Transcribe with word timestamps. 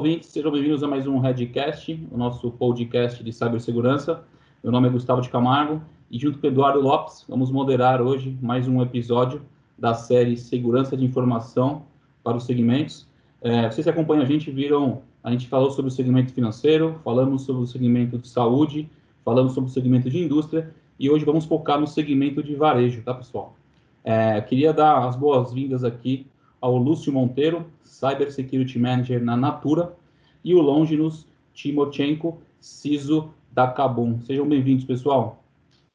ouvintes, 0.00 0.30
sejam 0.30 0.50
bem-vindos 0.50 0.82
a 0.82 0.88
mais 0.88 1.06
um 1.06 1.18
Redcast, 1.18 2.08
o 2.10 2.16
nosso 2.16 2.50
podcast 2.52 3.22
de 3.22 3.30
cibersegurança. 3.34 4.24
Meu 4.64 4.72
nome 4.72 4.88
é 4.88 4.90
Gustavo 4.90 5.20
de 5.20 5.28
Camargo 5.28 5.82
e 6.10 6.18
junto 6.18 6.38
com 6.38 6.46
Eduardo 6.46 6.80
Lopes 6.80 7.22
vamos 7.28 7.50
moderar 7.50 8.00
hoje 8.00 8.34
mais 8.40 8.66
um 8.66 8.80
episódio 8.80 9.42
da 9.78 9.92
série 9.92 10.38
Segurança 10.38 10.96
de 10.96 11.04
Informação 11.04 11.82
para 12.24 12.34
os 12.34 12.44
segmentos. 12.44 13.06
É, 13.42 13.70
vocês 13.70 13.84
que 13.84 13.90
acompanham 13.90 14.22
a 14.22 14.26
gente 14.26 14.50
viram, 14.50 15.02
a 15.22 15.30
gente 15.30 15.46
falou 15.46 15.70
sobre 15.70 15.90
o 15.90 15.94
segmento 15.94 16.32
financeiro, 16.32 16.98
falamos 17.04 17.42
sobre 17.42 17.62
o 17.62 17.66
segmento 17.66 18.16
de 18.16 18.26
saúde, 18.26 18.88
falamos 19.22 19.52
sobre 19.52 19.68
o 19.68 19.72
segmento 19.72 20.08
de 20.08 20.18
indústria 20.18 20.74
e 20.98 21.10
hoje 21.10 21.26
vamos 21.26 21.44
focar 21.44 21.78
no 21.78 21.86
segmento 21.86 22.42
de 22.42 22.54
varejo, 22.54 23.02
tá 23.02 23.12
pessoal? 23.12 23.54
É, 24.02 24.40
queria 24.40 24.72
dar 24.72 25.06
as 25.06 25.14
boas-vindas 25.14 25.84
aqui 25.84 26.26
ao 26.60 26.76
Lúcio 26.76 27.12
Monteiro, 27.12 27.66
Cyber 27.82 28.30
Security 28.30 28.78
Manager 28.78 29.22
na 29.22 29.36
Natura, 29.36 29.96
e 30.44 30.54
o 30.54 30.60
Longinus 30.60 31.26
Timochenko, 31.52 32.40
CISO 32.60 33.32
da 33.52 33.68
Cabum. 33.68 34.20
Sejam 34.20 34.48
bem-vindos, 34.48 34.84
pessoal. 34.84 35.42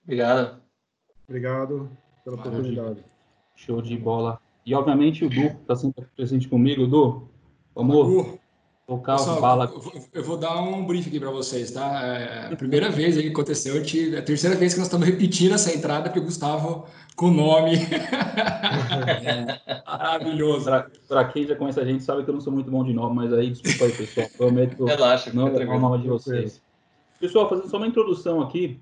Obrigado. 0.04 0.62
Obrigado 1.28 1.90
pela 2.24 2.36
oportunidade. 2.36 3.04
Show 3.56 3.82
de 3.82 3.98
bola. 3.98 4.40
E, 4.66 4.74
obviamente, 4.74 5.24
o 5.24 5.30
Du 5.30 5.42
está 5.42 5.76
sempre 5.76 6.06
presente 6.16 6.48
comigo. 6.48 6.88
Du, 6.88 7.28
vamos 7.74 8.40
tocar 8.88 9.18
Pessoal, 9.18 9.42
bala. 9.42 9.74
Eu 10.14 10.24
vou 10.24 10.38
dar 10.38 10.62
um 10.62 10.86
brief 10.86 11.08
aqui 11.08 11.20
para 11.20 11.32
vocês, 11.32 11.72
tá? 11.72 12.02
É 12.04 12.54
a 12.54 12.56
primeira 12.56 12.90
vez 12.90 13.18
aí 13.18 13.24
que 13.24 13.30
aconteceu, 13.30 13.76
é 13.76 14.18
a 14.18 14.22
terceira 14.22 14.56
vez 14.56 14.74
que 14.74 14.80
nós 14.80 14.88
estamos 14.88 15.08
repetindo 15.08 15.54
essa 15.54 15.74
entrada, 15.74 16.04
porque 16.04 16.20
o 16.20 16.24
Gustavo 16.24 16.86
com 17.16 17.32
nome. 17.32 17.78
é. 19.24 19.82
Maravilhoso. 19.86 20.70
Para 21.08 21.26
quem 21.26 21.48
já 21.48 21.56
conhece 21.56 21.80
a 21.80 21.86
gente, 21.86 22.04
sabe 22.04 22.24
que 22.24 22.30
eu 22.30 22.34
não 22.34 22.42
sou 22.42 22.54
muito 22.54 22.70
bom 22.70 22.84
de 22.84 22.94
nome, 22.94 23.16
mas 23.16 23.34
aí, 23.34 23.52
desculpa 23.52 23.86
aí, 23.86 23.92
pessoal. 23.92 24.28
Prometo 24.38 24.86
Relaxa, 24.86 25.32
não 25.34 25.46
levar 25.46 25.76
o 25.76 25.80
nome 25.80 26.04
de 26.04 26.10
vocês. 26.10 26.62
Pessoal, 27.20 27.50
fazendo 27.50 27.70
só 27.70 27.78
uma 27.78 27.88
introdução 27.88 28.42
aqui, 28.42 28.80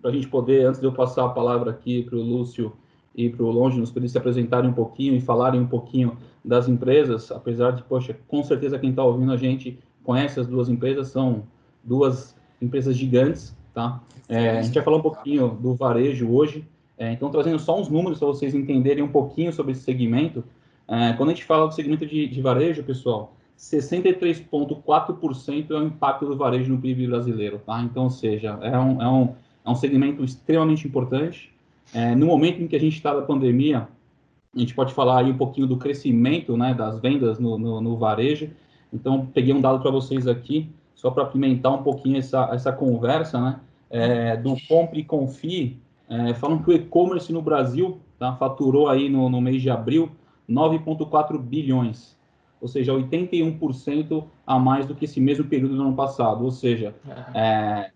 para 0.00 0.10
a 0.10 0.14
gente 0.14 0.26
poder, 0.28 0.66
antes 0.66 0.80
de 0.80 0.86
eu 0.86 0.92
passar 0.92 1.26
a 1.26 1.28
palavra 1.28 1.70
aqui 1.70 2.02
para 2.02 2.16
o 2.16 2.22
Lúcio 2.22 2.72
e 3.14 3.28
para 3.28 3.44
o 3.44 3.50
Longe, 3.50 3.80
para 3.90 4.00
eles 4.00 4.12
se 4.12 4.18
apresentarem 4.18 4.70
um 4.70 4.72
pouquinho 4.72 5.14
e 5.14 5.20
falarem 5.20 5.60
um 5.60 5.66
pouquinho 5.66 6.16
das 6.44 6.68
empresas, 6.68 7.32
apesar 7.32 7.72
de, 7.72 7.82
poxa, 7.82 8.16
com 8.28 8.42
certeza 8.42 8.78
quem 8.78 8.90
está 8.90 9.02
ouvindo 9.02 9.32
a 9.32 9.36
gente 9.36 9.78
conhece 10.04 10.38
as 10.40 10.46
duas 10.46 10.68
empresas, 10.68 11.08
são 11.08 11.42
duas 11.82 12.36
empresas 12.60 12.96
gigantes, 12.96 13.56
tá? 13.74 14.00
É, 14.28 14.58
a 14.58 14.62
gente 14.62 14.74
vai 14.74 14.84
falar 14.84 14.98
um 14.98 15.02
pouquinho 15.02 15.48
do 15.48 15.74
varejo 15.74 16.30
hoje, 16.30 16.64
é, 16.96 17.12
então 17.12 17.30
trazendo 17.30 17.58
só 17.58 17.78
uns 17.78 17.88
números 17.88 18.18
para 18.18 18.28
vocês 18.28 18.54
entenderem 18.54 19.02
um 19.02 19.08
pouquinho 19.08 19.52
sobre 19.52 19.72
esse 19.72 19.82
segmento. 19.82 20.44
É, 20.86 21.12
quando 21.14 21.30
a 21.30 21.32
gente 21.32 21.44
fala 21.44 21.66
do 21.66 21.74
segmento 21.74 22.06
de, 22.06 22.26
de 22.26 22.40
varejo, 22.40 22.82
pessoal, 22.82 23.34
63,4% 23.58 25.70
é 25.70 25.74
o 25.74 25.84
impacto 25.84 26.26
do 26.26 26.36
varejo 26.36 26.72
no 26.72 26.80
PIB 26.80 27.08
brasileiro, 27.08 27.58
tá? 27.58 27.82
Então, 27.82 28.04
ou 28.04 28.10
seja, 28.10 28.58
é 28.62 28.78
um, 28.78 29.02
é 29.02 29.08
um, 29.08 29.34
é 29.64 29.70
um 29.70 29.74
segmento 29.74 30.24
extremamente 30.24 30.86
importante. 30.86 31.52
É, 31.94 32.14
no 32.14 32.26
momento 32.26 32.62
em 32.62 32.66
que 32.66 32.76
a 32.76 32.80
gente 32.80 32.96
está 32.96 33.14
da 33.14 33.22
pandemia, 33.22 33.88
a 34.54 34.58
gente 34.58 34.74
pode 34.74 34.92
falar 34.92 35.20
aí 35.20 35.30
um 35.30 35.36
pouquinho 35.36 35.66
do 35.66 35.76
crescimento 35.76 36.56
né, 36.56 36.74
das 36.74 36.98
vendas 36.98 37.38
no, 37.38 37.58
no, 37.58 37.80
no 37.80 37.96
varejo. 37.96 38.50
Então, 38.92 39.26
peguei 39.26 39.54
um 39.54 39.60
dado 39.60 39.80
para 39.80 39.90
vocês 39.90 40.26
aqui, 40.26 40.68
só 40.94 41.10
para 41.10 41.22
apimentar 41.22 41.70
um 41.70 41.82
pouquinho 41.82 42.18
essa, 42.18 42.48
essa 42.52 42.72
conversa, 42.72 43.40
né? 43.40 43.60
É, 43.90 44.36
do 44.36 44.54
Compre 44.68 45.00
e 45.00 45.04
Confie, 45.04 45.78
é, 46.08 46.34
falam 46.34 46.62
que 46.62 46.70
o 46.70 46.72
e-commerce 46.74 47.32
no 47.32 47.40
Brasil 47.40 47.98
tá, 48.18 48.34
faturou 48.34 48.88
aí 48.88 49.08
no, 49.08 49.30
no 49.30 49.40
mês 49.40 49.62
de 49.62 49.70
abril 49.70 50.10
9,4 50.48 51.38
bilhões, 51.38 52.16
ou 52.60 52.66
seja, 52.66 52.92
81% 52.92 54.24
a 54.46 54.58
mais 54.58 54.86
do 54.86 54.94
que 54.94 55.04
esse 55.04 55.20
mesmo 55.20 55.44
período 55.44 55.76
do 55.76 55.82
ano 55.82 55.94
passado. 55.94 56.44
Ou 56.44 56.50
seja, 56.50 56.94
é, 57.34 57.90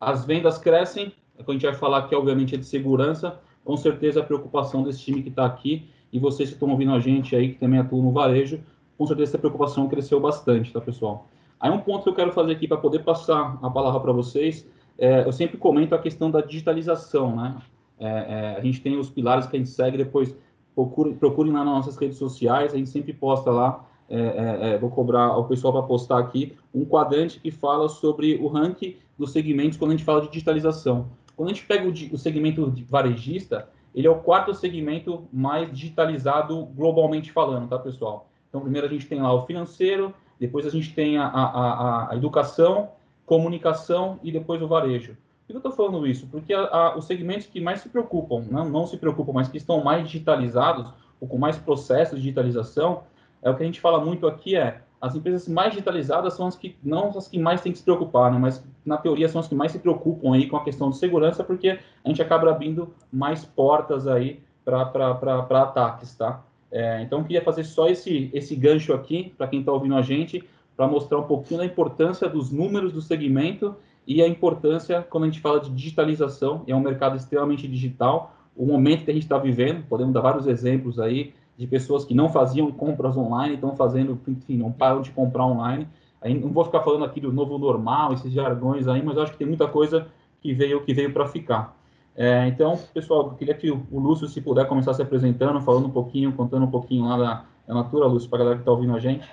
as 0.00 0.24
vendas 0.24 0.58
crescem, 0.58 1.12
a 1.50 1.54
gente 1.54 1.66
vai 1.66 1.74
falar 1.74 1.98
aqui, 1.98 2.14
obviamente, 2.14 2.54
é 2.54 2.58
de 2.58 2.64
segurança, 2.64 3.38
com 3.64 3.76
certeza 3.76 4.20
a 4.20 4.22
preocupação 4.22 4.82
desse 4.82 5.00
time 5.00 5.22
que 5.22 5.28
está 5.28 5.44
aqui 5.44 5.88
e 6.12 6.18
vocês 6.18 6.48
que 6.48 6.54
estão 6.54 6.70
ouvindo 6.70 6.92
a 6.92 7.00
gente 7.00 7.34
aí, 7.34 7.50
que 7.50 7.58
também 7.58 7.80
atuam 7.80 8.02
no 8.02 8.12
varejo, 8.12 8.60
com 8.98 9.06
certeza 9.06 9.30
essa 9.30 9.38
preocupação 9.38 9.88
cresceu 9.88 10.20
bastante, 10.20 10.72
tá, 10.72 10.80
pessoal? 10.80 11.26
Aí 11.58 11.70
um 11.70 11.78
ponto 11.78 12.02
que 12.02 12.08
eu 12.08 12.14
quero 12.14 12.32
fazer 12.32 12.52
aqui 12.52 12.68
para 12.68 12.76
poder 12.76 13.00
passar 13.00 13.58
a 13.62 13.70
palavra 13.70 14.00
para 14.00 14.12
vocês, 14.12 14.66
é, 14.98 15.24
eu 15.26 15.32
sempre 15.32 15.56
comento 15.56 15.94
a 15.94 15.98
questão 15.98 16.30
da 16.30 16.40
digitalização, 16.40 17.34
né? 17.36 17.56
É, 17.98 18.06
é, 18.06 18.56
a 18.58 18.60
gente 18.60 18.80
tem 18.80 18.98
os 18.98 19.08
pilares 19.08 19.46
que 19.46 19.56
a 19.56 19.58
gente 19.58 19.70
segue, 19.70 19.96
depois 19.96 20.36
procurem, 20.74 21.14
procurem 21.14 21.52
lá 21.52 21.64
nas 21.64 21.74
nossas 21.74 21.96
redes 21.96 22.18
sociais, 22.18 22.74
a 22.74 22.76
gente 22.76 22.90
sempre 22.90 23.12
posta 23.12 23.50
lá, 23.50 23.84
é, 24.08 24.18
é, 24.18 24.68
é, 24.70 24.78
vou 24.78 24.90
cobrar 24.90 25.36
o 25.38 25.44
pessoal 25.44 25.72
para 25.72 25.82
postar 25.82 26.18
aqui, 26.18 26.56
um 26.74 26.84
quadrante 26.84 27.40
que 27.40 27.50
fala 27.50 27.88
sobre 27.88 28.34
o 28.36 28.48
ranking 28.48 28.96
dos 29.18 29.32
segmentos 29.32 29.78
quando 29.78 29.92
a 29.92 29.94
gente 29.94 30.04
fala 30.04 30.20
de 30.20 30.28
digitalização. 30.28 31.06
Quando 31.36 31.50
a 31.50 31.52
gente 31.52 31.66
pega 31.66 31.86
o, 31.86 31.90
o 31.90 32.18
segmento 32.18 32.72
varejista, 32.88 33.68
ele 33.94 34.06
é 34.06 34.10
o 34.10 34.20
quarto 34.20 34.54
segmento 34.54 35.26
mais 35.32 35.70
digitalizado 35.70 36.64
globalmente 36.66 37.30
falando, 37.30 37.68
tá, 37.68 37.78
pessoal? 37.78 38.28
Então, 38.48 38.60
primeiro 38.60 38.86
a 38.86 38.90
gente 38.90 39.06
tem 39.06 39.20
lá 39.20 39.32
o 39.32 39.46
financeiro, 39.46 40.14
depois 40.38 40.66
a 40.66 40.70
gente 40.70 40.94
tem 40.94 41.18
a, 41.18 41.26
a, 41.26 41.44
a, 41.44 42.12
a 42.12 42.16
educação, 42.16 42.90
comunicação 43.24 44.18
e 44.22 44.32
depois 44.32 44.60
o 44.60 44.68
varejo. 44.68 45.16
Por 45.46 45.46
que 45.46 45.52
eu 45.52 45.56
estou 45.56 45.72
falando 45.72 46.06
isso? 46.06 46.26
Porque 46.26 46.54
os 46.96 47.04
segmentos 47.04 47.46
que 47.46 47.60
mais 47.60 47.80
se 47.80 47.88
preocupam, 47.88 48.44
não, 48.50 48.68
não 48.68 48.86
se 48.86 48.96
preocupam, 48.96 49.32
mas 49.32 49.48
que 49.48 49.56
estão 49.56 49.82
mais 49.82 50.04
digitalizados, 50.04 50.92
ou 51.20 51.28
com 51.28 51.38
mais 51.38 51.56
processos 51.56 52.16
de 52.16 52.22
digitalização, 52.22 53.04
é 53.42 53.50
o 53.50 53.56
que 53.56 53.62
a 53.62 53.66
gente 53.66 53.80
fala 53.80 54.04
muito 54.04 54.26
aqui 54.26 54.56
é 54.56 54.82
as 55.02 55.16
empresas 55.16 55.48
mais 55.48 55.72
digitalizadas 55.72 56.34
são 56.34 56.46
as 56.46 56.56
que 56.56 56.76
não 56.80 57.08
as 57.08 57.26
que 57.26 57.36
mais 57.36 57.60
têm 57.60 57.72
que 57.72 57.78
se 57.78 57.84
preocupar, 57.84 58.30
né? 58.30 58.38
mas 58.38 58.64
na 58.86 58.96
teoria 58.96 59.28
são 59.28 59.40
as 59.40 59.48
que 59.48 59.54
mais 59.54 59.72
se 59.72 59.80
preocupam 59.80 60.32
aí 60.32 60.46
com 60.46 60.56
a 60.56 60.62
questão 60.62 60.90
de 60.90 60.96
segurança, 60.96 61.42
porque 61.42 61.80
a 62.04 62.08
gente 62.08 62.22
acaba 62.22 62.48
abrindo 62.48 62.94
mais 63.12 63.44
portas 63.44 64.06
aí 64.06 64.40
para 64.64 65.62
ataques, 65.62 66.14
tá? 66.14 66.44
É, 66.70 67.02
então, 67.02 67.22
queria 67.24 67.42
fazer 67.42 67.64
só 67.64 67.88
esse, 67.88 68.30
esse 68.32 68.54
gancho 68.54 68.94
aqui, 68.94 69.34
para 69.36 69.48
quem 69.48 69.58
está 69.58 69.72
ouvindo 69.72 69.96
a 69.96 70.02
gente, 70.02 70.42
para 70.76 70.86
mostrar 70.86 71.18
um 71.18 71.24
pouquinho 71.24 71.58
da 71.58 71.66
importância 71.66 72.28
dos 72.28 72.50
números 72.50 72.92
do 72.92 73.02
segmento 73.02 73.76
e 74.06 74.22
a 74.22 74.28
importância 74.28 75.02
quando 75.10 75.24
a 75.24 75.26
gente 75.26 75.40
fala 75.40 75.60
de 75.60 75.68
digitalização, 75.70 76.62
é 76.66 76.74
um 76.74 76.80
mercado 76.80 77.16
extremamente 77.16 77.66
digital, 77.68 78.34
o 78.56 78.64
momento 78.64 79.04
que 79.04 79.10
a 79.10 79.14
gente 79.14 79.24
está 79.24 79.36
vivendo, 79.36 79.84
podemos 79.86 80.14
dar 80.14 80.20
vários 80.20 80.46
exemplos 80.46 80.98
aí, 80.98 81.34
de 81.56 81.66
pessoas 81.66 82.04
que 82.04 82.14
não 82.14 82.28
faziam 82.28 82.70
compras 82.72 83.16
online, 83.16 83.54
estão 83.54 83.76
fazendo, 83.76 84.18
enfim, 84.26 84.56
não 84.58 84.72
param 84.72 85.02
de 85.02 85.10
comprar 85.10 85.46
online. 85.46 85.86
Aí 86.20 86.38
não 86.38 86.50
vou 86.50 86.64
ficar 86.64 86.80
falando 86.80 87.04
aqui 87.04 87.20
do 87.20 87.32
novo 87.32 87.58
normal, 87.58 88.12
esses 88.12 88.32
jargões 88.32 88.86
aí, 88.86 89.02
mas 89.02 89.18
acho 89.18 89.32
que 89.32 89.38
tem 89.38 89.46
muita 89.46 89.66
coisa 89.66 90.06
que 90.40 90.54
veio 90.54 90.82
que 90.84 90.94
veio 90.94 91.12
para 91.12 91.26
ficar. 91.26 91.76
É, 92.14 92.46
então, 92.46 92.78
pessoal, 92.92 93.28
eu 93.28 93.34
queria 93.34 93.54
que 93.54 93.70
o, 93.70 93.86
Lúcio, 93.90 94.28
se 94.28 94.40
puder, 94.40 94.66
começar 94.66 94.92
se 94.94 95.02
apresentando, 95.02 95.60
falando 95.62 95.86
um 95.86 95.92
pouquinho, 95.92 96.32
contando 96.32 96.64
um 96.64 96.70
pouquinho 96.70 97.06
lá 97.06 97.16
da, 97.16 97.44
da 97.66 97.74
Natura, 97.74 98.06
Lúcio, 98.06 98.28
para 98.28 98.38
a 98.38 98.40
galera 98.40 98.56
que 98.56 98.62
está 98.62 98.70
ouvindo 98.70 98.94
a 98.94 99.00
gente. 99.00 99.28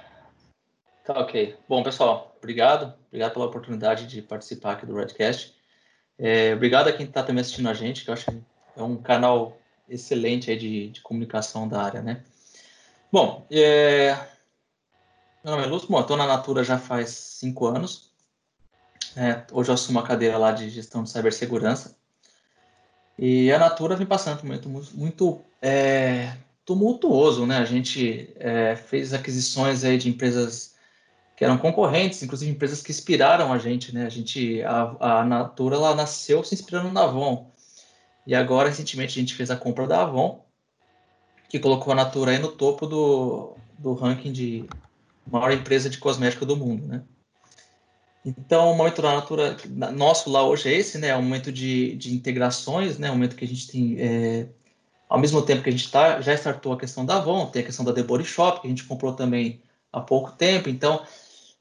Tá, 1.05 1.19
ok. 1.19 1.55
Bom, 1.67 1.83
pessoal, 1.83 2.35
obrigado. 2.37 2.93
Obrigado 3.07 3.33
pela 3.33 3.45
oportunidade 3.45 4.07
de 4.07 4.21
participar 4.21 4.73
aqui 4.73 4.85
do 4.85 4.95
Redcast. 4.95 5.53
É, 6.17 6.53
obrigado 6.53 6.87
a 6.87 6.93
quem 6.93 7.05
está 7.05 7.23
também 7.23 7.41
assistindo 7.41 7.69
a 7.69 7.73
gente, 7.73 8.03
que 8.03 8.09
eu 8.09 8.13
acho 8.13 8.25
que 8.25 8.41
é 8.77 8.83
um 8.83 8.95
canal 8.95 9.57
excelente 9.89 10.51
aí 10.51 10.57
de, 10.57 10.89
de 10.89 11.01
comunicação 11.01 11.67
da 11.67 11.81
área, 11.81 12.01
né? 12.01 12.23
Bom, 13.11 13.45
é... 13.49 14.15
meu 15.43 15.53
nome 15.53 15.63
é 15.63 15.67
Lúcio, 15.67 15.99
estou 15.99 16.17
na 16.17 16.27
Natura 16.27 16.63
já 16.63 16.77
faz 16.77 17.09
cinco 17.09 17.65
anos. 17.65 18.09
É, 19.15 19.43
hoje 19.51 19.69
eu 19.69 19.73
assumo 19.73 19.99
a 19.99 20.03
cadeira 20.03 20.37
lá 20.37 20.51
de 20.51 20.69
gestão 20.69 21.03
de 21.03 21.09
cibersegurança. 21.09 21.97
E 23.17 23.51
a 23.51 23.59
Natura 23.59 23.95
vem 23.95 24.07
passando 24.07 24.37
por 24.37 24.45
um 24.45 24.47
momento 24.47 24.69
muito, 24.69 24.95
muito 24.95 25.41
é, 25.61 26.37
tumultuoso, 26.65 27.45
né? 27.45 27.57
A 27.57 27.65
gente 27.65 28.31
é, 28.37 28.75
fez 28.75 29.13
aquisições 29.13 29.83
aí 29.83 29.97
de 29.97 30.07
empresas 30.07 30.75
que 31.35 31.43
eram 31.43 31.57
concorrentes, 31.57 32.21
inclusive 32.21 32.51
empresas 32.51 32.81
que 32.81 32.91
inspiraram 32.91 33.51
a 33.51 33.57
gente, 33.57 33.93
né? 33.93 34.05
A 34.05 34.09
gente, 34.09 34.61
a, 34.63 35.19
a 35.19 35.25
Natura, 35.25 35.75
ela 35.75 35.95
nasceu 35.95 36.43
se 36.43 36.53
inspirando 36.53 36.91
na 36.91 37.03
Avon. 37.03 37.49
E 38.25 38.35
agora, 38.35 38.69
recentemente, 38.69 39.17
a 39.17 39.21
gente 39.21 39.33
fez 39.33 39.49
a 39.49 39.55
compra 39.55 39.87
da 39.87 40.01
Avon, 40.01 40.43
que 41.47 41.59
colocou 41.59 41.91
a 41.93 41.95
Natura 41.95 42.31
aí 42.31 42.39
no 42.39 42.51
topo 42.51 42.85
do, 42.85 43.55
do 43.77 43.93
ranking 43.93 44.31
de 44.31 44.65
maior 45.29 45.51
empresa 45.51 45.89
de 45.89 45.97
cosmética 45.97 46.45
do 46.45 46.55
mundo, 46.55 46.85
né? 46.85 47.03
Então, 48.25 48.71
o 48.71 48.75
momento 48.75 49.01
da 49.01 49.15
Natura, 49.15 49.57
nosso 49.93 50.29
lá 50.29 50.43
hoje 50.43 50.69
é 50.69 50.73
esse, 50.73 50.97
né? 50.97 51.07
É 51.07 51.17
um 51.17 51.21
momento 51.21 51.51
de, 51.51 51.95
de 51.95 52.13
integrações, 52.13 52.99
né? 52.99 53.09
Um 53.09 53.13
momento 53.13 53.35
que 53.35 53.45
a 53.45 53.47
gente 53.47 53.67
tem, 53.67 53.95
é, 53.99 54.47
ao 55.07 55.19
mesmo 55.19 55.41
tempo 55.41 55.63
que 55.63 55.69
a 55.69 55.71
gente 55.71 55.89
tá, 55.89 56.21
já 56.21 56.33
startou 56.33 56.73
a 56.73 56.77
questão 56.77 57.05
da 57.05 57.17
Avon, 57.17 57.47
tem 57.47 57.61
a 57.61 57.65
questão 57.65 57.85
da 57.85 57.93
The 57.93 58.03
Body 58.03 58.25
Shop, 58.25 58.61
que 58.61 58.67
a 58.67 58.69
gente 58.69 58.83
comprou 58.83 59.13
também 59.13 59.61
há 59.91 60.01
pouco 60.01 60.33
tempo. 60.33 60.69
Então, 60.69 61.01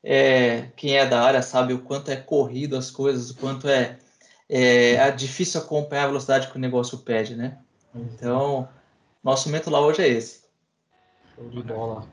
é, 0.02 0.69
quem 0.76 0.96
é 0.96 1.06
da 1.06 1.22
área 1.22 1.43
sabe 1.43 1.72
o 1.72 1.78
quanto 1.78 2.10
é 2.10 2.16
corrido 2.16 2.76
as 2.76 2.90
coisas, 2.90 3.31
o 3.31 3.37
quanto 3.37 3.69
é 3.69 3.99
é, 4.49 4.95
é 4.95 5.11
difícil 5.11 5.61
acompanhar 5.61 6.05
a 6.05 6.09
velocidade 6.09 6.49
que 6.49 6.56
o 6.56 6.61
negócio 6.61 6.99
pede, 6.99 7.37
né? 7.37 7.59
Então, 7.95 8.69
nosso 9.23 9.49
momento 9.49 9.71
lá 9.71 9.81
hoje 9.81 10.03
é 10.03 10.09
esse. 10.09 10.43
Show 11.35 11.49
de 11.49 11.62
bola. 11.62 12.06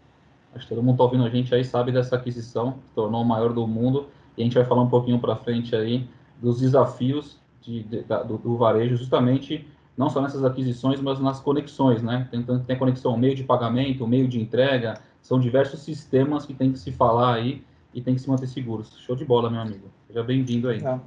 Acho 0.54 0.64
que 0.64 0.70
todo 0.70 0.84
mundo 0.84 0.96
está 0.96 1.04
ouvindo 1.04 1.26
a 1.26 1.30
gente 1.30 1.54
aí 1.54 1.64
sabe 1.64 1.92
dessa 1.92 2.16
aquisição, 2.16 2.74
que 2.74 2.96
tornou 2.96 3.22
o 3.22 3.26
maior 3.26 3.54
do 3.54 3.68
mundo. 3.68 4.10
E 4.38 4.42
a 4.42 4.44
gente 4.44 4.56
vai 4.56 4.66
falar 4.66 4.82
um 4.82 4.90
pouquinho 4.90 5.20
para 5.20 5.36
frente 5.36 5.76
aí 5.76 6.08
dos 6.42 6.60
desafios 6.60 7.40
de, 7.62 7.84
de, 7.84 8.04
da, 8.04 8.22
do, 8.24 8.38
do, 8.38 8.58
varejo, 8.58 8.96
justamente 8.98 9.68
não 9.98 10.10
só 10.10 10.22
nessas 10.22 10.44
aquisições, 10.44 11.00
mas 11.00 11.20
nas 11.20 11.40
conexões, 11.40 12.04
né? 12.04 12.28
Tem, 12.30 12.44
tem 12.44 12.78
conexão 12.78 13.18
meio 13.18 13.34
de 13.34 13.44
pagamento, 13.44 14.06
meio 14.06 14.28
de 14.28 14.40
entrega, 14.40 15.00
são 15.22 15.40
diversos 15.40 15.80
sistemas 15.80 16.46
que 16.46 16.54
tem 16.54 16.72
que 16.72 16.78
se 16.78 16.92
falar 16.92 17.36
aí 17.36 17.64
e 17.94 18.02
tem 18.02 18.14
que 18.14 18.22
se 18.22 18.30
manter 18.30 18.48
seguros. 18.48 18.96
Show 19.00 19.16
de 19.16 19.24
bola, 19.24 19.50
meu 19.50 19.62
amigo. 19.62 19.90
Seja 20.08 20.22
bem-vindo 20.22 20.68
aí. 20.68 20.86
Ah, 20.86 21.00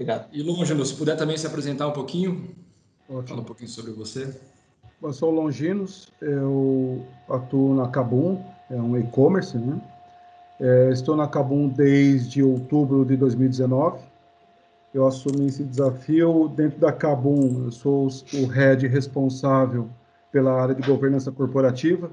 obrigado. 0.00 0.28
E 0.32 0.42
Longino, 0.42 0.84
se 0.84 0.94
puder 0.94 1.16
também 1.16 1.36
se 1.36 1.46
apresentar 1.46 1.86
um 1.86 1.92
pouquinho, 1.92 2.54
Ótimo. 3.08 3.28
fala 3.28 3.40
um 3.42 3.44
pouquinho 3.44 3.68
sobre 3.68 3.92
você. 3.92 4.34
Eu 5.02 5.12
sou 5.12 5.30
Longinos, 5.30 6.08
eu 6.20 7.04
atuo 7.28 7.74
na 7.74 7.88
Cabum, 7.88 8.42
é 8.70 8.76
um 8.76 8.98
e-commerce, 8.98 9.56
né? 9.58 9.80
É, 10.58 10.90
estou 10.90 11.16
na 11.16 11.26
Cabum 11.26 11.68
desde 11.68 12.42
outubro 12.42 13.04
de 13.04 13.16
2019. 13.16 13.98
Eu 14.92 15.06
assumi 15.06 15.46
esse 15.46 15.64
desafio 15.64 16.48
dentro 16.48 16.78
da 16.78 16.92
Cabum. 16.92 17.64
Eu 17.64 17.70
sou 17.70 18.08
o 18.34 18.46
head 18.46 18.86
responsável 18.86 19.88
pela 20.30 20.52
área 20.52 20.74
de 20.74 20.86
governança 20.86 21.32
corporativa. 21.32 22.10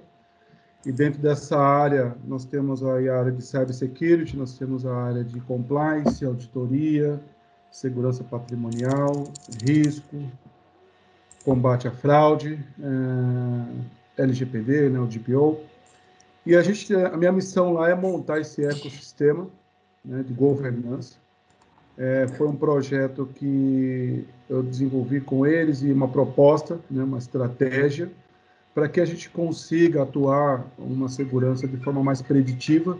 E 0.86 0.92
dentro 0.92 1.22
dessa 1.22 1.57
área, 1.57 2.16
nós 2.25 2.45
temos 2.45 2.81
a 2.84 2.94
área 2.94 3.31
de 3.31 3.44
cybersecurity, 3.44 4.38
nós 4.38 4.57
temos 4.57 4.86
a 4.86 4.95
área 4.95 5.24
de 5.24 5.42
compliance, 5.42 6.24
auditoria, 6.24 7.19
segurança 7.72 8.24
patrimonial, 8.24 9.25
risco, 9.64 10.18
combate 11.44 11.88
à 11.88 11.92
fraude, 11.92 12.60
é, 14.18 14.22
LGPD, 14.24 14.90
né, 14.90 15.00
o 15.00 15.08
GPO. 15.08 15.60
E 16.46 16.56
a 16.56 16.62
gente, 16.62 16.94
a 16.96 17.16
minha 17.18 17.31
missão 17.31 17.74
lá 17.74 17.90
é 17.90 17.96
montar 17.96 18.40
esse 18.40 18.66
ecossistema 18.66 19.48
né, 20.04 20.24
de 20.24 20.34
governança. 20.34 21.16
É, 21.98 22.28
foi 22.28 22.48
um 22.48 22.56
projeto 22.56 23.28
que 23.36 24.25
eu 24.50 24.62
desenvolvi 24.62 25.20
com 25.20 25.46
eles 25.46 25.81
e 25.81 25.92
uma 25.92 26.08
proposta, 26.08 26.80
né, 26.90 27.04
uma 27.04 27.18
estratégia 27.18 28.10
para 28.74 28.88
que 28.88 29.02
a 29.02 29.06
gente 29.06 29.28
consiga 29.30 30.04
atuar 30.04 30.63
uma 30.78 31.10
segurança 31.10 31.68
de 31.68 31.78
forma 31.78 32.04
mais 32.04 32.22
preditiva, 32.22 32.98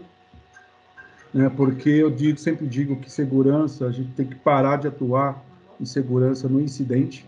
né, 1.32 1.50
porque 1.54 1.90
eu 1.90 2.10
digo, 2.10 2.38
sempre 2.38 2.66
digo 2.66 2.96
que 2.96 3.10
segurança, 3.10 3.86
a 3.86 3.92
gente 3.92 4.10
tem 4.12 4.26
que 4.26 4.34
parar 4.34 4.76
de 4.76 4.88
atuar 4.88 5.44
em 5.80 5.84
segurança 5.84 6.48
no 6.48 6.60
incidente. 6.60 7.26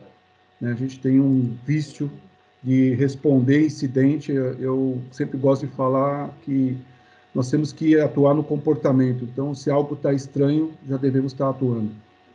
Né, 0.61 0.73
a 0.73 0.75
gente 0.75 0.99
tem 0.99 1.21
um 1.21 1.57
vício 1.65 2.11
de 2.63 2.95
responder 2.95 3.65
incidente, 3.65 4.33
eu 4.33 5.01
sempre 5.11 5.39
gosto 5.39 5.67
de 5.67 5.73
falar 5.75 6.31
que 6.43 6.77
nós 7.35 7.51
temos 7.51 7.73
que 7.73 7.99
atuar 7.99 8.35
no 8.35 8.43
comportamento. 8.43 9.25
Então, 9.25 9.55
se 9.55 9.71
algo 9.71 9.95
está 9.95 10.13
estranho, 10.13 10.73
já 10.89 10.97
devemos 10.97 11.33
estar 11.33 11.47
tá 11.47 11.51
atuando. 11.51 11.91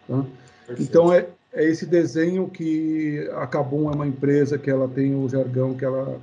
Tá? 0.07 0.25
Então, 0.79 1.13
é, 1.13 1.27
é 1.53 1.63
esse 1.63 1.85
desenho 1.85 2.47
que 2.47 3.29
a 3.35 3.45
Cabum 3.45 3.91
é 3.91 3.95
uma 3.95 4.07
empresa 4.07 4.57
que 4.57 4.69
ela 4.69 4.88
tem 4.88 5.13
o 5.13 5.27
jargão 5.29 5.75
que 5.75 5.85
ela 5.85 6.19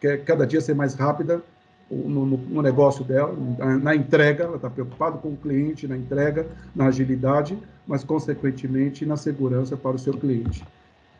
quer 0.00 0.24
cada 0.24 0.46
dia 0.46 0.60
ser 0.60 0.74
mais 0.74 0.94
rápida 0.94 1.42
no, 1.90 2.26
no, 2.26 2.36
no 2.36 2.62
negócio 2.62 3.04
dela, 3.04 3.34
na 3.80 3.94
entrega, 3.94 4.44
ela 4.44 4.56
está 4.56 4.68
preocupada 4.68 5.18
com 5.18 5.28
o 5.28 5.36
cliente, 5.36 5.86
na 5.86 5.96
entrega, 5.96 6.46
na 6.74 6.86
agilidade, 6.86 7.56
mas, 7.86 8.02
consequentemente, 8.02 9.06
na 9.06 9.16
segurança 9.16 9.76
para 9.76 9.96
o 9.96 9.98
seu 9.98 10.14
cliente. 10.14 10.64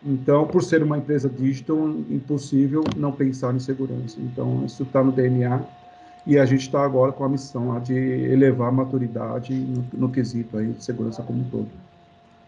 Então, 0.05 0.47
por 0.47 0.63
ser 0.63 0.83
uma 0.83 0.99
empresa 0.99 1.29
digital, 1.29 1.89
impossível 2.11 2.85
não 2.97 3.13
pensar 3.13 3.55
em 3.55 3.59
segurança. 3.59 4.19
Então, 4.21 4.65
isso 4.65 4.83
está 4.83 5.03
no 5.03 5.13
DNA 5.13 5.61
e 6.27 6.39
a 6.39 6.45
gente 6.45 6.63
está 6.63 6.85
agora 6.85 7.13
com 7.13 7.25
a 7.25 7.29
missão 7.29 7.69
lá 7.69 7.79
de 7.79 7.95
elevar 7.95 8.69
a 8.69 8.73
maturidade 8.73 9.55
no, 9.55 9.85
no 9.93 10.09
quesito 10.09 10.59
aí 10.59 10.73
de 10.73 10.85
segurança 10.85 11.23
como 11.23 11.41
um 11.41 11.45
todo. 11.45 11.69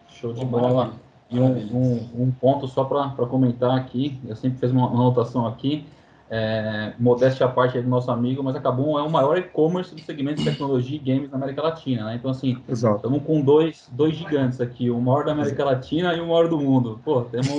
Show 0.09 0.33
de 0.33 0.43
bola. 0.45 0.93
E 1.31 1.39
um, 1.39 1.57
um, 1.75 2.23
um 2.23 2.31
ponto 2.31 2.67
só 2.67 2.83
para 2.83 3.25
comentar 3.27 3.77
aqui, 3.77 4.19
eu 4.27 4.35
sempre 4.35 4.59
fiz 4.59 4.71
uma 4.71 4.87
anotação 4.89 5.45
aqui, 5.45 5.85
é, 6.31 6.93
modéstia 6.99 7.47
à 7.47 7.49
parte 7.49 7.81
do 7.81 7.89
nosso 7.89 8.11
amigo, 8.11 8.43
mas 8.43 8.55
acabou 8.55 8.99
é 8.99 9.01
o 9.01 9.09
maior 9.09 9.37
e-commerce 9.37 9.95
do 9.95 10.01
segmento 10.01 10.43
de 10.43 10.49
tecnologia 10.49 10.95
e 10.95 10.99
games 10.99 11.31
na 11.31 11.37
América 11.37 11.63
Latina, 11.63 12.05
né? 12.05 12.15
Então, 12.15 12.29
assim, 12.29 12.61
estamos 12.67 13.23
com 13.23 13.41
dois, 13.41 13.89
dois 13.91 14.15
gigantes 14.15 14.61
aqui, 14.61 14.91
o 14.91 15.01
maior 15.01 15.25
da 15.25 15.31
América 15.31 15.65
Latina 15.65 16.13
e 16.13 16.19
o 16.19 16.27
maior 16.27 16.47
do 16.47 16.59
mundo. 16.59 17.01
Pô, 17.03 17.23
temos 17.23 17.49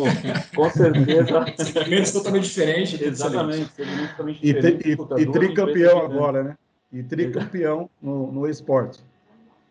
com 0.55 0.71
certeza. 0.71 1.47
segmentos 1.59 2.13
totalmente 2.13 2.45
diferentes. 2.45 3.01
Exatamente, 3.01 3.73
segmentos 3.73 4.11
totalmente 4.11 4.41
diferentes. 4.41 4.87
E, 4.87 5.21
e, 5.21 5.23
e 5.23 5.33
tricampeão 5.33 5.99
agora, 5.99 6.45
né? 6.45 6.57
E 6.93 7.03
tricampeão 7.03 7.91
no, 8.01 8.31
no 8.31 8.49
esporte. 8.49 9.01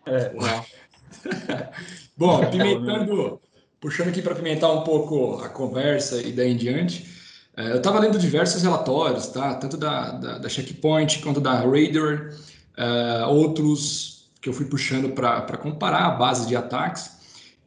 É, 0.06 0.34
Bom, 2.18 2.46
pimentando, 2.50 3.40
puxando 3.80 4.10
aqui 4.10 4.22
para 4.22 4.36
pimentar 4.36 4.72
um 4.72 4.84
pouco 4.84 5.42
a 5.42 5.48
conversa 5.48 6.22
e 6.22 6.34
daí 6.34 6.52
em 6.52 6.58
diante. 6.58 7.19
É, 7.60 7.74
eu 7.74 7.78
estava 7.78 8.00
lendo 8.00 8.18
diversos 8.18 8.64
relatórios, 8.64 9.28
tá? 9.28 9.54
tanto 9.56 9.76
da, 9.76 10.12
da, 10.12 10.38
da 10.38 10.48
Checkpoint 10.48 11.20
quanto 11.20 11.42
da 11.42 11.56
Radar, 11.56 12.34
uh, 12.78 13.30
outros 13.30 14.32
que 14.42 14.48
eu 14.48 14.54
fui 14.54 14.66
puxando 14.66 15.10
para 15.10 15.58
comparar 15.58 16.06
a 16.06 16.12
base 16.12 16.48
de 16.48 16.56
ataques. 16.56 17.12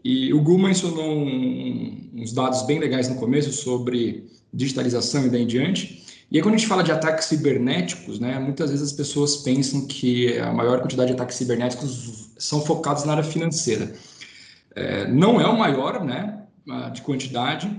E 0.03 0.33
o 0.33 0.41
Gu 0.41 0.59
mencionou 0.59 1.13
um, 1.13 2.11
uns 2.15 2.33
dados 2.33 2.63
bem 2.63 2.79
legais 2.79 3.11
no 3.11 3.17
começo 3.17 3.53
sobre 3.53 4.31
digitalização 4.51 5.27
e 5.27 5.29
daí 5.29 5.43
em 5.43 5.47
diante. 5.47 6.03
E 6.31 6.39
aí, 6.39 6.43
quando 6.43 6.55
a 6.55 6.57
gente 6.57 6.67
fala 6.67 6.83
de 6.83 6.91
ataques 6.91 7.27
cibernéticos, 7.27 8.19
né, 8.19 8.39
muitas 8.39 8.71
vezes 8.71 8.87
as 8.87 8.93
pessoas 8.95 9.37
pensam 9.37 9.87
que 9.87 10.39
a 10.39 10.51
maior 10.55 10.81
quantidade 10.81 11.09
de 11.09 11.13
ataques 11.13 11.37
cibernéticos 11.37 12.31
são 12.39 12.63
focados 12.63 13.05
na 13.05 13.13
área 13.13 13.25
financeira. 13.25 13.93
É, 14.75 15.07
não 15.09 15.39
é 15.39 15.47
o 15.47 15.59
maior 15.59 16.03
né, 16.03 16.45
de 16.95 17.03
quantidade, 17.03 17.71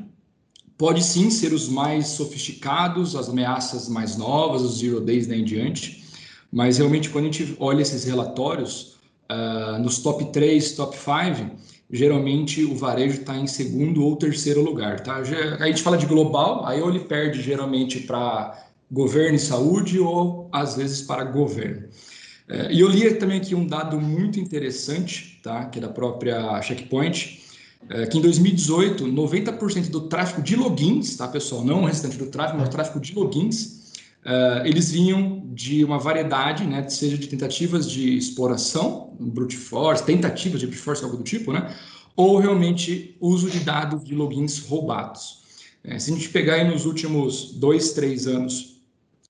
pode 0.77 1.03
sim 1.03 1.29
ser 1.29 1.53
os 1.53 1.69
mais 1.69 2.07
sofisticados, 2.07 3.15
as 3.15 3.29
ameaças 3.29 3.87
mais 3.87 4.17
novas, 4.17 4.61
os 4.61 4.79
zero 4.79 4.99
days 4.99 5.27
daí 5.27 5.41
em 5.41 5.45
diante, 5.45 6.03
mas 6.51 6.77
realmente 6.77 7.09
quando 7.09 7.25
a 7.25 7.31
gente 7.31 7.55
olha 7.59 7.81
esses 7.81 8.03
relatórios, 8.03 8.97
uh, 9.31 9.79
nos 9.79 9.99
top 9.99 10.31
3, 10.31 10.73
top 10.73 10.95
5, 10.95 11.51
geralmente 11.91 12.63
o 12.63 12.75
varejo 12.75 13.21
está 13.21 13.37
em 13.37 13.47
segundo 13.47 14.03
ou 14.03 14.15
terceiro 14.15 14.61
lugar. 14.61 14.99
Tá? 15.01 15.17
A 15.59 15.67
gente 15.67 15.81
fala 15.81 15.97
de 15.97 16.05
global, 16.05 16.65
aí 16.65 16.79
ele 16.79 17.01
perde 17.01 17.41
geralmente 17.41 17.99
para 18.01 18.67
governo 18.91 19.35
e 19.35 19.39
saúde 19.39 19.99
ou 19.99 20.49
às 20.51 20.75
vezes 20.75 21.01
para 21.01 21.23
governo. 21.23 21.87
Uh, 22.49 22.71
e 22.71 22.79
eu 22.79 22.87
li 22.87 23.13
também 23.15 23.37
aqui 23.37 23.55
um 23.55 23.65
dado 23.65 23.99
muito 23.99 24.39
interessante, 24.39 25.39
tá? 25.41 25.65
que 25.65 25.79
é 25.79 25.81
da 25.81 25.89
própria 25.89 26.61
Checkpoint, 26.61 27.42
é, 27.89 28.05
que 28.05 28.17
em 28.17 28.21
2018, 28.21 29.05
90% 29.05 29.89
do 29.89 30.01
tráfego 30.01 30.41
de 30.41 30.55
logins, 30.55 31.15
tá, 31.17 31.27
pessoal? 31.27 31.63
Não 31.63 31.83
o 31.83 31.85
restante 31.85 32.17
do 32.17 32.27
tráfego, 32.27 32.59
mas 32.59 32.69
o 32.69 32.71
tráfego 32.71 32.99
de 32.99 33.13
logins, 33.13 33.91
uh, 34.25 34.65
eles 34.65 34.91
vinham 34.91 35.43
de 35.53 35.83
uma 35.83 35.99
variedade, 35.99 36.65
né, 36.65 36.87
seja 36.89 37.17
de 37.17 37.27
tentativas 37.27 37.89
de 37.89 38.17
exploração, 38.17 39.15
brute 39.19 39.57
force, 39.57 40.03
tentativas 40.03 40.59
de 40.59 40.67
brute 40.67 40.81
force, 40.81 41.03
algo 41.03 41.17
do 41.17 41.23
tipo, 41.23 41.51
né? 41.51 41.73
Ou 42.15 42.39
realmente 42.39 43.17
uso 43.19 43.49
de 43.49 43.59
dados 43.59 44.03
de 44.03 44.15
logins 44.15 44.59
roubados. 44.59 45.41
É, 45.83 45.99
se 45.99 46.11
a 46.11 46.15
gente 46.15 46.29
pegar 46.29 46.55
aí 46.55 46.63
nos 46.63 46.85
últimos 46.85 47.51
dois, 47.53 47.91
três 47.91 48.27
anos, 48.27 48.81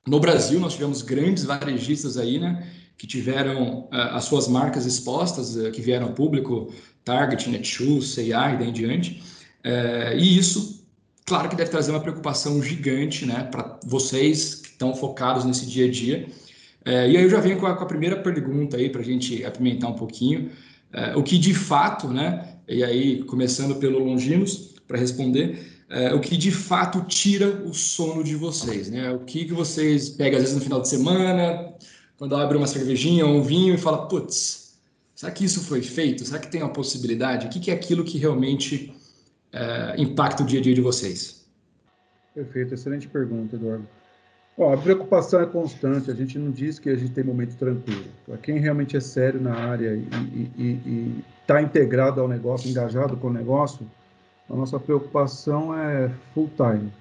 no 0.05 0.19
Brasil, 0.19 0.59
nós 0.59 0.73
tivemos 0.73 1.01
grandes 1.01 1.45
varejistas 1.45 2.17
aí, 2.17 2.39
né? 2.39 2.67
Que 2.97 3.07
tiveram 3.07 3.81
uh, 3.81 3.87
as 3.91 4.25
suas 4.25 4.47
marcas 4.47 4.85
expostas, 4.85 5.55
uh, 5.55 5.71
que 5.71 5.81
vieram 5.81 6.07
ao 6.07 6.13
público, 6.13 6.73
Target, 7.03 7.49
Netshoes, 7.49 8.13
C&A 8.13 8.53
e 8.53 8.57
daí 8.57 8.69
em 8.69 8.73
diante. 8.73 9.21
É, 9.63 10.15
e 10.17 10.37
isso, 10.37 10.85
claro 11.25 11.49
que 11.49 11.55
deve 11.55 11.69
trazer 11.69 11.91
uma 11.91 11.99
preocupação 11.99 12.61
gigante 12.61 13.25
né, 13.25 13.47
para 13.49 13.79
vocês 13.85 14.55
que 14.55 14.69
estão 14.69 14.95
focados 14.95 15.45
nesse 15.45 15.65
dia 15.65 15.87
a 15.87 15.91
dia. 15.91 16.27
É, 16.85 17.09
e 17.09 17.17
aí 17.17 17.23
eu 17.23 17.29
já 17.29 17.39
venho 17.39 17.57
com 17.57 17.65
a, 17.65 17.75
com 17.75 17.83
a 17.83 17.87
primeira 17.87 18.17
pergunta 18.17 18.77
aí 18.77 18.89
para 18.89 19.01
a 19.01 19.05
gente 19.05 19.43
apimentar 19.45 19.89
um 19.89 19.95
pouquinho. 19.95 20.51
O 21.15 21.23
que 21.23 21.39
de 21.39 21.55
fato, 21.55 22.07
né, 22.07 22.55
e 22.67 22.83
aí 22.83 23.23
começando 23.23 23.77
pelo 23.77 23.97
Longinos 23.97 24.75
para 24.87 24.95
responder, 24.95 25.57
o 26.13 26.19
que 26.19 26.37
de 26.37 26.51
fato 26.51 27.03
tira 27.07 27.47
o 27.65 27.73
sono 27.73 28.23
de 28.23 28.35
vocês, 28.35 28.91
né? 28.91 29.11
O 29.11 29.19
que, 29.19 29.45
que 29.45 29.53
vocês 29.53 30.09
pegam 30.09 30.37
às 30.37 30.43
vezes 30.43 30.55
no 30.55 30.61
final 30.61 30.81
de 30.81 30.87
semana, 30.87 31.73
quando 32.17 32.35
abre 32.35 32.57
uma 32.57 32.67
cervejinha 32.67 33.25
ou 33.25 33.35
um 33.35 33.41
vinho 33.41 33.73
e 33.73 33.77
fala, 33.77 34.07
putz, 34.07 34.63
Será 35.23 35.31
que 35.31 35.45
isso 35.45 35.63
foi 35.63 35.81
feito? 35.81 36.25
Será 36.25 36.37
que 36.37 36.51
tem 36.51 36.61
uma 36.61 36.73
possibilidade? 36.73 37.47
O 37.47 37.49
que 37.49 37.71
é 37.71 37.73
aquilo 37.73 38.03
que 38.03 38.17
realmente 38.17 38.93
é, 39.53 39.95
impacta 39.97 40.43
o 40.43 40.45
dia 40.45 40.59
a 40.59 40.61
dia 40.61 40.73
de 40.73 40.81
vocês? 40.81 41.45
Perfeito, 42.35 42.73
excelente 42.73 43.07
pergunta, 43.07 43.55
Eduardo. 43.55 43.87
Ó, 44.57 44.73
a 44.73 44.77
preocupação 44.77 45.39
é 45.39 45.45
constante, 45.45 46.11
a 46.11 46.13
gente 46.13 46.37
não 46.37 46.51
diz 46.51 46.77
que 46.77 46.89
a 46.89 46.95
gente 46.95 47.11
tem 47.11 47.23
momento 47.23 47.55
tranquilo. 47.55 48.03
Para 48.25 48.37
quem 48.37 48.59
realmente 48.59 48.97
é 48.97 48.99
sério 48.99 49.39
na 49.39 49.53
área 49.53 49.95
e 50.57 51.23
está 51.41 51.61
integrado 51.61 52.19
ao 52.19 52.27
negócio, 52.27 52.69
engajado 52.69 53.15
com 53.15 53.27
o 53.27 53.33
negócio, 53.33 53.89
a 54.49 54.55
nossa 54.55 54.77
preocupação 54.77 55.73
é 55.77 56.11
full 56.33 56.51
time. 56.57 56.91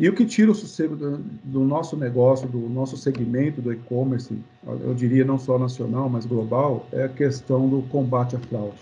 E 0.00 0.08
o 0.08 0.14
que 0.14 0.24
tira 0.24 0.50
o 0.50 0.54
sossego 0.54 0.96
do, 0.96 1.18
do 1.44 1.60
nosso 1.60 1.94
negócio, 1.94 2.48
do 2.48 2.58
nosso 2.70 2.96
segmento 2.96 3.60
do 3.60 3.70
e-commerce, 3.70 4.34
eu 4.66 4.94
diria 4.94 5.26
não 5.26 5.38
só 5.38 5.58
nacional, 5.58 6.08
mas 6.08 6.24
global, 6.24 6.86
é 6.90 7.04
a 7.04 7.08
questão 7.10 7.68
do 7.68 7.82
combate 7.82 8.34
à 8.34 8.38
fraude. 8.38 8.80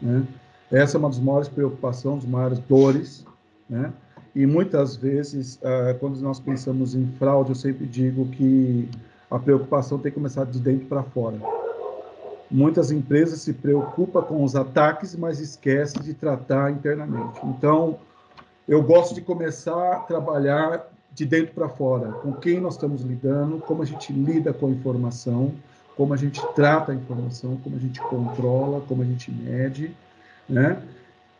Né? 0.00 0.26
Essa 0.72 0.96
é 0.96 0.98
uma 0.98 1.10
das 1.10 1.18
maiores 1.18 1.46
preocupações, 1.46 2.22
das 2.22 2.32
maiores 2.32 2.58
dores, 2.60 3.26
né? 3.68 3.92
E 4.34 4.46
muitas 4.46 4.96
vezes, 4.96 5.56
uh, 5.56 5.98
quando 5.98 6.18
nós 6.22 6.40
pensamos 6.40 6.94
em 6.94 7.06
fraude, 7.18 7.50
eu 7.50 7.56
sempre 7.56 7.84
digo 7.84 8.24
que 8.28 8.88
a 9.30 9.38
preocupação 9.38 9.98
tem 9.98 10.10
que 10.10 10.14
começar 10.14 10.44
de 10.46 10.58
dentro 10.58 10.86
para 10.86 11.02
fora. 11.02 11.36
Muitas 12.50 12.90
empresas 12.90 13.42
se 13.42 13.52
preocupam 13.52 14.22
com 14.22 14.42
os 14.42 14.56
ataques, 14.56 15.14
mas 15.14 15.38
esquecem 15.38 16.00
de 16.00 16.14
tratar 16.14 16.70
internamente. 16.70 17.40
Então, 17.44 17.98
eu 18.70 18.82
gosto 18.82 19.14
de 19.14 19.20
começar 19.20 19.94
a 19.94 19.98
trabalhar 19.98 20.86
de 21.12 21.26
dentro 21.26 21.52
para 21.52 21.68
fora, 21.68 22.12
com 22.12 22.32
quem 22.32 22.60
nós 22.60 22.74
estamos 22.74 23.02
lidando, 23.02 23.58
como 23.58 23.82
a 23.82 23.84
gente 23.84 24.12
lida 24.12 24.52
com 24.52 24.68
a 24.68 24.70
informação, 24.70 25.52
como 25.96 26.14
a 26.14 26.16
gente 26.16 26.40
trata 26.54 26.92
a 26.92 26.94
informação, 26.94 27.56
como 27.64 27.74
a 27.74 27.80
gente 27.80 28.00
controla, 28.00 28.80
como 28.82 29.02
a 29.02 29.04
gente 29.04 29.28
mede, 29.32 29.90
né? 30.48 30.80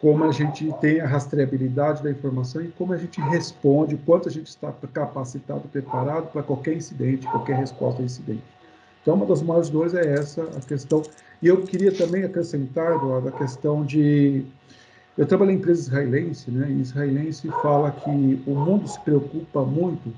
como 0.01 0.25
a 0.25 0.33
gente 0.33 0.73
tem 0.81 1.01
a 1.01 1.07
rastreabilidade 1.07 2.03
da 2.03 2.11
informação 2.11 2.63
e 2.63 2.69
como 2.69 2.95
a 2.95 2.97
gente 2.97 3.21
responde, 3.21 3.97
quanto 3.99 4.29
a 4.29 4.33
gente 4.33 4.49
está 4.49 4.73
capacitado, 4.93 5.69
preparado 5.69 6.33
para 6.33 6.43
qualquer 6.43 6.75
incidente, 6.75 7.29
qualquer 7.29 7.57
resposta 7.57 8.03
a 8.03 8.05
incidente. 8.05 8.43
Então, 9.03 9.15
uma 9.15 9.27
das 9.27 9.41
maiores 9.41 9.69
dores 9.69 9.95
é 9.95 10.15
essa, 10.15 10.43
a 10.43 10.61
questão. 10.61 11.03
E 11.41 11.47
eu 11.47 11.63
queria 11.63 11.93
também 11.93 12.25
acrescentar, 12.25 12.97
Eduardo, 12.97 13.29
a 13.29 13.33
questão 13.33 13.85
de. 13.85 14.45
Eu 15.21 15.27
trabalhei 15.27 15.55
em 15.55 15.59
empresa 15.59 15.83
israelense, 15.83 16.51
né? 16.51 16.67
E 16.71 16.81
israelense 16.81 17.47
fala 17.61 17.91
que 17.91 18.43
o 18.47 18.55
mundo 18.55 18.89
se 18.89 18.99
preocupa 19.01 19.63
muito 19.63 20.11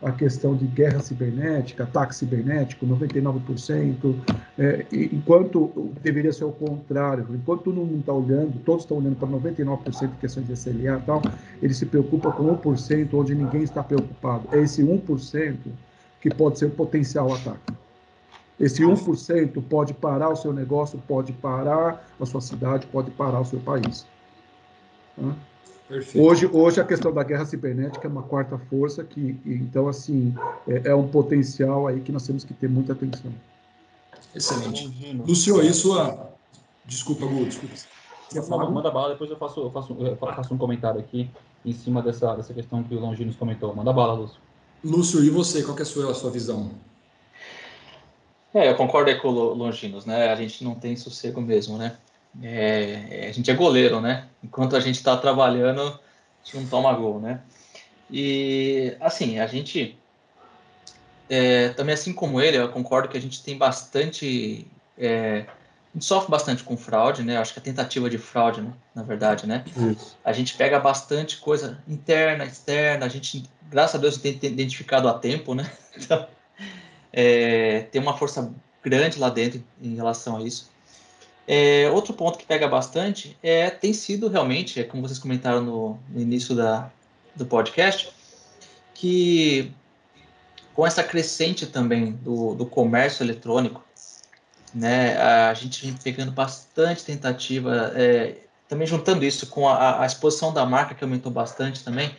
a 0.00 0.12
questão 0.12 0.54
de 0.54 0.64
guerra 0.64 1.00
cibernética, 1.00 1.82
ataque 1.82 2.14
cibernético, 2.14 2.86
99%, 2.86 4.14
é, 4.56 4.86
enquanto 4.92 5.90
deveria 6.00 6.32
ser 6.32 6.44
o 6.44 6.52
contrário, 6.52 7.26
enquanto 7.34 7.62
todo 7.62 7.78
mundo 7.78 7.98
está 7.98 8.12
olhando, 8.12 8.56
todos 8.64 8.84
estão 8.84 8.98
olhando 8.98 9.16
para 9.16 9.26
99% 9.26 10.10
de 10.10 10.16
questões 10.18 10.46
de 10.46 10.52
SLA 10.52 10.98
e 10.98 11.02
tal, 11.04 11.20
ele 11.60 11.74
se 11.74 11.84
preocupa 11.84 12.30
com 12.30 12.56
1%, 12.56 13.08
onde 13.12 13.34
ninguém 13.34 13.64
está 13.64 13.82
preocupado. 13.82 14.46
É 14.52 14.60
esse 14.60 14.84
1% 14.84 15.56
que 16.20 16.32
pode 16.32 16.60
ser 16.60 16.66
o 16.66 16.70
potencial 16.70 17.34
ataque. 17.34 17.74
Esse 18.60 18.84
1% 18.84 19.60
pode 19.68 19.92
parar 19.94 20.28
o 20.28 20.36
seu 20.36 20.52
negócio, 20.52 21.02
pode 21.08 21.32
parar 21.32 22.06
a 22.20 22.24
sua 22.24 22.40
cidade, 22.40 22.86
pode 22.86 23.10
parar 23.10 23.40
o 23.40 23.44
seu 23.44 23.58
país. 23.58 24.06
Tá? 25.16 25.34
Hoje, 26.14 26.46
hoje 26.46 26.80
a 26.80 26.84
questão 26.84 27.12
da 27.12 27.22
guerra 27.22 27.44
cibernética 27.44 28.06
é 28.06 28.10
uma 28.10 28.22
quarta 28.22 28.58
força 28.58 29.04
que, 29.04 29.38
então, 29.44 29.86
assim, 29.86 30.34
é, 30.66 30.88
é 30.88 30.94
um 30.94 31.06
potencial 31.06 31.86
aí 31.86 32.00
que 32.00 32.10
nós 32.10 32.26
temos 32.26 32.42
que 32.42 32.54
ter 32.54 32.68
muita 32.68 32.94
atenção. 32.94 33.32
Excelente. 34.34 34.90
Lúcio, 35.26 35.60
aí 35.60 35.72
sua... 35.74 36.30
Desculpa, 36.86 37.26
Gu, 37.26 37.44
desculpa. 37.44 37.74
Manda, 38.48 38.70
manda 38.70 38.90
bala, 38.90 39.10
depois 39.10 39.30
eu 39.30 39.36
faço, 39.36 39.60
eu 39.60 39.70
faço, 39.70 39.96
eu 40.00 40.16
faço 40.16 40.54
um 40.54 40.58
comentário 40.58 40.98
aqui 40.98 41.30
em 41.64 41.72
cima 41.72 42.02
dessa, 42.02 42.34
dessa 42.34 42.52
questão 42.52 42.82
que 42.82 42.94
o 42.94 43.00
Longinos 43.00 43.36
comentou. 43.36 43.74
Manda 43.74 43.92
bala, 43.92 44.14
Lúcio. 44.14 44.40
Lúcio, 44.82 45.24
e 45.24 45.30
você? 45.30 45.62
Qual 45.62 45.78
é 45.78 45.82
a 45.82 45.84
sua, 45.84 46.10
a 46.10 46.14
sua 46.14 46.30
visão? 46.30 46.70
É, 48.52 48.70
eu 48.70 48.76
concordo 48.76 49.16
com 49.20 49.28
o 49.28 49.54
Longinos, 49.54 50.04
né? 50.04 50.30
A 50.30 50.36
gente 50.36 50.64
não 50.64 50.74
tem 50.74 50.96
sossego 50.96 51.40
mesmo, 51.40 51.78
né? 51.78 51.96
É, 52.42 53.26
a 53.28 53.32
gente 53.32 53.50
é 53.50 53.54
goleiro, 53.54 54.00
né? 54.00 54.26
Enquanto 54.42 54.76
a 54.76 54.80
gente 54.80 54.96
está 54.96 55.16
trabalhando, 55.16 55.80
a 55.82 56.44
gente 56.44 56.56
não 56.56 56.66
toma 56.66 56.92
gol, 56.92 57.20
né? 57.20 57.40
E, 58.10 58.96
assim, 59.00 59.38
a 59.38 59.46
gente, 59.46 59.98
é, 61.28 61.70
também 61.70 61.94
assim 61.94 62.12
como 62.12 62.40
ele, 62.40 62.56
eu 62.56 62.68
concordo 62.68 63.08
que 63.08 63.16
a 63.16 63.20
gente 63.20 63.42
tem 63.42 63.56
bastante, 63.56 64.66
é, 64.98 65.46
a 65.48 65.94
gente 65.94 66.04
sofre 66.04 66.30
bastante 66.30 66.64
com 66.64 66.76
fraude, 66.76 67.22
né? 67.22 67.36
Acho 67.36 67.52
que 67.52 67.60
a 67.60 67.62
tentativa 67.62 68.10
de 68.10 68.18
fraude, 68.18 68.60
né? 68.60 68.72
na 68.94 69.02
verdade, 69.02 69.46
né? 69.46 69.64
Isso. 69.76 70.16
A 70.24 70.32
gente 70.32 70.56
pega 70.56 70.78
bastante 70.78 71.38
coisa 71.38 71.82
interna, 71.88 72.44
externa, 72.44 73.06
a 73.06 73.08
gente, 73.08 73.44
graças 73.68 73.96
a 73.96 73.98
Deus, 73.98 74.16
tem 74.16 74.38
identificado 74.42 75.08
a 75.08 75.14
tempo, 75.14 75.54
né? 75.54 75.70
Então, 75.96 76.26
é, 77.12 77.82
tem 77.92 78.02
uma 78.02 78.16
força 78.18 78.52
grande 78.82 79.16
lá 79.20 79.30
dentro 79.30 79.62
em 79.80 79.94
relação 79.94 80.38
a 80.38 80.42
isso. 80.42 80.73
É, 81.46 81.90
outro 81.90 82.14
ponto 82.14 82.38
que 82.38 82.46
pega 82.46 82.66
bastante 82.66 83.36
é 83.42 83.68
tem 83.68 83.92
sido 83.92 84.28
realmente, 84.28 84.80
é 84.80 84.84
como 84.84 85.06
vocês 85.06 85.18
comentaram 85.18 85.62
no, 85.62 85.98
no 86.08 86.20
início 86.20 86.54
da, 86.54 86.90
do 87.36 87.44
podcast, 87.44 88.10
que 88.94 89.70
com 90.74 90.86
essa 90.86 91.04
crescente 91.04 91.66
também 91.66 92.12
do, 92.12 92.54
do 92.54 92.66
comércio 92.66 93.22
eletrônico, 93.22 93.84
né, 94.74 95.16
a 95.16 95.54
gente 95.54 95.86
vem 95.86 95.94
pegando 95.94 96.32
bastante 96.32 97.04
tentativa, 97.04 97.92
é, 97.94 98.38
também 98.68 98.86
juntando 98.86 99.24
isso 99.24 99.46
com 99.46 99.68
a, 99.68 100.02
a, 100.02 100.06
exposição 100.06 100.52
da 100.52 100.66
marca, 100.66 100.94
que 100.94 101.04
aumentou 101.04 101.30
bastante 101.30 101.84
também, 101.84 102.16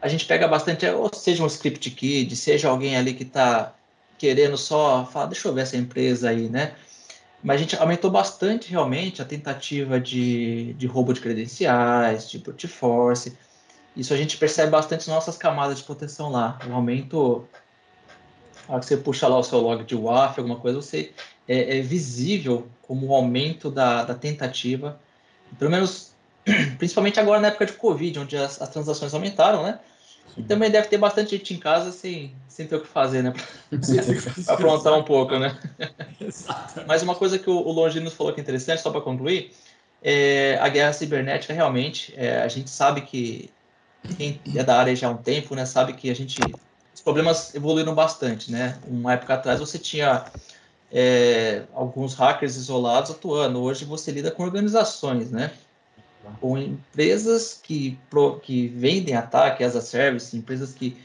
a 0.00 0.08
gente 0.08 0.24
pega 0.24 0.48
bastante, 0.48 0.86
ou 0.86 1.12
seja 1.12 1.42
um 1.42 1.46
script 1.46 1.90
kid, 1.90 2.34
seja 2.34 2.68
alguém 2.68 2.96
ali 2.96 3.12
que 3.12 3.22
está 3.22 3.74
querendo 4.16 4.56
só 4.56 5.04
falar, 5.04 5.26
deixa 5.26 5.46
eu 5.48 5.52
ver 5.52 5.62
essa 5.62 5.76
empresa 5.76 6.30
aí, 6.30 6.48
né? 6.48 6.74
Mas 7.42 7.56
a 7.56 7.58
gente 7.58 7.76
aumentou 7.76 8.10
bastante 8.10 8.70
realmente 8.70 9.20
a 9.20 9.24
tentativa 9.24 9.98
de, 9.98 10.74
de 10.74 10.86
roubo 10.86 11.12
de 11.12 11.20
credenciais, 11.20 12.30
de 12.30 12.38
brute 12.38 12.68
force. 12.68 13.36
Isso 13.96 14.14
a 14.14 14.16
gente 14.16 14.38
percebe 14.38 14.70
bastante 14.70 15.08
nas 15.08 15.16
nossas 15.16 15.36
camadas 15.36 15.78
de 15.78 15.84
proteção 15.84 16.30
lá. 16.30 16.58
O 16.68 16.72
aumento, 16.72 17.46
a 18.68 18.72
hora 18.72 18.80
que 18.80 18.86
você 18.86 18.96
puxa 18.96 19.26
lá 19.26 19.38
o 19.38 19.42
seu 19.42 19.58
log 19.58 19.82
de 19.82 19.96
WAF, 19.96 20.38
alguma 20.38 20.56
coisa, 20.60 20.80
você 20.80 21.12
é, 21.48 21.78
é 21.78 21.80
visível 21.82 22.68
como 22.80 23.08
o 23.08 23.14
aumento 23.14 23.70
da, 23.70 24.04
da 24.04 24.14
tentativa. 24.14 25.00
Pelo 25.58 25.70
menos, 25.70 26.12
principalmente 26.78 27.18
agora 27.18 27.40
na 27.40 27.48
época 27.48 27.66
de 27.66 27.72
Covid, 27.72 28.20
onde 28.20 28.36
as, 28.36 28.62
as 28.62 28.68
transações 28.68 29.12
aumentaram, 29.12 29.64
né? 29.64 29.80
E 30.36 30.42
também 30.42 30.70
deve 30.70 30.88
ter 30.88 30.98
bastante 30.98 31.36
gente 31.36 31.54
em 31.54 31.58
casa 31.58 31.92
sem, 31.92 32.34
sem 32.48 32.66
ter 32.66 32.76
o 32.76 32.80
que 32.80 32.88
fazer, 32.88 33.22
né? 33.22 33.32
Para 34.44 34.54
aprontar 34.54 34.94
um 34.94 35.02
pouco, 35.02 35.38
né? 35.38 35.58
Mas 36.86 37.02
uma 37.02 37.14
coisa 37.14 37.38
que 37.38 37.50
o, 37.50 37.54
o 37.54 37.72
Longinos 37.72 38.14
falou 38.14 38.32
que 38.32 38.40
é 38.40 38.42
interessante, 38.42 38.80
só 38.80 38.90
para 38.90 39.00
concluir, 39.00 39.52
é 40.02 40.58
a 40.60 40.68
guerra 40.68 40.92
cibernética 40.92 41.52
realmente, 41.52 42.14
é, 42.16 42.42
a 42.42 42.48
gente 42.48 42.70
sabe 42.70 43.02
que 43.02 43.50
quem 44.16 44.40
é 44.56 44.64
da 44.64 44.78
área 44.78 44.96
já 44.96 45.08
há 45.08 45.10
um 45.10 45.16
tempo, 45.16 45.54
né, 45.54 45.64
sabe 45.64 45.92
que 45.92 46.10
a 46.10 46.14
gente 46.14 46.40
os 46.92 47.00
problemas 47.00 47.54
evoluíram 47.54 47.94
bastante, 47.94 48.50
né? 48.52 48.78
Uma 48.86 49.14
época 49.14 49.34
atrás 49.34 49.60
você 49.60 49.78
tinha 49.78 50.24
é, 50.90 51.62
alguns 51.72 52.14
hackers 52.14 52.56
isolados 52.56 53.10
atuando, 53.10 53.62
hoje 53.62 53.84
você 53.84 54.10
lida 54.10 54.30
com 54.30 54.42
organizações, 54.42 55.30
né? 55.30 55.52
Com 56.40 56.58
empresas 56.58 57.60
que, 57.62 57.98
pro, 58.08 58.38
que 58.40 58.68
vendem 58.68 59.14
ataque 59.14 59.64
as 59.64 59.76
a 59.76 59.80
service, 59.80 60.36
empresas 60.36 60.72
que, 60.72 60.96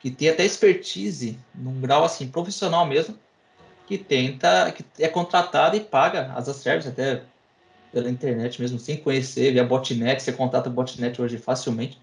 que 0.00 0.10
têm 0.10 0.28
até 0.28 0.44
expertise 0.44 1.38
num 1.54 1.80
grau 1.80 2.04
assim 2.04 2.28
profissional 2.28 2.86
mesmo, 2.86 3.16
que 3.86 3.98
tenta, 3.98 4.72
que 4.72 4.84
é 5.02 5.08
contratada 5.08 5.76
e 5.76 5.80
paga 5.80 6.32
as 6.34 6.48
a 6.48 6.54
service 6.54 6.88
até 6.88 7.22
pela 7.92 8.10
internet 8.10 8.60
mesmo, 8.60 8.78
sem 8.78 8.96
conhecer, 8.96 9.52
via 9.52 9.64
botnet, 9.64 10.20
você 10.20 10.32
contata 10.32 10.68
botnet 10.68 11.20
hoje 11.20 11.38
facilmente. 11.38 11.98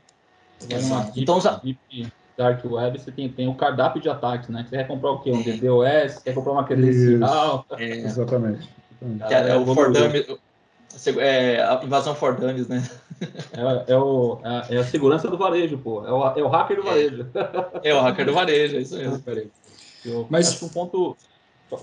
Exato. 0.69 1.19
Então, 1.19 1.37
usa... 1.37 1.59
Deep 1.63 2.11
Dark 2.37 2.63
Web, 2.63 2.99
você 2.99 3.11
tem, 3.11 3.29
tem 3.29 3.47
o 3.47 3.53
cardápio 3.53 4.01
de 4.01 4.09
ataques, 4.09 4.49
né? 4.49 4.65
Você 4.67 4.77
quer 4.77 4.87
comprar 4.87 5.11
o 5.11 5.19
quê? 5.19 5.31
Um 5.31 5.41
DDoS, 5.43 6.19
quer 6.23 6.33
comprar 6.33 6.53
uma 6.53 6.63
credencial. 6.63 7.65
É. 7.77 7.85
Exatamente. 7.85 8.69
É, 9.29 9.49
é, 9.49 9.55
o 9.57 9.65
For 9.73 9.91
é, 11.19 11.61
a 11.61 11.81
invasão 11.83 12.15
for 12.15 12.35
dummies, 12.35 12.67
né? 12.67 12.87
É, 13.53 13.93
é, 13.93 13.97
o, 13.97 14.39
é, 14.69 14.77
a 14.77 14.83
segurança 14.83 15.27
do 15.27 15.37
varejo, 15.37 15.77
pô. 15.77 16.05
É 16.05 16.11
o, 16.11 16.39
é 16.39 16.43
o 16.43 16.47
hacker 16.47 16.77
do 16.77 16.83
varejo. 16.83 17.27
É, 17.83 17.93
o 17.93 18.01
hacker 18.01 18.25
do 18.25 18.33
varejo, 18.33 18.77
é 18.77 18.81
isso 18.81 18.97
mesmo. 18.97 19.23
Eu 20.03 20.27
Mas 20.29 20.49
acho 20.49 20.59
que 20.59 20.65
um 20.65 20.69
ponto. 20.69 21.15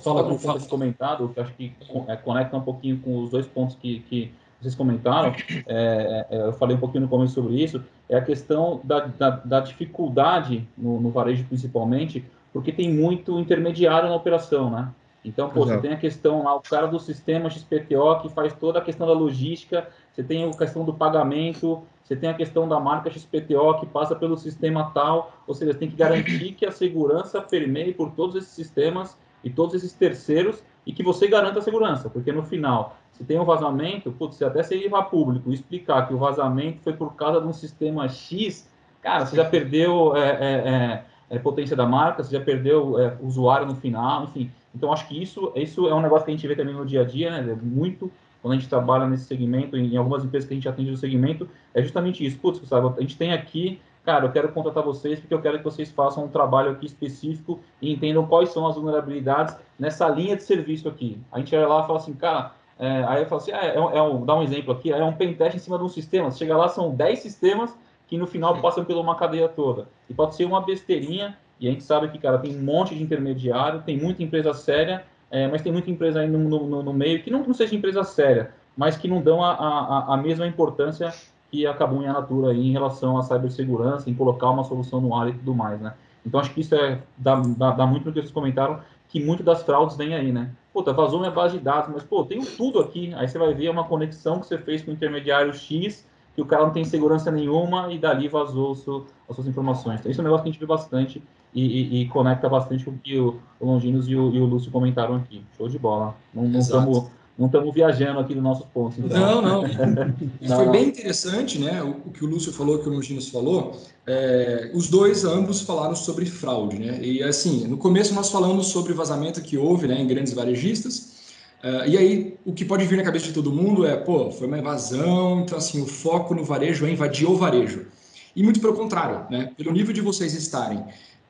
Fala 0.02 0.26
um 0.26 0.36
ponto 0.36 0.68
comentado, 0.68 1.30
que 1.30 1.40
acho 1.40 1.52
que 1.54 1.72
é, 2.08 2.16
conecta 2.16 2.56
um 2.56 2.60
pouquinho 2.60 2.98
com 2.98 3.22
os 3.22 3.30
dois 3.30 3.46
pontos 3.46 3.74
que, 3.76 4.00
que 4.00 4.32
vocês 4.60 4.74
comentaram. 4.74 5.34
É, 5.66 6.26
é, 6.30 6.46
eu 6.46 6.52
falei 6.52 6.76
um 6.76 6.80
pouquinho 6.80 7.02
no 7.02 7.08
começo 7.08 7.34
sobre 7.34 7.62
isso. 7.62 7.82
É 8.08 8.16
a 8.16 8.22
questão 8.22 8.80
da, 8.84 9.06
da, 9.06 9.30
da 9.30 9.60
dificuldade 9.60 10.68
no, 10.76 11.00
no 11.00 11.10
varejo, 11.10 11.44
principalmente, 11.44 12.24
porque 12.52 12.72
tem 12.72 12.92
muito 12.92 13.38
intermediário 13.38 14.08
na 14.08 14.14
operação, 14.14 14.70
né? 14.70 14.88
Então, 15.28 15.50
pô, 15.50 15.64
Exato. 15.64 15.80
você 15.80 15.88
tem 15.88 15.96
a 15.96 16.00
questão 16.00 16.42
lá, 16.42 16.56
o 16.56 16.60
cara 16.60 16.86
do 16.86 16.98
sistema 16.98 17.50
XPTO 17.50 18.20
que 18.22 18.28
faz 18.30 18.54
toda 18.54 18.78
a 18.78 18.82
questão 18.82 19.06
da 19.06 19.12
logística, 19.12 19.86
você 20.10 20.22
tem 20.22 20.44
a 20.44 20.50
questão 20.50 20.84
do 20.84 20.94
pagamento, 20.94 21.82
você 22.02 22.16
tem 22.16 22.30
a 22.30 22.34
questão 22.34 22.66
da 22.66 22.80
marca 22.80 23.10
XPTO 23.10 23.80
que 23.80 23.86
passa 23.86 24.16
pelo 24.16 24.38
sistema 24.38 24.90
tal, 24.94 25.32
ou 25.46 25.54
seja, 25.54 25.72
você 25.72 25.78
tem 25.78 25.90
que 25.90 25.96
garantir 25.96 26.52
que 26.54 26.64
a 26.64 26.72
segurança 26.72 27.42
permeie 27.42 27.92
por 27.92 28.12
todos 28.12 28.36
esses 28.36 28.50
sistemas 28.50 29.18
e 29.44 29.50
todos 29.50 29.74
esses 29.74 29.92
terceiros 29.92 30.62
e 30.86 30.92
que 30.92 31.02
você 31.02 31.28
garanta 31.28 31.58
a 31.58 31.62
segurança, 31.62 32.08
porque 32.08 32.32
no 32.32 32.42
final, 32.42 32.96
se 33.12 33.22
tem 33.22 33.38
um 33.38 33.44
vazamento, 33.44 34.10
putz, 34.10 34.36
se 34.36 34.44
até 34.44 34.62
se 34.62 34.74
ir 34.74 34.94
a 34.94 35.02
público 35.02 35.52
explicar 35.52 36.08
que 36.08 36.14
o 36.14 36.18
vazamento 36.18 36.80
foi 36.80 36.94
por 36.94 37.14
causa 37.14 37.38
de 37.38 37.46
um 37.46 37.52
sistema 37.52 38.08
X, 38.08 38.66
cara, 39.02 39.26
você 39.26 39.36
já 39.36 39.44
perdeu 39.44 40.16
é, 40.16 40.30
é, 40.30 40.68
é, 40.68 41.04
é 41.30 41.38
potência 41.38 41.76
da 41.76 41.86
marca, 41.86 42.22
você 42.22 42.36
já 42.36 42.42
perdeu 42.42 42.98
é, 42.98 43.16
usuário 43.20 43.66
no 43.66 43.74
final, 43.74 44.24
enfim. 44.24 44.50
Então, 44.74 44.92
acho 44.92 45.06
que 45.08 45.20
isso, 45.20 45.52
isso 45.54 45.88
é 45.88 45.94
um 45.94 46.00
negócio 46.00 46.24
que 46.24 46.30
a 46.30 46.34
gente 46.34 46.46
vê 46.46 46.54
também 46.54 46.74
no 46.74 46.86
dia 46.86 47.02
a 47.02 47.04
dia, 47.04 47.30
né? 47.30 47.58
Muito 47.62 48.10
quando 48.40 48.54
a 48.54 48.56
gente 48.56 48.68
trabalha 48.68 49.06
nesse 49.06 49.24
segmento, 49.24 49.76
em 49.76 49.96
algumas 49.96 50.24
empresas 50.24 50.46
que 50.46 50.54
a 50.54 50.56
gente 50.56 50.68
atende 50.68 50.90
no 50.90 50.96
segmento, 50.96 51.48
é 51.74 51.82
justamente 51.82 52.24
isso. 52.24 52.38
Putz, 52.38 52.58
Gustavo, 52.60 52.94
a 52.96 53.00
gente 53.00 53.16
tem 53.16 53.32
aqui, 53.32 53.80
cara, 54.04 54.26
eu 54.26 54.32
quero 54.32 54.50
contratar 54.50 54.82
vocês 54.82 55.18
porque 55.18 55.34
eu 55.34 55.42
quero 55.42 55.58
que 55.58 55.64
vocês 55.64 55.90
façam 55.90 56.24
um 56.24 56.28
trabalho 56.28 56.70
aqui 56.70 56.86
específico 56.86 57.60
e 57.82 57.92
entendam 57.92 58.26
quais 58.26 58.50
são 58.50 58.66
as 58.66 58.76
vulnerabilidades 58.76 59.56
nessa 59.78 60.08
linha 60.08 60.36
de 60.36 60.44
serviço 60.44 60.88
aqui. 60.88 61.20
A 61.32 61.38
gente 61.38 61.54
vai 61.54 61.66
lá 61.66 61.82
e 61.82 61.86
fala 61.86 61.98
assim, 61.98 62.14
cara, 62.14 62.52
é, 62.78 63.04
aí 63.08 63.22
eu 63.22 63.26
falo 63.26 63.40
assim, 63.40 63.52
ah, 63.52 63.64
é, 63.64 63.74
é 63.76 64.02
um, 64.02 64.24
dá 64.24 64.36
um 64.36 64.42
exemplo 64.42 64.72
aqui, 64.72 64.92
é 64.92 65.04
um 65.04 65.12
pentest 65.12 65.56
em 65.56 65.58
cima 65.58 65.76
de 65.76 65.84
um 65.84 65.88
sistema. 65.88 66.30
Você 66.30 66.38
chega 66.38 66.56
lá, 66.56 66.68
são 66.68 66.94
10 66.94 67.18
sistemas 67.18 67.76
que 68.08 68.16
no 68.16 68.26
final 68.26 68.60
passam 68.60 68.84
por 68.84 68.96
uma 68.96 69.14
cadeia 69.14 69.48
toda. 69.48 69.86
E 70.08 70.14
pode 70.14 70.34
ser 70.34 70.46
uma 70.46 70.60
besteirinha, 70.60 71.36
e 71.60 71.68
a 71.68 71.70
gente 71.70 71.84
sabe 71.84 72.08
que, 72.08 72.18
cara, 72.18 72.38
tem 72.38 72.56
um 72.56 72.62
monte 72.62 72.94
de 72.94 73.02
intermediário, 73.02 73.82
tem 73.82 73.98
muita 73.98 74.22
empresa 74.22 74.54
séria, 74.54 75.04
é, 75.30 75.46
mas 75.46 75.60
tem 75.60 75.70
muita 75.70 75.90
empresa 75.90 76.20
aí 76.20 76.28
no, 76.28 76.38
no, 76.38 76.82
no, 76.82 76.92
meio 76.92 77.22
que 77.22 77.30
não, 77.30 77.44
não 77.44 77.52
seja 77.52 77.74
empresa 77.74 78.02
séria, 78.02 78.50
mas 78.76 78.96
que 78.96 79.06
não 79.06 79.20
dão 79.20 79.44
a, 79.44 79.52
a, 79.52 80.14
a 80.14 80.16
mesma 80.16 80.46
importância 80.46 81.12
que 81.50 81.66
a 81.66 81.74
Kabum 81.74 82.02
e 82.02 82.06
a 82.06 82.12
Natura 82.12 82.52
aí 82.52 82.68
em 82.68 82.72
relação 82.72 83.18
à 83.18 83.22
cibersegurança, 83.22 84.08
em 84.08 84.14
colocar 84.14 84.50
uma 84.50 84.64
solução 84.64 85.00
no 85.00 85.14
ar 85.14 85.28
e 85.28 85.32
tudo 85.32 85.54
mais, 85.54 85.80
né? 85.80 85.94
Então, 86.24 86.40
acho 86.40 86.52
que 86.52 86.60
isso 86.60 86.74
é, 86.74 87.00
dá, 87.16 87.40
dá, 87.56 87.70
dá 87.72 87.86
muito 87.86 88.06
no 88.06 88.12
que 88.12 88.20
vocês 88.20 88.32
comentaram, 88.32 88.80
que 89.08 89.22
muito 89.22 89.42
das 89.42 89.62
fraudes 89.62 89.96
vem 89.96 90.14
aí, 90.14 90.30
né? 90.30 90.50
Puta, 90.72 90.92
vazou 90.92 91.18
minha 91.18 91.30
base 91.30 91.58
de 91.58 91.64
dados, 91.64 91.90
mas, 91.92 92.02
pô, 92.02 92.24
tenho 92.24 92.44
tudo 92.44 92.80
aqui. 92.80 93.12
Aí 93.14 93.26
você 93.26 93.38
vai 93.38 93.54
ver 93.54 93.70
uma 93.70 93.84
conexão 93.84 94.38
que 94.38 94.46
você 94.46 94.58
fez 94.58 94.82
com 94.82 94.90
o 94.90 94.94
intermediário 94.94 95.52
X, 95.52 96.06
que 96.38 96.42
o 96.42 96.46
cara 96.46 96.62
não 96.62 96.70
tem 96.70 96.84
segurança 96.84 97.32
nenhuma 97.32 97.92
e 97.92 97.98
dali 97.98 98.28
vazou 98.28 98.72
seu, 98.76 99.04
as 99.28 99.34
suas 99.34 99.48
informações. 99.48 99.98
Então, 99.98 100.08
isso 100.08 100.20
é 100.20 100.22
um 100.22 100.24
negócio 100.24 100.44
que 100.44 100.48
a 100.48 100.52
gente 100.52 100.60
vê 100.60 100.66
bastante 100.66 101.20
e, 101.52 101.62
e, 101.64 102.02
e 102.02 102.08
conecta 102.08 102.48
bastante 102.48 102.84
com 102.84 102.92
o 102.92 102.98
que 102.98 103.18
o, 103.18 103.40
o 103.58 103.66
Longinos 103.66 104.08
e 104.08 104.14
o, 104.14 104.32
e 104.32 104.40
o 104.40 104.44
Lúcio 104.44 104.70
comentaram 104.70 105.16
aqui. 105.16 105.42
Show 105.56 105.68
de 105.68 105.80
bola. 105.80 106.14
Não 106.32 106.44
estamos 106.60 107.10
não 107.36 107.46
estamos 107.46 107.74
viajando 107.74 108.20
aqui 108.20 108.34
nos 108.34 108.42
nossos 108.42 108.66
pontos. 108.66 108.98
Então. 108.98 109.42
Não, 109.42 109.42
não. 109.42 109.64
E 110.40 110.48
foi 110.48 110.68
bem 110.70 110.88
interessante, 110.88 111.58
né? 111.58 111.82
O, 111.82 112.08
o, 112.08 112.12
que 112.12 112.24
o 112.24 112.28
Lúcio 112.28 112.52
falou, 112.52 112.76
o 112.76 112.78
que 112.78 112.88
o 112.88 112.92
Longinos 112.92 113.28
falou. 113.28 113.76
É, 114.06 114.70
os 114.74 114.88
dois, 114.88 115.24
ambos, 115.24 115.60
falaram 115.60 115.96
sobre 115.96 116.24
fraude, 116.26 116.78
né? 116.78 117.00
E 117.02 117.20
assim, 117.20 117.66
no 117.66 117.76
começo 117.76 118.14
nós 118.14 118.30
falamos 118.30 118.68
sobre 118.68 118.92
vazamento 118.92 119.40
que 119.40 119.56
houve 119.56 119.88
né, 119.88 120.00
em 120.00 120.06
grandes 120.06 120.32
varejistas. 120.32 121.18
Uh, 121.62 121.88
e 121.88 121.98
aí, 121.98 122.38
o 122.44 122.52
que 122.52 122.64
pode 122.64 122.84
vir 122.84 122.96
na 122.96 123.02
cabeça 123.02 123.26
de 123.26 123.32
todo 123.32 123.50
mundo 123.50 123.84
é, 123.84 123.96
pô, 123.96 124.30
foi 124.30 124.46
uma 124.46 124.58
evasão, 124.58 125.40
então 125.40 125.58
assim, 125.58 125.82
o 125.82 125.86
foco 125.86 126.34
no 126.34 126.44
varejo 126.44 126.86
é 126.86 126.90
invadir 126.90 127.28
o 127.28 127.36
varejo. 127.36 127.86
E 128.34 128.42
muito 128.42 128.60
pelo 128.60 128.74
contrário, 128.74 129.26
né? 129.28 129.50
Pelo 129.56 129.72
nível 129.72 129.92
de 129.92 130.00
vocês 130.00 130.34
estarem 130.34 130.84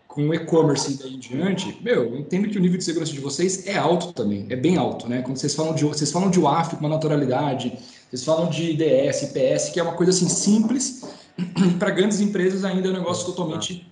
com 0.06 0.35
e-commerce 0.35 0.92
e 0.92 0.97
daí 0.97 1.14
em 1.14 1.18
diante, 1.18 1.78
meu, 1.82 2.04
eu 2.04 2.18
entendo 2.18 2.49
que 2.49 2.58
o 2.58 2.61
nível 2.61 2.76
de 2.76 2.85
segurança 2.85 3.12
de 3.12 3.20
vocês 3.20 3.66
é 3.66 3.78
alto 3.78 4.12
também, 4.12 4.47
é 4.50 4.56
bem 4.56 4.76
alto, 4.76 5.08
né? 5.08 5.23
Quando 5.23 5.38
vocês 5.38 5.54
falam 5.54 5.75
de 5.75 5.85
vocês 5.85 6.11
falam 6.11 6.28
de 6.28 6.38
WAF 6.38 6.76
com 6.76 6.80
uma 6.80 6.88
naturalidade, 6.88 7.78
vocês 8.11 8.25
falam 8.25 8.50
de 8.50 8.75
DS, 8.75 9.32
PS, 9.32 9.70
que 9.70 9.80
é 9.80 9.82
uma 9.82 9.92
coisa 9.92 10.11
assim 10.11 10.28
simples, 10.28 11.04
para 11.78 11.90
grandes 11.90 12.20
empresas 12.20 12.64
ainda 12.64 12.88
é 12.88 12.90
um 12.90 12.94
negócio 12.94 13.26
totalmente 13.26 13.87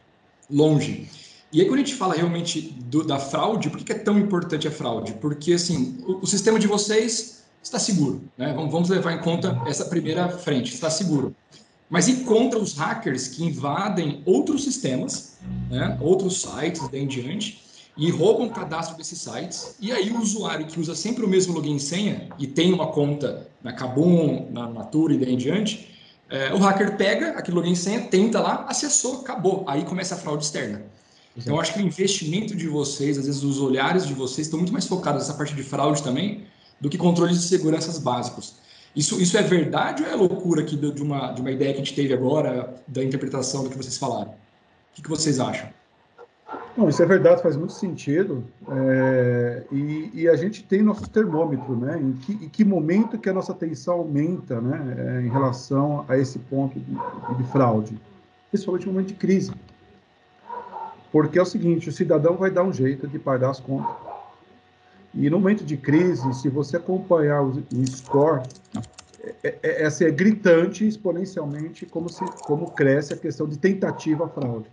longe. 0.51 1.09
E 1.53 1.61
aí 1.61 1.67
quando 1.67 1.81
a 1.81 1.85
gente 1.85 1.95
fala 1.95 2.15
realmente 2.15 2.61
do, 2.61 3.05
da 3.05 3.19
fraude, 3.19 3.71
por 3.71 3.79
que, 3.79 3.93
é 3.93 3.99
tão 3.99 4.19
importante 4.19 4.67
a 4.67 4.71
fraude? 4.71 5.13
Porque 5.15 5.53
assim, 5.53 5.99
o, 6.07 6.23
o 6.23 6.27
sistema 6.27 6.59
de 6.59 6.67
vocês 6.67 7.45
está 7.63 7.79
seguro, 7.79 8.23
né? 8.37 8.53
Vamos, 8.53 8.73
vamos 8.73 8.89
levar 8.89 9.13
em 9.13 9.21
conta 9.21 9.61
essa 9.67 9.85
primeira 9.85 10.29
frente, 10.29 10.75
está 10.75 10.91
seguro. 10.91 11.35
Mas 11.89 12.09
e 12.09 12.25
contra 12.25 12.59
os 12.59 12.75
hackers 12.75 13.29
que 13.29 13.45
invadem 13.45 14.23
outros 14.25 14.65
sistemas, 14.65 15.39
né, 15.71 15.97
outros 16.01 16.41
sites 16.41 16.89
daí 16.89 17.03
em 17.03 17.07
diante, 17.07 17.63
e 17.97 18.11
roubam 18.11 18.49
o 18.49 18.51
cadastro 18.51 18.97
desses 18.97 19.21
sites, 19.21 19.77
e 19.81 19.91
aí 19.93 20.11
o 20.11 20.21
usuário 20.21 20.67
que 20.67 20.79
usa 20.79 20.95
sempre 20.95 21.25
o 21.25 21.29
mesmo 21.29 21.55
login 21.55 21.77
e 21.77 21.81
senha, 21.81 22.29
e 22.39 22.47
tem 22.47 22.73
uma 22.73 22.89
conta 22.89 23.49
na 23.63 23.73
Kabum, 23.73 24.49
na 24.51 24.69
Natura 24.69 25.15
e 25.15 25.19
daí 25.19 25.33
em 25.33 25.37
diante, 25.37 25.89
é, 26.29 26.53
o 26.53 26.59
hacker 26.59 26.97
pega 26.97 27.31
aquele 27.31 27.57
login 27.57 27.73
e 27.73 27.77
senha, 27.77 28.01
tenta 28.03 28.41
lá, 28.41 28.67
acessou, 28.69 29.21
acabou. 29.21 29.65
Aí 29.67 29.85
começa 29.85 30.17
a 30.17 30.19
fraude 30.19 30.45
externa. 30.45 30.83
Então, 31.37 31.55
eu 31.55 31.61
acho 31.61 31.75
que 31.75 31.81
o 31.81 31.83
investimento 31.83 32.57
de 32.57 32.67
vocês, 32.67 33.19
às 33.19 33.27
vezes 33.27 33.43
os 33.43 33.61
olhares 33.61 34.07
de 34.07 34.15
vocês 34.15 34.47
estão 34.47 34.59
muito 34.59 34.73
mais 34.73 34.87
focados 34.87 35.23
nessa 35.23 35.37
parte 35.37 35.55
de 35.55 35.63
fraude 35.63 36.03
também, 36.03 36.45
do 36.81 36.89
que 36.89 36.97
controles 36.97 37.41
de 37.41 37.47
seguranças 37.47 37.99
básicos. 37.99 38.57
Isso, 38.95 39.21
isso 39.21 39.37
é 39.37 39.43
verdade 39.43 40.03
ou 40.03 40.09
é 40.09 40.15
loucura 40.15 40.63
aqui 40.63 40.77
de 40.77 41.03
uma, 41.03 41.33
de 41.33 41.43
uma 41.43 41.51
ideia 41.51 41.75
que 41.75 41.81
a 41.81 41.85
gente 41.85 41.95
teve 41.95 42.15
agora, 42.15 42.75
da 42.89 43.05
interpretação 43.05 43.65
do 43.65 43.71
que 43.71 43.77
vocês 43.77 43.99
falaram? 43.99 44.31
O 44.31 44.35
que, 44.95 45.03
que 45.03 45.11
vocês 45.11 45.39
acham? 45.39 45.69
Não, 46.77 46.89
isso 46.89 47.03
é 47.03 47.07
verdade, 47.07 47.43
faz 47.43 47.57
muito 47.57 47.73
sentido. 47.73 48.45
É, 48.71 49.65
e, 49.73 50.11
e, 50.15 50.29
a 50.29 50.37
gente 50.37 50.63
tem 50.63 50.83
nosso 50.83 51.09
termômetro, 51.09 51.77
né? 51.77 51.99
Em 52.01 52.13
que, 52.13 52.33
em 52.33 52.49
que 52.49 52.65
momento 52.65 53.19
que 53.19 53.29
a 53.29 53.33
nossa 53.33 53.53
atenção 53.53 53.95
aumenta, 53.95 54.61
né? 54.61 54.95
É, 54.99 55.27
em 55.27 55.29
relação 55.29 56.05
a 56.09 56.17
esse 56.17 56.39
ponto 56.39 56.79
de, 56.79 56.95
de 57.37 57.45
fraude, 57.51 57.99
principalmente 58.51 58.87
no 58.87 58.93
momento 58.93 59.09
de 59.09 59.15
crise. 59.15 59.53
Porque 61.17 61.39
é 61.39 61.43
o 61.43 61.47
seguinte, 61.47 61.89
o 61.89 61.93
cidadão 61.93 62.37
vai 62.37 62.51
dar 62.51 62.63
um 62.63 62.71
jeito 62.71 63.09
de 63.09 63.19
pagar 63.19 63.49
as 63.49 63.59
contas. 63.59 63.91
E 65.15 65.31
no 65.31 65.39
momento 65.41 65.65
de 65.65 65.75
crise, 65.75 66.31
se 66.35 66.51
você 66.51 66.77
acompanhar 66.77 67.43
o, 67.43 67.55
score, 67.87 68.43
é, 69.25 69.35
é, 69.43 69.59
é, 69.63 69.87
assim, 69.87 70.05
é, 70.05 70.11
gritante 70.11 70.87
exponencialmente 70.87 71.87
como, 71.87 72.11
se, 72.11 72.23
como 72.43 72.71
cresce 72.73 73.15
a 73.15 73.17
questão 73.17 73.49
de 73.49 73.57
tentativa 73.57 74.29
fraude. 74.29 74.67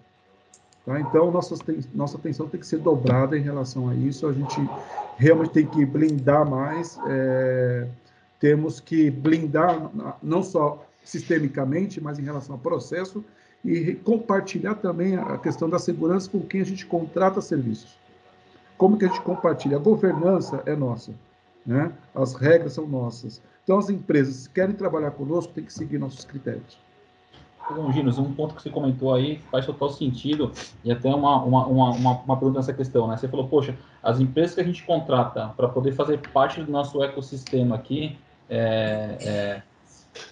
Tá? 0.85 0.99
Então, 0.99 1.31
nossa, 1.31 1.55
nossa 1.95 2.17
atenção 2.17 2.49
tem 2.49 2.59
que 2.59 2.67
ser 2.67 2.79
dobrada 2.79 3.37
em 3.37 3.41
relação 3.41 3.87
a 3.87 3.95
isso. 3.95 4.27
A 4.27 4.33
gente 4.33 4.59
realmente 5.15 5.51
tem 5.51 5.65
que 5.65 5.85
blindar 5.85 6.45
mais. 6.45 6.99
É, 7.07 7.87
temos 8.37 8.81
que 8.81 9.09
blindar 9.09 9.89
não 10.21 10.43
só 10.43 10.85
sistemicamente, 11.05 12.01
mas 12.01 12.19
em 12.19 12.23
relação 12.23 12.55
ao 12.55 12.59
processo 12.59 13.23
e 13.63 13.93
compartilhar 13.95 14.75
também 14.75 15.15
a 15.15 15.37
questão 15.37 15.69
da 15.69 15.79
segurança 15.79 16.29
com 16.29 16.41
quem 16.41 16.61
a 16.61 16.65
gente 16.65 16.85
contrata 16.85 17.39
serviços. 17.41 17.97
Como 18.77 18.97
que 18.97 19.05
a 19.05 19.07
gente 19.07 19.21
compartilha? 19.21 19.77
A 19.77 19.79
governança 19.79 20.61
é 20.65 20.75
nossa, 20.75 21.13
né? 21.65 21.91
As 22.13 22.33
regras 22.33 22.73
são 22.73 22.85
nossas. 22.85 23.41
Então, 23.63 23.77
as 23.77 23.89
empresas 23.89 24.47
que 24.47 24.55
querem 24.55 24.75
trabalhar 24.75 25.11
conosco 25.11 25.53
têm 25.53 25.63
que 25.63 25.71
seguir 25.71 25.97
nossos 25.97 26.25
critérios. 26.25 26.77
Bom, 27.71 27.89
Ginos, 27.93 28.19
um 28.19 28.33
ponto 28.33 28.55
que 28.55 28.61
você 28.61 28.69
comentou 28.69 29.13
aí 29.13 29.39
faz 29.49 29.65
total 29.65 29.89
sentido 29.89 30.51
e 30.83 30.91
até 30.91 31.07
uma, 31.07 31.41
uma, 31.41 31.65
uma, 31.65 31.91
uma, 31.91 32.37
pergunta 32.37 32.59
nessa 32.59 32.73
questão, 32.73 33.07
né? 33.07 33.15
Você 33.15 33.27
falou, 33.29 33.47
poxa, 33.47 33.77
as 34.01 34.19
empresas 34.19 34.55
que 34.55 34.61
a 34.61 34.65
gente 34.65 34.83
contrata 34.83 35.47
para 35.55 35.69
poder 35.69 35.93
fazer 35.93 36.19
parte 36.33 36.61
do 36.61 36.69
nosso 36.69 37.01
ecossistema 37.01 37.75
aqui, 37.75 38.17
é, 38.49 39.17
é, 39.21 39.61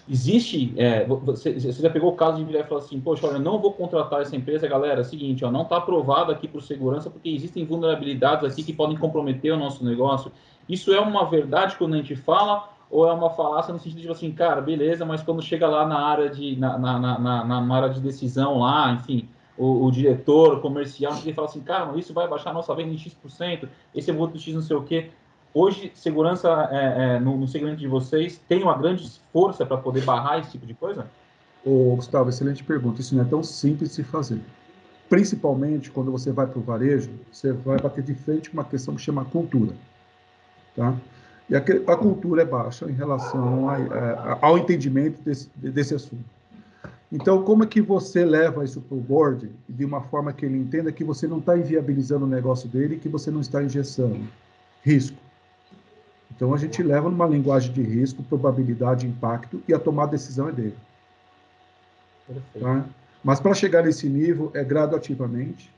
existe, 0.08 0.72
é, 0.76 1.04
você, 1.04 1.58
você, 1.58 1.82
já 1.82 1.90
pegou 1.90 2.10
o 2.10 2.16
caso 2.16 2.38
de 2.38 2.44
virar 2.44 2.60
e 2.60 2.64
falar 2.64 2.80
assim, 2.80 3.00
poxa, 3.00 3.26
olha, 3.26 3.38
não 3.38 3.58
vou 3.58 3.72
contratar 3.72 4.22
essa 4.22 4.36
empresa, 4.36 4.66
galera, 4.68 5.00
é 5.00 5.02
o 5.02 5.04
seguinte, 5.04 5.44
ó, 5.44 5.50
não 5.50 5.62
está 5.62 5.76
aprovado 5.76 6.30
aqui 6.30 6.46
por 6.46 6.62
segurança 6.62 7.10
porque 7.10 7.28
existem 7.28 7.64
vulnerabilidades 7.64 8.50
aqui 8.50 8.62
que 8.62 8.72
podem 8.72 8.96
comprometer 8.96 9.52
o 9.52 9.56
nosso 9.56 9.84
negócio. 9.84 10.30
Isso 10.68 10.92
é 10.92 11.00
uma 11.00 11.24
verdade 11.28 11.76
quando 11.76 11.94
a 11.94 11.96
gente 11.96 12.14
fala 12.14 12.68
ou 12.90 13.08
é 13.08 13.12
uma 13.12 13.30
falácia 13.30 13.72
no 13.72 13.80
sentido 13.80 14.02
de 14.02 14.08
assim, 14.10 14.30
cara, 14.32 14.60
beleza, 14.60 15.04
mas 15.04 15.22
quando 15.22 15.40
chega 15.42 15.66
lá 15.66 15.86
na 15.86 15.98
área 15.98 16.28
de, 16.28 16.56
na, 16.56 16.78
na, 16.78 17.18
na, 17.18 17.44
na 17.44 17.74
área 17.74 17.88
de 17.88 18.00
decisão 18.00 18.58
lá, 18.58 18.92
enfim, 18.92 19.28
o, 19.56 19.86
o 19.86 19.90
diretor 19.90 20.60
comercial, 20.60 21.14
ele 21.22 21.32
fala 21.32 21.48
assim, 21.48 21.60
cara, 21.60 21.96
isso 21.98 22.12
vai 22.12 22.28
baixar 22.28 22.50
a 22.50 22.54
nossa 22.54 22.74
venda 22.74 22.92
em 22.92 22.98
X%, 22.98 23.68
esse 23.94 24.10
é 24.10 24.14
outro 24.14 24.38
X 24.38 24.54
não 24.54 24.62
sei 24.62 24.76
o 24.76 24.82
quê. 24.82 25.10
Hoje, 25.54 25.92
segurança 25.94 26.68
é, 26.70 27.16
é, 27.16 27.20
no, 27.20 27.36
no, 27.36 27.46
segmento 27.46 27.76
de 27.76 27.86
vocês 27.86 28.40
tem 28.48 28.62
uma 28.62 28.76
grande 28.76 29.20
força 29.32 29.66
para 29.66 29.76
poder 29.76 30.02
barrar 30.02 30.38
esse 30.38 30.52
tipo 30.52 30.64
de 30.64 30.72
coisa? 30.72 31.06
Ô, 31.64 31.94
Gustavo, 31.96 32.30
excelente 32.30 32.64
pergunta. 32.64 33.00
Isso 33.00 33.14
não 33.14 33.22
é 33.22 33.26
tão 33.26 33.42
simples 33.42 33.90
de 33.90 33.96
se 33.96 34.02
fazer. 34.02 34.40
Principalmente 35.10 35.90
quando 35.90 36.10
você 36.10 36.32
vai 36.32 36.46
para 36.46 36.58
o 36.58 36.62
varejo, 36.62 37.10
você 37.30 37.52
vai 37.52 37.78
bater 37.78 38.02
de 38.02 38.14
frente 38.14 38.48
com 38.48 38.56
uma 38.56 38.64
questão 38.64 38.94
que 38.94 39.02
chama 39.02 39.26
cultura. 39.26 39.74
Tá? 40.74 40.94
E 41.50 41.54
a, 41.54 41.96
cultura 41.96 42.42
é 42.42 42.44
baixa 42.46 42.90
em 42.90 42.94
relação 42.94 43.68
a, 43.68 43.76
a, 43.76 44.38
ao 44.40 44.56
entendimento 44.56 45.20
desse, 45.20 45.50
desse 45.54 45.94
assunto. 45.94 46.24
Então, 47.12 47.42
como 47.42 47.62
é 47.62 47.66
que 47.66 47.82
você 47.82 48.24
leva 48.24 48.64
isso 48.64 48.80
para 48.80 48.96
o 48.96 49.00
board 49.00 49.50
de 49.68 49.84
uma 49.84 50.00
forma 50.00 50.32
que 50.32 50.46
ele 50.46 50.56
entenda 50.56 50.90
que 50.90 51.04
você 51.04 51.28
não 51.28 51.40
está 51.40 51.58
inviabilizando 51.58 52.24
o 52.24 52.28
negócio 52.28 52.66
dele 52.70 52.96
que 52.96 53.08
você 53.08 53.30
não 53.30 53.42
está 53.42 53.62
injeção 53.62 54.18
risco? 54.82 55.21
Então 56.34 56.54
a 56.54 56.58
gente 56.58 56.82
leva 56.82 57.10
numa 57.10 57.26
linguagem 57.26 57.72
de 57.72 57.82
risco, 57.82 58.22
probabilidade, 58.22 59.06
impacto 59.06 59.62
e 59.68 59.74
a 59.74 59.78
tomar 59.78 60.06
decisão 60.06 60.48
é 60.48 60.52
dele. 60.52 60.76
Tá? 62.58 62.84
Mas 63.22 63.40
para 63.40 63.54
chegar 63.54 63.84
nesse 63.84 64.08
nível 64.08 64.50
é 64.54 64.64
gradativamente, 64.64 65.72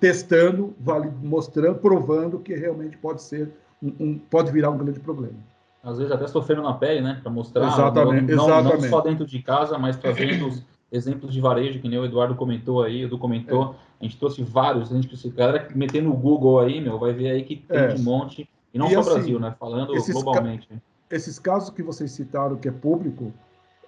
testando, 0.00 0.74
vale, 0.78 1.10
mostrando, 1.22 1.78
provando 1.78 2.38
que 2.38 2.54
realmente 2.54 2.96
pode 2.96 3.22
ser 3.22 3.50
um, 3.82 3.92
um, 3.98 4.18
pode 4.18 4.52
virar 4.52 4.70
um 4.70 4.78
grande 4.78 5.00
problema. 5.00 5.38
Às 5.82 5.98
vezes 5.98 6.12
até 6.12 6.26
sofrendo 6.26 6.62
na 6.62 6.74
pele, 6.74 7.00
né, 7.00 7.18
para 7.22 7.30
mostrar. 7.30 7.68
Exatamente, 7.68 8.34
não, 8.34 8.44
exatamente. 8.44 8.82
não 8.82 8.88
só 8.90 9.00
dentro 9.00 9.26
de 9.26 9.42
casa, 9.42 9.78
mas 9.78 9.96
trazendo 9.96 10.48
os, 10.48 10.62
exemplos 10.90 11.32
de 11.32 11.40
varejo, 11.40 11.80
que 11.80 11.88
nem 11.88 11.98
o 11.98 12.04
Eduardo 12.04 12.34
comentou 12.34 12.82
aí, 12.82 13.04
o 13.04 13.06
Edu 13.06 13.18
comentou, 13.18 13.64
é. 13.64 13.74
a 14.00 14.04
gente 14.04 14.16
trouxe 14.16 14.42
vários, 14.42 14.90
a 14.90 14.94
gente 14.94 15.08
precisa, 15.08 15.34
galera 15.34 15.68
meter 15.74 16.02
no 16.02 16.14
Google 16.14 16.60
aí, 16.60 16.80
meu, 16.80 16.98
vai 16.98 17.12
ver 17.12 17.30
aí 17.30 17.42
que 17.42 17.56
tem 17.56 17.78
é. 17.78 17.88
de 17.88 18.02
monte, 18.02 18.48
e 18.72 18.78
não 18.78 18.86
e 18.86 18.94
só 18.94 19.00
assim, 19.00 19.10
Brasil, 19.10 19.40
né, 19.40 19.54
falando 19.58 19.92
globalmente. 20.12 20.68
Ca 20.68 20.76
esses 21.10 21.38
casos 21.38 21.70
que 21.70 21.82
vocês 21.82 22.10
citaram, 22.12 22.56
que 22.56 22.68
é 22.68 22.72
público, 22.72 23.32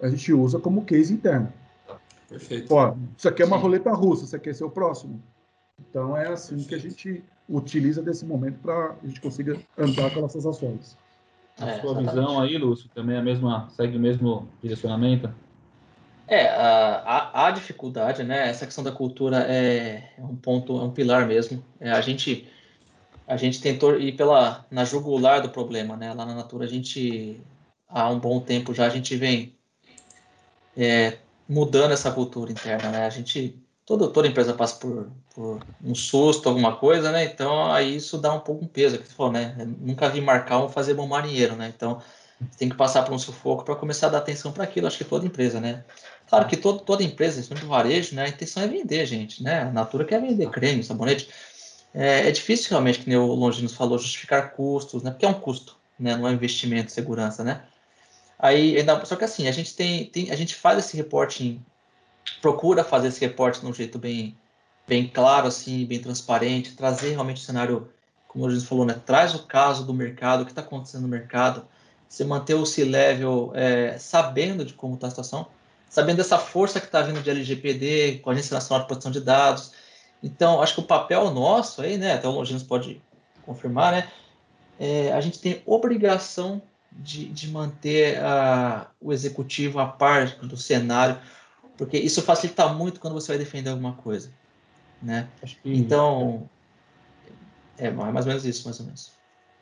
a 0.01 0.09
gente 0.09 0.33
usa 0.33 0.59
como 0.59 0.83
case 0.83 1.13
interno. 1.13 1.53
Perfeito. 2.27 2.73
Ó, 2.73 2.95
isso 3.15 3.27
aqui 3.27 3.43
é 3.43 3.45
uma 3.45 3.57
Sim. 3.57 3.61
roleta 3.63 3.91
russa, 3.91 4.25
isso 4.25 4.35
aqui 4.35 4.49
é 4.49 4.53
seu 4.53 4.69
próximo. 4.69 5.21
Então 5.79 6.15
é 6.15 6.29
assim 6.29 6.55
Perfeito. 6.55 6.69
que 6.69 6.75
a 6.75 6.77
gente 6.79 7.23
utiliza 7.47 8.01
desse 8.01 8.25
momento 8.25 8.59
para 8.59 8.95
a 9.03 9.07
gente 9.07 9.19
consiga 9.19 9.59
andar 9.77 10.11
com 10.13 10.21
nossas 10.21 10.45
ações. 10.45 10.97
A 11.59 11.69
é, 11.69 11.81
sua 11.81 11.91
exatamente. 11.91 12.09
visão 12.15 12.41
aí, 12.41 12.57
Lúcio, 12.57 12.89
também 12.95 13.15
é 13.15 13.19
a 13.19 13.23
mesma, 13.23 13.67
segue 13.69 13.97
o 13.97 13.99
mesmo 13.99 14.47
direcionamento? 14.61 15.29
É, 16.27 16.47
a, 16.47 17.47
a, 17.47 17.51
dificuldade, 17.51 18.23
né? 18.23 18.47
Essa 18.47 18.65
questão 18.65 18.83
da 18.83 18.91
cultura 18.91 19.43
é, 19.49 20.11
é 20.17 20.23
um 20.23 20.35
ponto, 20.35 20.79
é 20.79 20.83
um 20.83 20.89
pilar 20.89 21.27
mesmo. 21.27 21.61
É, 21.77 21.91
a 21.91 21.99
gente 21.99 22.47
a 23.31 23.37
gente 23.37 23.61
tentou 23.61 23.97
ir 23.97 24.11
pela 24.17 24.65
na 24.69 24.83
jugular 24.83 25.41
do 25.41 25.47
problema, 25.47 25.95
né? 25.95 26.13
Lá 26.13 26.25
na 26.25 26.35
Natura 26.35 26.65
a 26.65 26.67
gente 26.67 27.39
há 27.87 28.09
um 28.09 28.19
bom 28.19 28.41
tempo 28.41 28.73
já 28.73 28.85
a 28.85 28.89
gente 28.89 29.15
vem 29.15 29.55
é, 30.75 31.17
mudando 31.47 31.93
essa 31.93 32.11
cultura 32.11 32.51
interna, 32.51 32.89
né? 32.89 33.05
A 33.05 33.09
gente 33.09 33.57
toda 33.85 34.09
toda 34.09 34.27
empresa 34.27 34.53
passa 34.53 34.75
por, 34.75 35.09
por 35.33 35.65
um 35.81 35.95
susto, 35.95 36.49
alguma 36.49 36.75
coisa, 36.75 37.09
né? 37.09 37.23
Então 37.23 37.71
aí 37.71 37.95
isso 37.95 38.17
dá 38.17 38.33
um 38.33 38.41
pouco 38.41 38.65
um 38.65 38.67
peso, 38.67 38.97
que 38.97 39.07
você 39.07 39.13
falou, 39.13 39.31
né? 39.31 39.55
Eu 39.57 39.65
nunca 39.65 40.09
vi 40.09 40.19
marcar 40.19 40.61
um 40.61 40.67
fazer 40.67 40.93
bom 40.93 41.07
marinheiro, 41.07 41.55
né? 41.55 41.71
Então 41.73 42.01
tem 42.57 42.67
que 42.67 42.75
passar 42.75 43.03
por 43.03 43.13
um 43.13 43.19
sufoco 43.19 43.63
para 43.63 43.75
começar 43.77 44.07
a 44.07 44.09
dar 44.09 44.17
atenção 44.17 44.51
para 44.51 44.65
aquilo. 44.65 44.87
Acho 44.87 44.97
que 44.97 45.05
toda 45.05 45.25
empresa, 45.25 45.61
né? 45.61 45.85
Claro 46.27 46.47
que 46.49 46.57
todo, 46.57 46.79
toda 46.81 47.01
empresa, 47.01 47.35
principalmente 47.35 47.69
varejo, 47.69 48.13
né? 48.13 48.25
A 48.25 48.29
intenção 48.29 48.63
é 48.63 48.67
vender, 48.67 49.05
gente, 49.05 49.41
né? 49.41 49.61
A 49.61 49.71
Natura 49.71 50.03
quer 50.03 50.19
vender 50.19 50.49
creme, 50.49 50.83
sabonete. 50.83 51.29
É, 51.93 52.27
é 52.27 52.31
difícil 52.31 52.69
realmente, 52.69 52.99
que 52.99 53.15
o 53.15 53.25
Longinos 53.33 53.73
falou, 53.73 53.97
justificar 53.99 54.51
custos, 54.53 55.03
né? 55.03 55.11
Porque 55.11 55.25
é 55.25 55.29
um 55.29 55.33
custo, 55.33 55.77
né? 55.99 56.15
Não 56.15 56.27
é 56.27 56.31
um 56.31 56.33
investimento, 56.33 56.91
segurança, 56.91 57.43
né? 57.43 57.63
Aí, 58.39 58.75
só 59.05 59.15
que 59.15 59.23
assim, 59.23 59.47
a 59.47 59.51
gente 59.51 59.75
tem, 59.75 60.05
tem, 60.05 60.31
a 60.31 60.35
gente 60.35 60.55
faz 60.55 60.79
esse 60.79 60.97
reporting, 60.97 61.63
procura 62.41 62.83
fazer 62.83 63.09
esse 63.09 63.21
reporte 63.21 63.59
de 63.59 63.67
um 63.67 63.73
jeito 63.73 63.99
bem, 63.99 64.35
bem 64.87 65.07
claro, 65.07 65.47
assim, 65.47 65.85
bem 65.85 65.99
transparente, 65.99 66.75
trazer 66.75 67.11
realmente 67.11 67.41
o 67.41 67.45
cenário, 67.45 67.89
como 68.27 68.43
o 68.43 68.47
Longinos 68.47 68.67
falou, 68.67 68.85
né? 68.85 68.99
Traz 69.05 69.35
o 69.35 69.45
caso 69.45 69.85
do 69.85 69.93
mercado, 69.93 70.41
o 70.41 70.45
que 70.45 70.51
está 70.51 70.61
acontecendo 70.61 71.03
no 71.03 71.07
mercado, 71.07 71.67
você 72.09 72.23
manter 72.23 72.55
o 72.55 72.65
C-level 72.65 73.51
é, 73.53 73.97
sabendo 73.99 74.65
de 74.65 74.73
como 74.73 74.95
está 74.95 75.07
a 75.07 75.09
situação, 75.11 75.47
sabendo 75.89 76.17
dessa 76.17 76.37
força 76.37 76.79
que 76.79 76.87
está 76.87 77.01
vindo 77.01 77.21
de 77.21 77.29
LGPD, 77.29 78.19
com 78.23 78.29
a 78.29 78.33
Agência 78.33 78.53
Nacional 78.53 78.81
de 78.81 78.87
Proteção 78.87 79.11
de 79.11 79.21
Dados, 79.21 79.71
então, 80.23 80.61
acho 80.61 80.75
que 80.75 80.81
o 80.81 80.85
papel 80.85 81.31
nosso 81.31 81.81
aí, 81.81 81.97
né, 81.97 82.13
até 82.13 82.27
o 82.27 82.31
Longinos 82.31 82.63
pode 82.63 83.01
confirmar, 83.45 83.91
né, 83.91 84.07
é, 84.79 85.11
a 85.13 85.21
gente 85.21 85.39
tem 85.39 85.61
obrigação 85.65 86.61
de, 86.91 87.25
de 87.25 87.49
manter 87.49 88.19
a, 88.19 88.87
o 88.99 89.13
executivo 89.13 89.79
a 89.79 89.85
par 89.85 90.27
do 90.37 90.57
cenário, 90.57 91.17
porque 91.77 91.97
isso 91.97 92.21
facilita 92.21 92.67
muito 92.69 92.99
quando 92.99 93.13
você 93.13 93.31
vai 93.31 93.37
defender 93.37 93.69
alguma 93.69 93.93
coisa, 93.93 94.29
né? 95.01 95.27
Que... 95.41 95.57
Então, 95.65 96.49
é, 97.77 97.87
é 97.87 97.91
mais 97.91 98.25
ou 98.25 98.29
menos 98.29 98.45
isso, 98.45 98.65
mais 98.65 98.79
ou 98.79 98.85
menos. 98.85 99.13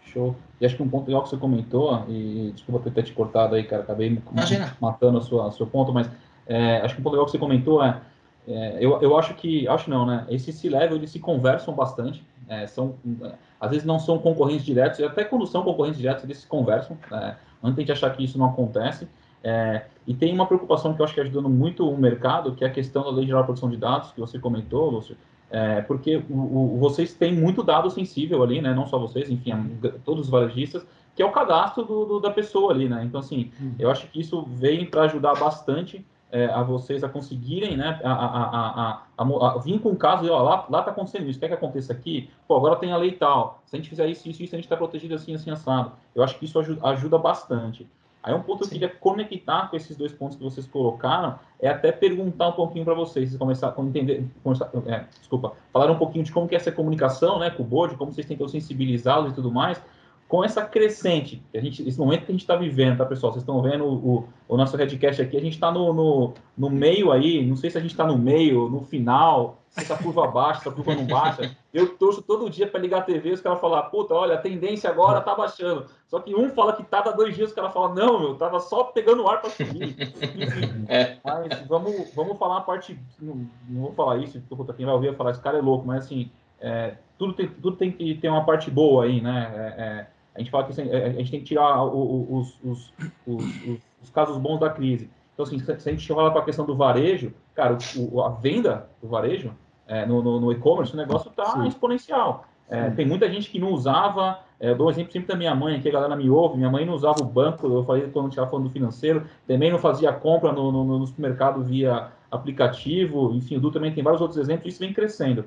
Show. 0.05 0.35
E 0.59 0.65
acho 0.65 0.75
que 0.75 0.83
um 0.83 0.89
ponto 0.89 1.07
legal 1.07 1.23
que 1.23 1.29
você 1.29 1.37
comentou, 1.37 2.03
e 2.09 2.51
desculpa 2.53 2.89
ter 2.89 3.03
te 3.03 3.13
cortado 3.13 3.55
aí, 3.55 3.63
cara, 3.63 3.83
acabei 3.83 4.07
Imagina. 4.31 4.75
matando 4.81 5.19
o 5.19 5.51
seu 5.51 5.67
ponto, 5.67 5.93
mas 5.93 6.09
é, 6.47 6.77
acho 6.77 6.95
que 6.95 7.01
um 7.01 7.03
ponto 7.03 7.13
legal 7.13 7.25
que 7.25 7.31
você 7.31 7.37
comentou 7.37 7.83
é 7.83 8.01
é, 8.49 8.77
eu, 8.79 8.99
eu 8.99 9.15
acho 9.17 9.35
que, 9.35 9.67
acho 9.67 9.89
não, 9.89 10.05
né? 10.05 10.25
Esses 10.27 10.55
C-level, 10.55 10.97
eles 10.97 11.11
se 11.11 11.19
conversam 11.19 11.73
bastante, 11.73 12.25
é, 12.47 12.65
são, 12.65 12.95
às 13.59 13.69
vezes 13.69 13.85
não 13.85 13.99
são 13.99 14.17
concorrentes 14.17 14.65
diretos, 14.65 14.97
e 14.97 15.03
até 15.03 15.23
quando 15.23 15.45
são 15.45 15.61
concorrentes 15.63 15.99
diretos, 15.99 16.23
eles 16.23 16.39
se 16.39 16.47
conversam, 16.47 16.97
é, 17.11 17.35
não 17.61 17.73
tente 17.75 17.91
achar 17.91 18.09
que 18.11 18.23
isso 18.23 18.39
não 18.39 18.47
acontece. 18.47 19.07
É, 19.43 19.85
e 20.07 20.13
tem 20.15 20.33
uma 20.33 20.47
preocupação 20.47 20.93
que 20.93 20.99
eu 20.99 21.05
acho 21.05 21.13
que 21.13 21.19
é 21.19 21.23
ajudando 21.23 21.47
muito 21.47 21.87
o 21.87 21.95
mercado, 21.95 22.55
que 22.55 22.63
é 22.63 22.67
a 22.67 22.71
questão 22.71 23.03
da 23.03 23.11
Lei 23.11 23.25
Geral 23.27 23.43
de 23.43 23.45
Proteção 23.45 23.69
de 23.69 23.77
Dados, 23.77 24.11
que 24.11 24.19
você 24.19 24.39
comentou, 24.39 24.89
Lúcio, 24.89 25.15
é, 25.51 25.81
porque 25.81 26.17
o, 26.29 26.75
o, 26.75 26.77
vocês 26.79 27.13
têm 27.13 27.33
muito 27.33 27.63
dado 27.63 27.89
sensível 27.89 28.41
ali, 28.41 28.61
né? 28.61 28.73
Não 28.73 28.87
só 28.87 28.97
vocês, 28.97 29.29
enfim, 29.29 29.51
todos 30.03 30.25
os 30.25 30.29
varejistas, 30.29 30.85
que 31.15 31.21
é 31.21 31.25
o 31.25 31.31
cadastro 31.31 31.83
do, 31.83 32.05
do, 32.05 32.19
da 32.19 32.31
pessoa 32.31 32.73
ali, 32.73 32.89
né? 32.89 33.03
Então, 33.03 33.19
assim, 33.19 33.51
uhum. 33.59 33.75
eu 33.77 33.89
acho 33.91 34.07
que 34.07 34.19
isso 34.19 34.43
vem 34.43 34.85
para 34.85 35.03
ajudar 35.03 35.35
bastante 35.35 36.03
é, 36.31 36.45
a 36.45 36.61
vocês 36.61 37.03
a 37.03 37.09
conseguirem, 37.09 37.75
né, 37.75 37.99
a, 38.03 38.11
a, 38.11 39.01
a, 39.17 39.55
a, 39.55 39.57
vir 39.57 39.79
com 39.79 39.89
o 39.89 39.95
caso 39.95 40.25
e, 40.25 40.29
ó, 40.29 40.41
lá, 40.41 40.65
lá 40.69 40.83
tá 40.83 40.91
acontecendo 40.91 41.27
isso, 41.27 41.39
quer 41.39 41.47
que 41.47 41.53
aconteça 41.53 41.91
aqui? 41.91 42.29
Pô, 42.47 42.55
agora 42.55 42.75
tem 42.75 42.91
a 42.91 42.97
lei 42.97 43.13
tal, 43.13 43.61
se 43.65 43.75
a 43.75 43.79
gente 43.79 43.89
fizer 43.89 44.07
isso, 44.07 44.29
isso, 44.29 44.43
isso, 44.43 44.55
a 44.55 44.57
gente 44.57 44.65
está 44.65 44.77
protegido 44.77 45.15
assim, 45.15 45.33
assim, 45.33 45.49
assado. 45.49 45.91
Eu 46.13 46.23
acho 46.23 46.37
que 46.37 46.45
isso 46.45 46.59
ajuda, 46.59 46.87
ajuda 46.87 47.17
bastante. 47.17 47.87
Aí 48.21 48.33
um 48.33 48.41
ponto 48.41 48.59
que 48.59 48.65
eu 48.65 48.69
queria 48.69 48.89
conectar 48.89 49.69
com 49.69 49.77
esses 49.77 49.95
dois 49.95 50.11
pontos 50.11 50.35
que 50.35 50.43
vocês 50.43 50.67
colocaram 50.67 51.39
é 51.59 51.69
até 51.69 51.91
perguntar 51.91 52.49
um 52.49 52.51
pouquinho 52.51 52.83
para 52.83 52.93
vocês, 52.93 53.29
vocês 53.29 53.39
começar 53.39 53.73
a 53.75 53.81
entender, 53.81 54.25
começar, 54.43 54.69
é, 54.87 55.05
desculpa, 55.17 55.53
falar 55.71 55.89
um 55.89 55.97
pouquinho 55.97 56.23
de 56.23 56.31
como 56.31 56.47
que 56.47 56.53
é 56.53 56.57
essa 56.57 56.71
comunicação, 56.71 57.39
né, 57.39 57.49
com 57.49 57.63
o 57.63 57.65
board, 57.65 57.95
como 57.95 58.11
vocês 58.11 58.27
tentam 58.27 58.47
sensibilizá-los 58.47 59.31
e 59.31 59.35
tudo 59.35 59.49
mais, 59.49 59.81
com 60.29 60.43
essa 60.43 60.63
crescente, 60.63 61.43
a 61.55 61.59
gente, 61.59 61.85
esse 61.89 61.97
momento 61.97 62.19
que 62.23 62.31
a 62.31 62.33
gente 62.33 62.41
está 62.41 62.55
vivendo, 62.55 62.99
tá, 62.99 63.03
pessoal? 63.03 63.33
Vocês 63.33 63.41
estão 63.41 63.63
vendo 63.63 63.83
o, 63.83 64.29
o, 64.47 64.55
nosso 64.55 64.77
Redcast 64.77 65.19
aqui, 65.19 65.35
a 65.35 65.41
gente 65.41 65.53
está 65.53 65.71
no, 65.71 65.91
no, 65.91 66.33
no, 66.55 66.69
meio 66.69 67.11
aí, 67.11 67.43
não 67.43 67.55
sei 67.55 67.71
se 67.71 67.79
a 67.79 67.81
gente 67.81 67.89
está 67.89 68.05
no 68.05 68.15
meio, 68.15 68.69
no 68.69 68.83
final, 68.83 69.57
se 69.71 69.79
essa 69.79 69.97
curva 69.97 70.27
baixa, 70.27 70.61
se 70.61 70.69
a 70.69 70.71
curva 70.71 70.93
não 70.93 71.07
baixa. 71.07 71.57
Eu 71.73 71.97
torço 71.97 72.21
todo 72.21 72.47
dia 72.47 72.67
para 72.67 72.79
ligar 72.79 72.99
a 72.99 73.01
TV 73.01 73.29
e 73.29 73.33
os 73.33 73.41
caras 73.41 73.59
falam, 73.59 73.81
puta, 73.89 74.13
olha, 74.13 74.35
a 74.35 74.37
tendência 74.37 74.87
agora 74.87 75.19
tá 75.19 75.33
baixando. 75.33 75.87
Só 76.05 76.19
que 76.19 76.35
um 76.35 76.51
fala 76.51 76.73
que 76.73 76.83
tá 76.83 76.99
há 76.99 77.11
dois 77.11 77.35
dias, 77.35 77.49
os 77.49 77.55
caras 77.55 77.73
falam, 77.73 77.95
não, 77.95 78.19
meu, 78.19 78.35
tava 78.35 78.59
só 78.59 78.83
pegando 78.83 79.27
ar 79.27 79.41
para 79.41 79.49
subir. 79.49 79.95
Enfim, 79.99 80.85
é. 80.89 81.17
mas 81.25 81.67
vamos, 81.67 82.13
vamos 82.13 82.37
falar 82.37 82.57
a 82.57 82.61
parte, 82.61 82.99
não, 83.19 83.47
não 83.67 83.81
vou 83.81 83.93
falar 83.93 84.17
isso, 84.17 84.39
porque 84.47 84.73
quem 84.73 84.85
vai 84.85 84.93
ouvir 84.93 85.07
vai 85.07 85.15
falar, 85.15 85.31
esse 85.31 85.41
cara 85.41 85.57
é 85.57 85.61
louco, 85.61 85.87
mas 85.87 86.05
assim, 86.05 86.29
é, 86.61 86.97
tudo, 87.17 87.33
tem, 87.33 87.47
tudo 87.47 87.75
tem 87.75 87.91
que 87.91 88.13
ter 88.13 88.29
uma 88.29 88.45
parte 88.45 88.69
boa 88.69 89.05
aí, 89.05 89.19
né? 89.21 89.51
É, 89.55 89.81
é 89.81 90.18
a 90.35 90.39
gente 90.39 90.51
fala 90.51 90.63
que 90.65 90.71
assim, 90.71 90.89
a 90.89 91.09
gente 91.09 91.31
tem 91.31 91.39
que 91.39 91.45
tirar 91.47 91.83
os, 91.83 92.57
os, 92.63 92.93
os, 93.25 93.79
os 94.01 94.09
casos 94.09 94.37
bons 94.37 94.59
da 94.59 94.69
crise. 94.69 95.09
Então, 95.33 95.45
assim, 95.45 95.59
se 95.59 95.71
a 95.71 95.91
gente 95.91 96.07
fala 96.07 96.31
para 96.31 96.41
a 96.41 96.45
questão 96.45 96.65
do 96.65 96.75
varejo, 96.75 97.33
cara, 97.55 97.77
o, 97.95 98.21
a 98.21 98.29
venda 98.29 98.89
do 99.01 99.07
varejo 99.07 99.51
é, 99.87 100.05
no, 100.05 100.21
no, 100.21 100.39
no 100.39 100.51
e-commerce, 100.51 100.93
o 100.93 100.97
negócio 100.97 101.29
está 101.29 101.65
exponencial. 101.65 102.45
É, 102.69 102.89
tem 102.91 103.05
muita 103.05 103.29
gente 103.29 103.49
que 103.49 103.57
não 103.57 103.71
usava, 103.71 104.39
é, 104.59 104.69
eu 104.69 104.75
dou 104.75 104.87
um 104.87 104.89
exemplo 104.91 105.11
sempre 105.11 105.27
da 105.29 105.35
minha 105.35 105.55
mãe, 105.55 105.81
que 105.81 105.89
a 105.89 105.91
galera 105.91 106.15
me 106.15 106.29
ouve, 106.29 106.57
minha 106.57 106.69
mãe 106.69 106.85
não 106.85 106.93
usava 106.93 107.21
o 107.21 107.25
banco, 107.25 107.65
eu 107.65 107.83
falei 107.83 108.07
quando 108.09 108.29
estava 108.29 108.49
falando 108.49 108.67
do 108.67 108.71
financeiro, 108.71 109.23
também 109.47 109.71
não 109.71 109.79
fazia 109.79 110.13
compra 110.13 110.51
no, 110.51 110.71
no, 110.71 110.99
no 110.99 111.07
supermercado 111.07 111.63
via 111.63 112.11
aplicativo, 112.29 113.33
enfim, 113.33 113.57
o 113.57 113.59
Du 113.59 113.71
também 113.71 113.91
tem 113.91 114.03
vários 114.03 114.21
outros 114.21 114.39
exemplos, 114.39 114.73
isso 114.73 114.79
vem 114.79 114.93
crescendo 114.93 115.45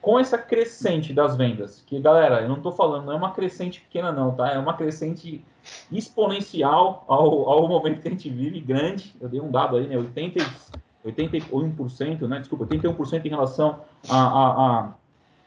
com 0.00 0.18
essa 0.18 0.38
crescente 0.38 1.12
das 1.12 1.36
vendas, 1.36 1.82
que 1.86 2.00
galera, 2.00 2.40
eu 2.40 2.48
não 2.48 2.56
estou 2.56 2.72
falando, 2.72 3.06
não 3.06 3.12
é 3.12 3.16
uma 3.16 3.32
crescente 3.32 3.80
pequena 3.80 4.10
não, 4.10 4.34
tá? 4.34 4.48
É 4.48 4.58
uma 4.58 4.74
crescente 4.74 5.44
exponencial 5.92 7.04
ao, 7.06 7.48
ao 7.48 7.68
momento 7.68 8.00
que 8.00 8.08
a 8.08 8.10
gente 8.10 8.30
vive, 8.30 8.60
grande. 8.60 9.14
Eu 9.20 9.28
dei 9.28 9.40
um 9.40 9.50
dado 9.50 9.76
aí, 9.76 9.86
né? 9.86 9.98
80, 9.98 10.40
81%, 11.04 12.26
né? 12.26 12.38
Desculpa, 12.38 12.66
81% 12.66 13.26
em 13.26 13.28
relação 13.28 13.80
a, 14.08 14.16
a, 14.16 14.48
a, 14.48 14.94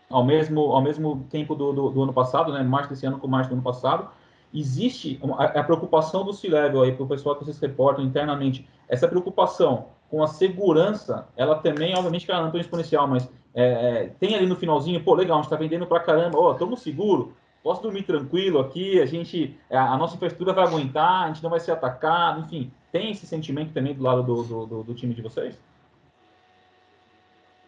ao, 0.10 0.24
mesmo, 0.24 0.62
ao 0.62 0.82
mesmo 0.82 1.26
tempo 1.30 1.56
do, 1.56 1.74
do, 1.74 1.90
do, 1.90 2.04
ano 2.04 2.14
passado, 2.14 2.54
né? 2.54 2.62
Março 2.62 2.90
desse 2.90 3.06
ano 3.06 3.18
com 3.18 3.28
março 3.28 3.50
do 3.50 3.54
ano 3.54 3.64
passado. 3.64 4.08
Existe 4.54 5.20
a, 5.38 5.46
a 5.46 5.64
preocupação 5.64 6.24
do 6.24 6.32
C-Level 6.32 6.84
aí, 6.84 6.92
para 6.92 7.04
o 7.04 7.08
pessoal 7.08 7.36
que 7.36 7.44
vocês 7.44 7.60
reportam 7.60 8.06
internamente, 8.06 8.68
essa 8.88 9.08
preocupação 9.08 9.88
com 10.12 10.22
a 10.22 10.28
segurança, 10.28 11.28
ela 11.36 11.56
também, 11.56 11.96
obviamente, 11.96 12.28
que 12.28 12.32
ela 12.32 12.42
não 12.42 12.50
é 12.50 12.52
tão 12.52 12.62
exponencial, 12.62 13.08
mas 13.08 13.28
é, 13.54 13.64
é, 13.64 14.12
tem 14.20 14.36
ali 14.36 14.46
no 14.46 14.56
finalzinho, 14.56 15.04
pô, 15.04 15.14
legal, 15.14 15.38
a 15.38 15.42
gente 15.42 15.46
está 15.48 15.56
vendendo 15.56 15.86
para 15.86 16.00
caramba, 16.00 16.38
ó, 16.40 16.54
estamos 16.54 16.82
seguro, 16.82 17.34
posso 17.62 17.82
dormir 17.82 18.04
tranquilo 18.04 18.60
aqui, 18.60 19.00
a 19.00 19.06
gente, 19.06 19.58
a, 19.72 19.94
a, 19.94 19.98
nossa 19.98 20.16
infraestrutura 20.16 20.54
vai 20.54 20.66
aguentar, 20.66 21.24
a 21.24 21.28
gente 21.28 21.44
não 21.44 21.50
vai 21.50 21.60
ser 21.60 21.72
atacado, 21.72 22.42
enfim, 22.42 22.72
tem 22.92 23.12
esse 23.12 23.26
sentimento 23.26 23.74
também 23.74 23.94
do 23.94 24.04
lado 24.04 24.24
do, 24.24 24.44
do, 24.44 24.66
do, 24.66 24.84
do 24.84 24.94
time 24.94 25.14
de 25.14 25.22
vocês? 25.22 25.58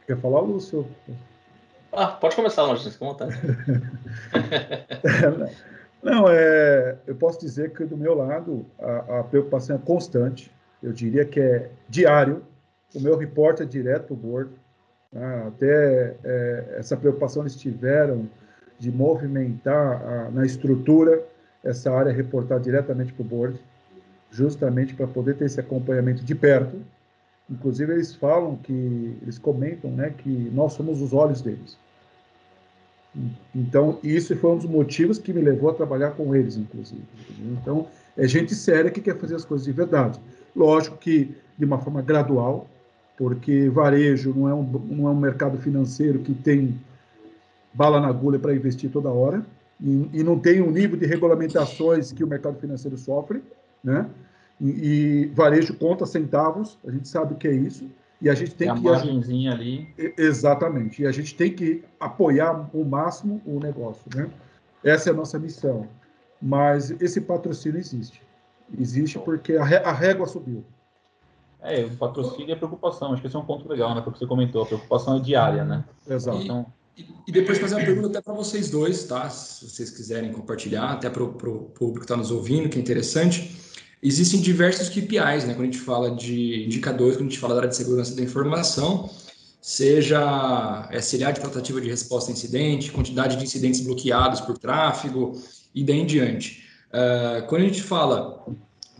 Quer 0.06 0.18
falar, 0.18 0.42
Lúcio? 0.42 0.88
Ah, 1.92 2.08
pode 2.08 2.36
começar, 2.36 2.64
Lúcio, 2.64 2.98
com 3.00 3.08
vontade. 3.08 3.36
não, 6.04 6.28
é, 6.30 6.98
eu 7.08 7.16
posso 7.16 7.40
dizer 7.40 7.74
que 7.74 7.86
do 7.86 7.98
meu 7.98 8.14
lado 8.14 8.66
a, 8.80 9.20
a 9.20 9.24
preocupação 9.24 9.78
é 9.78 9.80
constante, 9.80 10.52
eu 10.84 10.92
diria 10.94 11.26
que 11.26 11.40
é 11.40 11.72
diário. 11.90 12.44
O 12.94 13.00
meu 13.00 13.18
repórter 13.18 13.66
é 13.66 13.70
direto 13.70 14.06
para 14.06 14.14
o 14.14 14.18
board. 14.18 14.52
Tá? 15.12 15.48
Até 15.48 16.16
é, 16.24 16.76
essa 16.78 16.96
preocupação 16.98 17.44
eles 17.44 17.56
tiveram 17.56 18.28
de 18.78 18.92
movimentar 18.92 20.02
a, 20.02 20.32
na 20.32 20.46
estrutura 20.46 21.24
essa 21.64 21.92
área, 21.92 22.12
reportar 22.12 22.60
diretamente 22.60 23.12
para 23.12 23.22
o 23.24 23.26
board, 23.26 23.60
justamente 24.30 24.94
para 24.94 25.08
poder 25.08 25.36
ter 25.36 25.46
esse 25.46 25.60
acompanhamento 25.60 26.24
de 26.24 26.36
perto. 26.36 26.80
Inclusive, 27.50 27.94
eles 27.94 28.14
falam 28.14 28.56
que, 28.58 29.18
eles 29.22 29.40
comentam, 29.40 29.90
né, 29.90 30.14
que 30.16 30.52
nós 30.54 30.74
somos 30.74 31.02
os 31.02 31.14
olhos 31.14 31.42
deles. 31.42 31.78
Então, 33.56 33.98
isso 34.04 34.36
foi 34.36 34.52
um 34.52 34.58
dos 34.58 34.66
motivos 34.66 35.18
que 35.18 35.32
me 35.32 35.42
levou 35.42 35.70
a 35.70 35.74
trabalhar 35.74 36.12
com 36.12 36.36
eles, 36.36 36.58
inclusive. 36.58 37.04
Então, 37.40 37.88
é 38.18 38.28
gente 38.28 38.54
séria 38.54 38.92
que 38.92 39.02
quer 39.02 39.18
fazer 39.18 39.36
as 39.36 39.46
coisas 39.46 39.66
de 39.66 39.72
verdade. 39.72 40.20
Lógico 40.56 40.98
que 40.98 41.36
de 41.58 41.66
uma 41.66 41.80
forma 41.80 42.02
gradual, 42.02 42.68
porque 43.18 43.70
varejo 43.70 44.34
não 44.36 44.50
é 44.50 44.54
um, 44.54 44.64
não 44.64 45.08
é 45.08 45.12
um 45.12 45.20
mercado 45.20 45.58
financeiro 45.58 46.20
que 46.20 46.34
tem 46.34 46.80
bala 47.74 48.00
na 48.00 48.08
agulha 48.08 48.40
para 48.40 48.56
investir 48.56 48.90
toda 48.90 49.10
hora, 49.10 49.46
e, 49.82 50.10
e, 50.14 50.24
não 50.24 50.40
tem 50.40 50.62
o 50.62 50.72
nível 50.72 50.98
de 50.98 51.06
regulamentações 51.06 52.14
que 52.14 52.24
o 52.24 52.28
mercado 52.28 52.58
financeiro 52.58 52.98
sofre, 52.98 53.44
né? 53.84 54.10
E, 54.62 54.70
e, 54.70 55.26
varejo 55.36 55.74
conta 55.76 56.06
centavos, 56.06 56.78
a 56.88 56.92
gente 56.92 57.10
sabe 57.10 57.34
o 57.34 57.38
que 57.38 57.48
é 57.48 57.54
isso, 57.54 57.90
e 58.22 58.30
a 58.30 58.34
gente 58.34 58.56
tem, 58.56 58.72
tem 58.72 58.82
que... 58.82 58.88
A 58.88 58.92
margenzinha 58.92 59.52
ali. 59.52 59.94
Exatamente, 60.18 61.02
e 61.02 61.08
a 61.08 61.12
gente 61.12 61.36
tem 61.36 61.52
que 61.52 61.84
apoiar 62.00 62.70
o 62.74 62.86
máximo 62.86 63.42
o 63.46 63.60
negócio, 63.60 64.06
né? 64.16 64.30
Essa 64.82 65.10
é 65.10 65.14
a 65.14 65.16
nossa 65.16 65.38
missão. 65.38 65.88
Mas 66.42 66.92
esse 67.02 67.20
patrocínio 67.20 67.80
existe. 67.80 68.22
Existe 68.80 69.18
porque 69.20 69.58
a, 69.58 69.64
a 69.64 69.92
régua 69.92 70.28
subiu. 70.28 70.64
É, 71.66 71.86
o 71.86 71.98
patrocínio 71.98 72.50
e 72.50 72.52
a 72.54 72.56
preocupação. 72.56 73.14
Acho 73.14 73.22
que 73.22 73.28
esse 73.28 73.36
é 73.36 73.40
um 73.40 73.46
ponto 73.46 73.68
legal, 73.68 73.94
né? 73.96 74.02
Porque 74.02 74.20
você 74.20 74.28
comentou, 74.28 74.64
a 74.64 74.66
preocupação 74.66 75.18
é 75.18 75.20
diária, 75.20 75.64
né? 75.64 75.84
Exato. 76.08 76.42
Então... 76.42 76.66
E, 76.98 77.06
e 77.28 77.32
depois 77.32 77.58
fazer 77.58 77.76
uma 77.76 77.84
pergunta 77.84 78.08
até 78.08 78.22
para 78.22 78.34
vocês 78.34 78.70
dois, 78.70 79.04
tá? 79.04 79.30
Se 79.30 79.70
vocês 79.70 79.90
quiserem 79.90 80.32
compartilhar, 80.32 80.92
até 80.92 81.10
para 81.10 81.24
o 81.24 81.34
público 81.34 81.96
que 81.96 82.06
está 82.06 82.16
nos 82.16 82.32
ouvindo, 82.32 82.70
que 82.70 82.78
é 82.78 82.82
interessante. 82.82 83.56
Existem 84.02 84.40
diversos 84.40 84.88
KPIs, 84.88 85.46
né? 85.46 85.54
Quando 85.54 85.62
a 85.62 85.66
gente 85.66 85.80
fala 85.80 86.12
de 86.12 86.64
indicadores, 86.64 87.18
quando 87.18 87.28
a 87.28 87.30
gente 87.30 87.40
fala 87.40 87.56
da 87.56 87.62
área 87.62 87.70
de 87.70 87.76
segurança 87.76 88.16
da 88.16 88.22
informação, 88.22 89.10
seja 89.60 90.88
SLA 90.94 91.32
de 91.32 91.40
tratativa 91.40 91.82
de 91.82 91.90
resposta 91.90 92.30
a 92.30 92.34
incidente, 92.34 92.92
quantidade 92.92 93.36
de 93.36 93.44
incidentes 93.44 93.82
bloqueados 93.82 94.40
por 94.42 94.60
tráfego 94.60 95.34
e 95.74 95.84
daí 95.84 96.02
em 96.02 96.06
diante. 96.06 96.64
Uh, 96.90 97.48
quando 97.48 97.64
a 97.64 97.66
gente 97.66 97.82
fala 97.82 98.46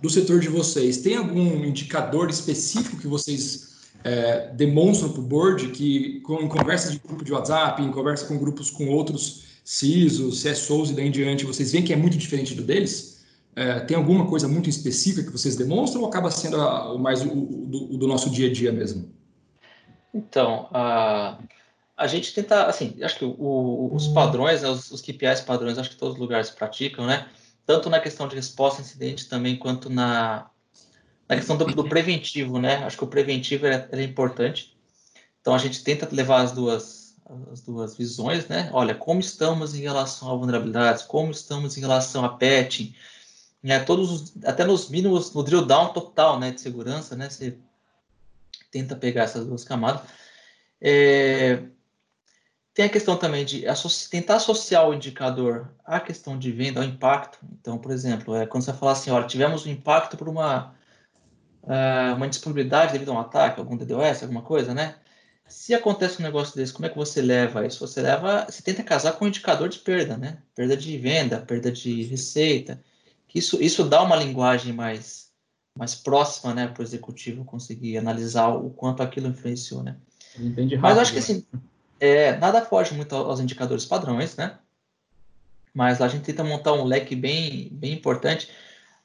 do 0.06 0.10
setor 0.12 0.40
de 0.40 0.48
vocês, 0.48 0.98
tem 0.98 1.16
algum 1.16 1.66
indicador 1.66 2.30
específico 2.30 2.98
que 2.98 3.08
vocês 3.08 3.90
é, 4.04 4.52
demonstram 4.54 5.12
para 5.12 5.20
o 5.20 5.24
board 5.24 5.70
que 5.70 6.20
com, 6.22 6.42
em 6.42 6.48
conversas 6.48 6.92
de 6.92 7.00
grupo 7.00 7.26
de 7.26 7.34
WhatsApp, 7.34 7.82
em 7.82 7.92
conversa 7.92 8.28
com 8.28 8.38
grupos 8.38 8.70
com 8.70 8.88
outros 8.90 9.46
CISOs, 9.64 10.44
CSOs 10.44 10.92
e 10.92 10.94
daí 10.94 11.08
em 11.08 11.12
diante, 11.12 11.44
vocês 11.44 11.72
veem 11.72 11.84
que 11.84 11.92
é 11.92 11.96
muito 11.96 12.18
diferente 12.18 12.54
do 12.54 12.62
deles? 12.62 13.26
É, 13.56 13.80
tem 13.80 13.98
alguma 13.98 14.28
coisa 14.28 14.48
muito 14.48 14.70
específica 14.70 15.26
que 15.26 15.32
vocês 15.32 15.56
demonstram 15.56 16.04
ou 16.04 16.08
acaba 16.08 16.30
sendo 16.30 16.62
a, 16.62 16.94
o 16.94 17.00
mais 17.00 17.24
o, 17.24 17.32
o, 17.32 17.66
do, 17.66 17.94
o, 17.96 17.98
do, 17.98 18.08
nosso 18.08 18.30
dia 18.30 18.48
a 18.48 18.54
dia 18.54 18.72
mesmo? 18.72 19.12
Então, 20.14 20.68
a, 20.72 21.40
a 21.98 22.06
gente 22.06 22.32
tenta, 22.32 22.68
assim, 22.68 22.96
acho 23.02 23.18
que 23.18 23.26
os 23.26 24.08
padrões, 24.10 24.62
né, 24.62 24.70
os, 24.70 24.92
os 24.92 25.02
KPIs 25.02 25.42
padrões, 25.42 25.80
acho 25.80 25.90
que 25.90 25.96
todos 25.96 26.14
os 26.14 26.22
lugares 26.22 26.52
praticam, 26.52 27.08
né? 27.08 27.26
Tanto 27.66 27.90
na 27.90 28.00
questão 28.00 28.28
de 28.28 28.36
resposta 28.36 28.82
a 28.82 28.86
incidente 28.86 29.28
também 29.28 29.58
quanto 29.58 29.90
na, 29.90 30.50
na 31.28 31.36
questão 31.36 31.58
do, 31.58 31.66
do 31.66 31.90
preventivo, 31.90 32.60
né? 32.60 32.78
Acho 32.86 32.98
que 32.98 33.04
o 33.04 33.08
preventivo 33.08 33.66
é, 33.66 33.88
é, 33.92 34.04
importante. 34.04 34.78
Então 35.42 35.54
a 35.54 35.58
gente 35.58 35.84
tenta 35.84 36.08
levar 36.12 36.42
as 36.42 36.52
duas 36.52 37.06
as 37.52 37.62
duas 37.62 37.98
visões, 37.98 38.48
né? 38.48 38.70
Olha, 38.72 38.94
como 38.94 39.20
estamos 39.20 39.74
em 39.74 39.82
relação 39.82 40.32
a 40.32 40.36
vulnerabilidades, 40.36 41.02
como 41.02 41.32
estamos 41.32 41.76
em 41.76 41.82
relação 41.82 42.24
a 42.24 42.30
patching, 42.30 42.94
né? 43.64 43.80
Todos 43.80 44.12
os, 44.12 44.34
até 44.46 44.64
nos 44.64 44.90
mínimos 44.90 45.34
no 45.34 45.42
drill 45.42 45.66
down 45.66 45.92
total, 45.92 46.40
né, 46.40 46.52
de 46.52 46.62
segurança, 46.62 47.16
né? 47.16 47.28
Você 47.28 47.58
tenta 48.72 48.96
pegar 48.96 49.24
essas 49.24 49.48
duas 49.48 49.64
camadas. 49.64 50.02
É, 50.80 51.64
tem 52.76 52.86
a 52.86 52.90
questão 52.90 53.16
também 53.16 53.46
de 53.46 53.64
tentar 54.12 54.36
associar 54.36 54.88
o 54.88 54.94
indicador 54.94 55.72
à 55.86 55.98
questão 55.98 56.38
de 56.38 56.52
venda, 56.52 56.82
ao 56.82 56.86
impacto. 56.86 57.40
Então, 57.54 57.78
por 57.78 57.90
exemplo, 57.90 58.36
é, 58.36 58.46
quando 58.46 58.64
você 58.64 58.74
fala 58.74 58.92
assim, 58.92 59.10
olha, 59.10 59.26
tivemos 59.26 59.66
um 59.66 59.70
impacto 59.72 60.18
por 60.18 60.28
uma, 60.28 60.76
uh, 61.64 62.16
uma 62.18 62.28
disponibilidade 62.28 62.92
devido 62.92 63.12
a 63.12 63.14
um 63.14 63.20
ataque, 63.20 63.62
algum 63.62 63.78
DDoS, 63.78 64.24
alguma 64.24 64.42
coisa, 64.42 64.74
né? 64.74 64.96
Se 65.48 65.74
acontece 65.74 66.20
um 66.20 66.26
negócio 66.26 66.54
desse, 66.54 66.74
como 66.74 66.86
é 66.86 66.90
que 66.90 66.98
você 66.98 67.22
leva 67.22 67.66
isso? 67.66 67.80
Você 67.80 68.02
leva, 68.02 68.46
você 68.50 68.62
tenta 68.62 68.84
casar 68.84 69.14
com 69.14 69.24
o 69.24 69.28
indicador 69.30 69.70
de 69.70 69.80
perda, 69.80 70.18
né? 70.18 70.40
Perda 70.54 70.76
de 70.76 70.98
venda, 70.98 71.40
perda 71.40 71.72
de 71.72 72.04
receita. 72.04 72.84
Isso, 73.34 73.62
isso 73.64 73.86
dá 73.86 74.04
uma 74.04 74.18
linguagem 74.18 74.74
mais, 74.74 75.30
mais 75.78 75.96
próxima, 75.96 76.54
né, 76.54 76.68
para 76.68 76.82
o 76.82 76.84
executivo 76.84 77.46
conseguir 77.46 77.98
analisar 77.98 78.50
o 78.50 78.70
quanto 78.70 79.02
aquilo 79.02 79.30
influenciou, 79.30 79.82
né? 79.82 79.96
Entendi 80.38 80.76
rápido. 80.76 80.82
Mas 80.82 80.98
acho 80.98 81.14
que 81.14 81.20
assim, 81.20 81.46
é, 82.00 82.36
nada 82.38 82.66
foge 82.66 82.94
muito 82.94 83.16
aos 83.16 83.40
indicadores 83.40 83.86
padrões, 83.86 84.36
né? 84.36 84.58
Mas 85.74 86.00
lá 86.00 86.06
a 86.06 86.10
gente 86.10 86.24
tenta 86.24 86.44
montar 86.44 86.74
um 86.74 86.86
leque 86.86 87.16
bem, 87.16 87.70
bem 87.72 87.94
importante. 87.94 88.50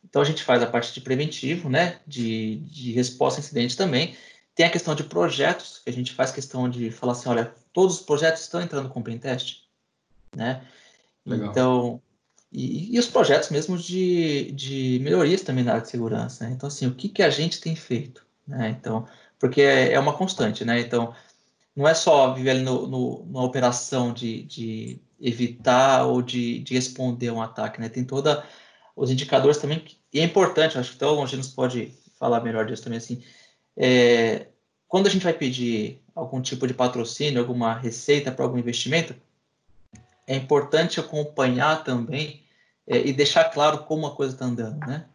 Então 0.05 0.23
a 0.23 0.25
gente 0.25 0.43
faz 0.43 0.63
a 0.63 0.67
parte 0.67 0.93
de 0.95 1.01
preventivo, 1.01 1.69
né? 1.69 2.01
De, 2.07 2.57
de 2.57 2.93
resposta 2.93 3.41
a 3.41 3.43
incidente 3.43 3.77
também. 3.77 4.17
Tem 4.55 4.67
a 4.67 4.71
questão 4.71 4.95
de 4.95 5.05
projetos, 5.05 5.81
que 5.83 5.91
a 5.91 5.93
gente 5.93 6.13
faz 6.13 6.31
questão 6.31 6.69
de 6.69 6.91
falar 6.91 7.13
assim, 7.13 7.29
olha, 7.29 7.53
todos 7.73 7.97
os 7.97 8.03
projetos 8.03 8.43
estão 8.43 8.61
entrando 8.61 8.89
com 8.89 9.03
pen 9.03 9.19
test, 9.19 9.63
né? 10.35 10.63
Legal. 11.25 11.51
Então, 11.51 12.03
e, 12.53 12.95
e, 12.95 12.99
os 12.99 13.07
projetos 13.07 13.51
mesmo 13.51 13.79
de, 13.79 14.51
de 14.53 14.99
melhorias 15.03 15.43
também 15.43 15.63
na 15.63 15.73
área 15.73 15.83
de 15.83 15.91
segurança, 15.91 16.45
né? 16.45 16.53
Então, 16.53 16.67
assim, 16.67 16.87
o 16.87 16.95
que, 16.95 17.09
que 17.09 17.23
a 17.23 17.31
gente 17.31 17.61
tem 17.61 17.77
feito, 17.77 18.25
né? 18.47 18.71
Então, 18.71 19.07
porque 19.39 19.61
é, 19.63 19.93
é 19.93 20.01
uma 20.01 20.17
constante, 20.17 20.65
né? 20.65 20.81
Então, 20.81 21.15
não 21.75 21.89
é 21.89 21.95
só 21.95 22.33
viver 22.35 22.51
ali 22.51 22.63
numa 22.63 23.45
operação 23.45 24.13
de, 24.13 24.43
de 24.45 25.01
evitar 25.21 26.07
ou 26.07 26.23
de, 26.23 26.61
de 26.61 26.75
responder 26.75 27.29
a 27.29 27.33
um 27.33 27.43
ataque, 27.43 27.81
né? 27.81 27.89
Tem 27.89 28.05
toda 28.05 28.45
os 28.97 29.11
indicadores 29.11 29.59
também, 29.59 29.85
e 30.13 30.21
é 30.21 30.25
importante, 30.25 30.77
acho 30.77 30.91
que 30.91 30.97
até 30.97 31.07
o 31.07 31.15
Longinos 31.15 31.49
pode 31.49 31.95
falar 32.19 32.41
melhor 32.41 32.67
disso 32.67 32.83
também, 32.83 32.99
assim, 32.99 33.23
é, 33.77 34.49
quando 34.89 35.07
a 35.07 35.11
gente 35.11 35.23
vai 35.23 35.33
pedir 35.33 36.03
algum 36.15 36.41
tipo 36.43 36.67
de 36.67 36.75
patrocínio, 36.75 37.41
alguma 37.41 37.75
receita 37.75 38.31
para 38.33 38.45
algum 38.45 38.59
investimento, 38.59 39.15
é 40.27 40.37
importante 40.37 41.01
acompanhar 41.01 41.83
também 41.85 42.45
é, 42.87 42.99
e 42.99 43.13
deixar 43.13 43.45
claro 43.45 43.85
como 43.85 44.07
a 44.07 44.15
coisa 44.15 44.35
está 44.35 44.45
andando, 44.45 44.79
né? 44.87 45.07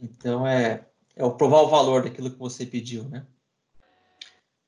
Então, 0.00 0.46
é, 0.46 0.84
é 1.16 1.24
o 1.24 1.32
provar 1.32 1.62
o 1.62 1.68
valor 1.68 2.02
daquilo 2.02 2.30
que 2.30 2.38
você 2.38 2.66
pediu, 2.66 3.04
né? 3.04 3.26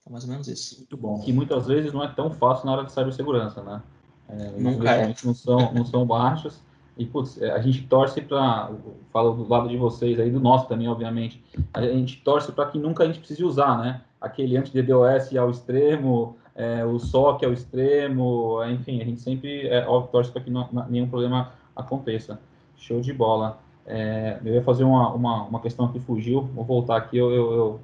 É 0.07 0.11
mais 0.11 0.25
ou 0.25 0.31
menos 0.31 0.47
isso. 0.49 0.79
Muito 0.79 0.97
bom. 0.97 1.21
Que 1.21 1.33
muitas 1.33 1.67
vezes 1.67 1.93
não 1.93 2.03
é 2.03 2.09
tão 2.09 2.31
fácil 2.31 2.67
na 2.67 2.73
área 2.73 2.85
de 2.85 2.93
cibersegurança, 2.93 3.63
né? 3.63 3.83
É, 4.29 4.51
Nunca 4.59 4.91
é. 4.91 5.15
Não 5.25 5.35
são, 5.35 5.73
não 5.73 5.85
são 5.85 6.07
baixos. 6.07 6.61
E, 6.97 7.05
putz, 7.05 7.41
é, 7.41 7.51
a 7.51 7.59
gente 7.61 7.83
torce 7.83 8.21
para. 8.23 8.71
Falo 9.13 9.35
do 9.35 9.49
lado 9.49 9.69
de 9.69 9.77
vocês 9.77 10.19
aí, 10.19 10.31
do 10.31 10.41
nosso 10.41 10.69
também, 10.69 10.89
obviamente. 10.89 11.43
A 11.75 11.83
gente 11.83 12.23
torce 12.23 12.53
para 12.53 12.67
que 12.67 12.79
nunca 12.79 13.03
a 13.03 13.07
gente 13.07 13.19
precise 13.19 13.45
usar, 13.45 13.79
né? 13.79 14.01
Aquele 14.21 14.57
anti-DDoS 14.57 15.37
ao 15.37 15.51
extremo, 15.51 16.37
é, 16.55 16.85
o 16.85 16.99
SOC 16.99 17.45
ao 17.45 17.53
extremo, 17.53 18.65
enfim, 18.65 19.01
a 19.03 19.05
gente 19.05 19.21
sempre 19.21 19.69
é, 19.69 19.83
torce 20.11 20.31
para 20.31 20.41
que 20.41 20.51
não, 20.51 20.69
nenhum 20.89 21.09
problema 21.09 21.53
aconteça. 21.75 22.41
Show 22.77 23.01
de 23.01 23.13
bola. 23.13 23.59
É, 23.85 24.39
eu 24.45 24.55
ia 24.55 24.63
fazer 24.63 24.83
uma, 24.83 25.13
uma, 25.13 25.43
uma 25.45 25.61
questão 25.61 25.89
que 25.89 26.01
fugiu, 26.01 26.43
vou 26.55 26.65
voltar 26.65 26.97
aqui, 26.97 27.17
eu, 27.17 27.31
eu, 27.31 27.53
eu 27.53 27.81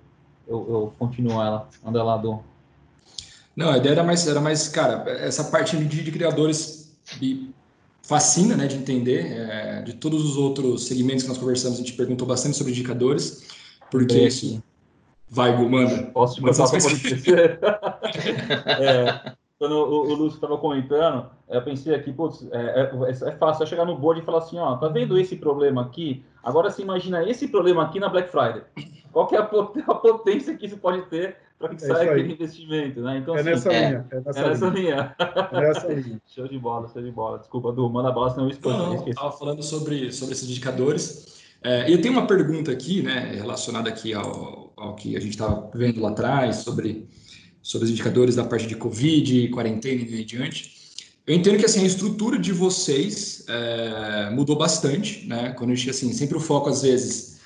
eu, 0.47 0.67
eu 0.69 0.93
continuo 0.99 1.41
ela, 1.41 1.69
anda 1.85 2.03
lá 2.03 2.17
do. 2.17 2.41
Não, 3.55 3.71
a 3.71 3.77
ideia 3.77 3.93
era 3.93 4.05
mais, 4.05 4.27
era 4.27 4.41
mais, 4.41 4.69
cara, 4.69 5.05
essa 5.11 5.45
parte 5.45 5.77
de, 5.77 6.03
de 6.03 6.11
criadores 6.11 6.97
me 7.21 7.55
fascina, 8.03 8.57
né, 8.57 8.67
de 8.67 8.77
entender. 8.77 9.33
É, 9.33 9.83
de 9.83 9.95
todos 9.95 10.25
os 10.25 10.37
outros 10.37 10.87
segmentos 10.87 11.23
que 11.25 11.29
nós 11.29 11.39
conversamos, 11.39 11.79
a 11.79 11.83
gente 11.83 11.95
perguntou 11.95 12.27
bastante 12.27 12.57
sobre 12.57 12.73
indicadores, 12.73 13.49
porque 13.91 14.27
isso. 14.27 14.63
Vai, 15.29 15.57
Gu, 15.57 15.69
manda. 15.69 16.11
Posso 16.13 16.35
te 16.35 16.41
contar 16.43 16.65
é, 18.81 19.33
quando 19.59 19.77
o, 19.77 20.11
o 20.11 20.15
Lúcio 20.15 20.37
estava 20.37 20.59
comentando, 20.59 21.31
eu 21.49 21.63
pensei 21.63 21.95
aqui, 21.95 22.13
putz, 22.13 22.47
é, 22.53 22.83
é, 22.83 23.11
é 23.11 23.37
fácil 23.37 23.67
chegar 23.67 23.87
no 23.87 23.97
board 23.97 24.21
e 24.21 24.25
falar 24.25 24.39
assim, 24.39 24.59
ó, 24.59 24.77
tá 24.77 24.89
vendo 24.89 25.17
esse 25.17 25.37
problema 25.37 25.83
aqui? 25.83 26.23
Agora 26.43 26.71
você 26.71 26.83
imagina 26.83 27.23
esse 27.27 27.49
problema 27.49 27.83
aqui 27.83 27.99
na 27.99 28.09
Black 28.09 28.31
Friday. 28.31 28.63
Qual 29.13 29.27
que 29.27 29.37
é 29.37 29.39
a 29.39 29.45
potência 29.45 30.57
que 30.57 30.67
isso 30.67 30.79
pode 30.79 31.03
ter 31.03 31.37
para 31.59 31.75
que 31.75 31.85
é 31.85 31.87
saia 31.87 32.11
aquele 32.11 32.33
investimento, 32.33 33.01
né? 33.03 33.19
Então, 33.19 33.37
é, 33.37 33.41
assim, 33.41 33.51
nessa 33.51 33.73
é, 33.73 33.89
linha, 33.89 34.07
é 34.11 34.21
nessa, 34.21 34.41
é 34.41 34.49
nessa 34.49 34.67
linha. 34.69 34.81
linha. 34.81 35.17
É 35.53 35.61
nessa 35.61 35.93
linha. 35.93 36.23
show 36.27 36.49
de 36.49 36.59
bola, 36.59 36.89
show 36.89 37.03
de 37.03 37.11
bola. 37.11 37.39
Desculpa, 37.39 37.73
Du, 37.73 37.89
manda 37.89 38.09
a 38.09 38.13
bola, 38.13 38.31
senão 38.31 38.51
eu 38.51 38.71
não, 38.71 39.09
estava 39.09 39.33
falando 39.33 39.63
sobre, 39.63 40.13
sobre 40.13 40.35
esses 40.35 40.49
indicadores. 40.49 41.43
É, 41.63 41.89
e 41.89 41.93
eu 41.93 42.03
tenho 42.03 42.15
uma 42.15 42.27
pergunta 42.27 42.73
aqui, 42.73 43.03
né, 43.03 43.33
relacionada 43.37 43.89
aqui 43.89 44.13
ao, 44.13 44.73
ao 44.77 44.97
que 44.97 45.17
a 45.17 45.21
gente 45.21 45.33
estava 45.33 45.71
vendo 45.73 46.01
lá 46.01 46.11
atrás, 46.11 46.57
sobre, 46.57 47.09
sobre 47.63 47.85
os 47.85 47.91
indicadores 47.93 48.35
da 48.35 48.45
parte 48.45 48.67
de 48.67 48.75
Covid, 48.75 49.49
quarentena 49.51 50.03
e 50.03 50.25
diante. 50.25 50.83
Eu 51.25 51.37
entendo 51.37 51.59
que 51.59 51.67
assim, 51.67 51.83
a 51.83 51.87
estrutura 51.87 52.37
de 52.37 52.53
vocês 52.53 53.45
é, 53.49 54.31
mudou 54.31 54.57
bastante, 54.57 55.25
né? 55.29 55.51
Quando 55.57 55.71
a 55.71 55.75
gente, 55.75 55.91
assim, 55.91 56.13
sempre 56.13 56.37
o 56.37 56.41
foco, 56.41 56.69
às 56.69 56.83
vezes, 56.83 57.41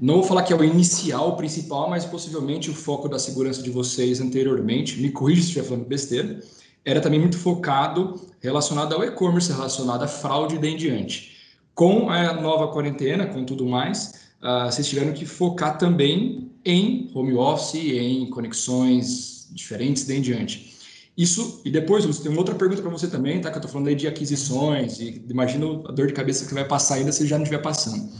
não 0.00 0.14
vou 0.14 0.22
falar 0.22 0.42
que 0.42 0.52
é 0.52 0.56
o 0.56 0.64
inicial, 0.64 1.30
o 1.30 1.36
principal, 1.36 1.90
mas 1.90 2.04
possivelmente 2.04 2.70
o 2.70 2.74
foco 2.74 3.08
da 3.08 3.18
segurança 3.18 3.62
de 3.62 3.70
vocês 3.70 4.20
anteriormente, 4.20 5.00
me 5.00 5.10
corrija 5.10 5.42
se 5.42 5.48
estiver 5.48 5.66
falando 5.66 5.84
besteira, 5.86 6.40
era 6.84 7.00
também 7.00 7.20
muito 7.20 7.38
focado 7.38 8.20
relacionado 8.40 8.94
ao 8.94 9.04
e-commerce, 9.04 9.52
relacionado 9.52 10.02
à 10.02 10.08
fraude 10.08 10.56
e 10.56 10.58
daí 10.58 10.72
em 10.72 10.76
diante. 10.76 11.36
Com 11.74 12.08
a 12.08 12.32
nova 12.32 12.68
quarentena, 12.68 13.26
com 13.26 13.44
tudo 13.44 13.66
mais, 13.66 14.14
uh, 14.42 14.70
vocês 14.70 14.88
tiveram 14.88 15.12
que 15.12 15.26
focar 15.26 15.76
também 15.78 16.50
em 16.64 17.10
home 17.14 17.34
office, 17.34 17.74
em 17.74 18.28
conexões 18.30 19.48
diferentes 19.52 20.06
daí 20.06 20.18
em 20.18 20.22
diante. 20.22 20.70
Isso, 21.16 21.60
e 21.64 21.70
depois, 21.70 22.04
você 22.04 22.22
tem 22.22 22.30
uma 22.30 22.40
outra 22.40 22.54
pergunta 22.54 22.80
para 22.80 22.90
você 22.90 23.06
também, 23.06 23.40
tá? 23.40 23.50
Que 23.50 23.56
eu 23.56 23.60
estou 23.60 23.70
falando 23.70 23.88
aí 23.88 23.94
de 23.94 24.06
aquisições, 24.06 25.00
e 25.00 25.22
imagino 25.28 25.84
a 25.86 25.92
dor 25.92 26.06
de 26.06 26.14
cabeça 26.14 26.46
que 26.46 26.54
vai 26.54 26.64
passar 26.64 26.94
ainda 26.94 27.12
se 27.12 27.26
já 27.26 27.36
não 27.36 27.42
estiver 27.42 27.60
passando. 27.60 28.10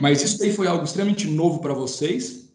Mas 0.00 0.22
isso 0.22 0.38
daí 0.38 0.52
foi 0.52 0.66
algo 0.66 0.84
extremamente 0.84 1.26
novo 1.26 1.60
para 1.60 1.74
vocês? 1.74 2.52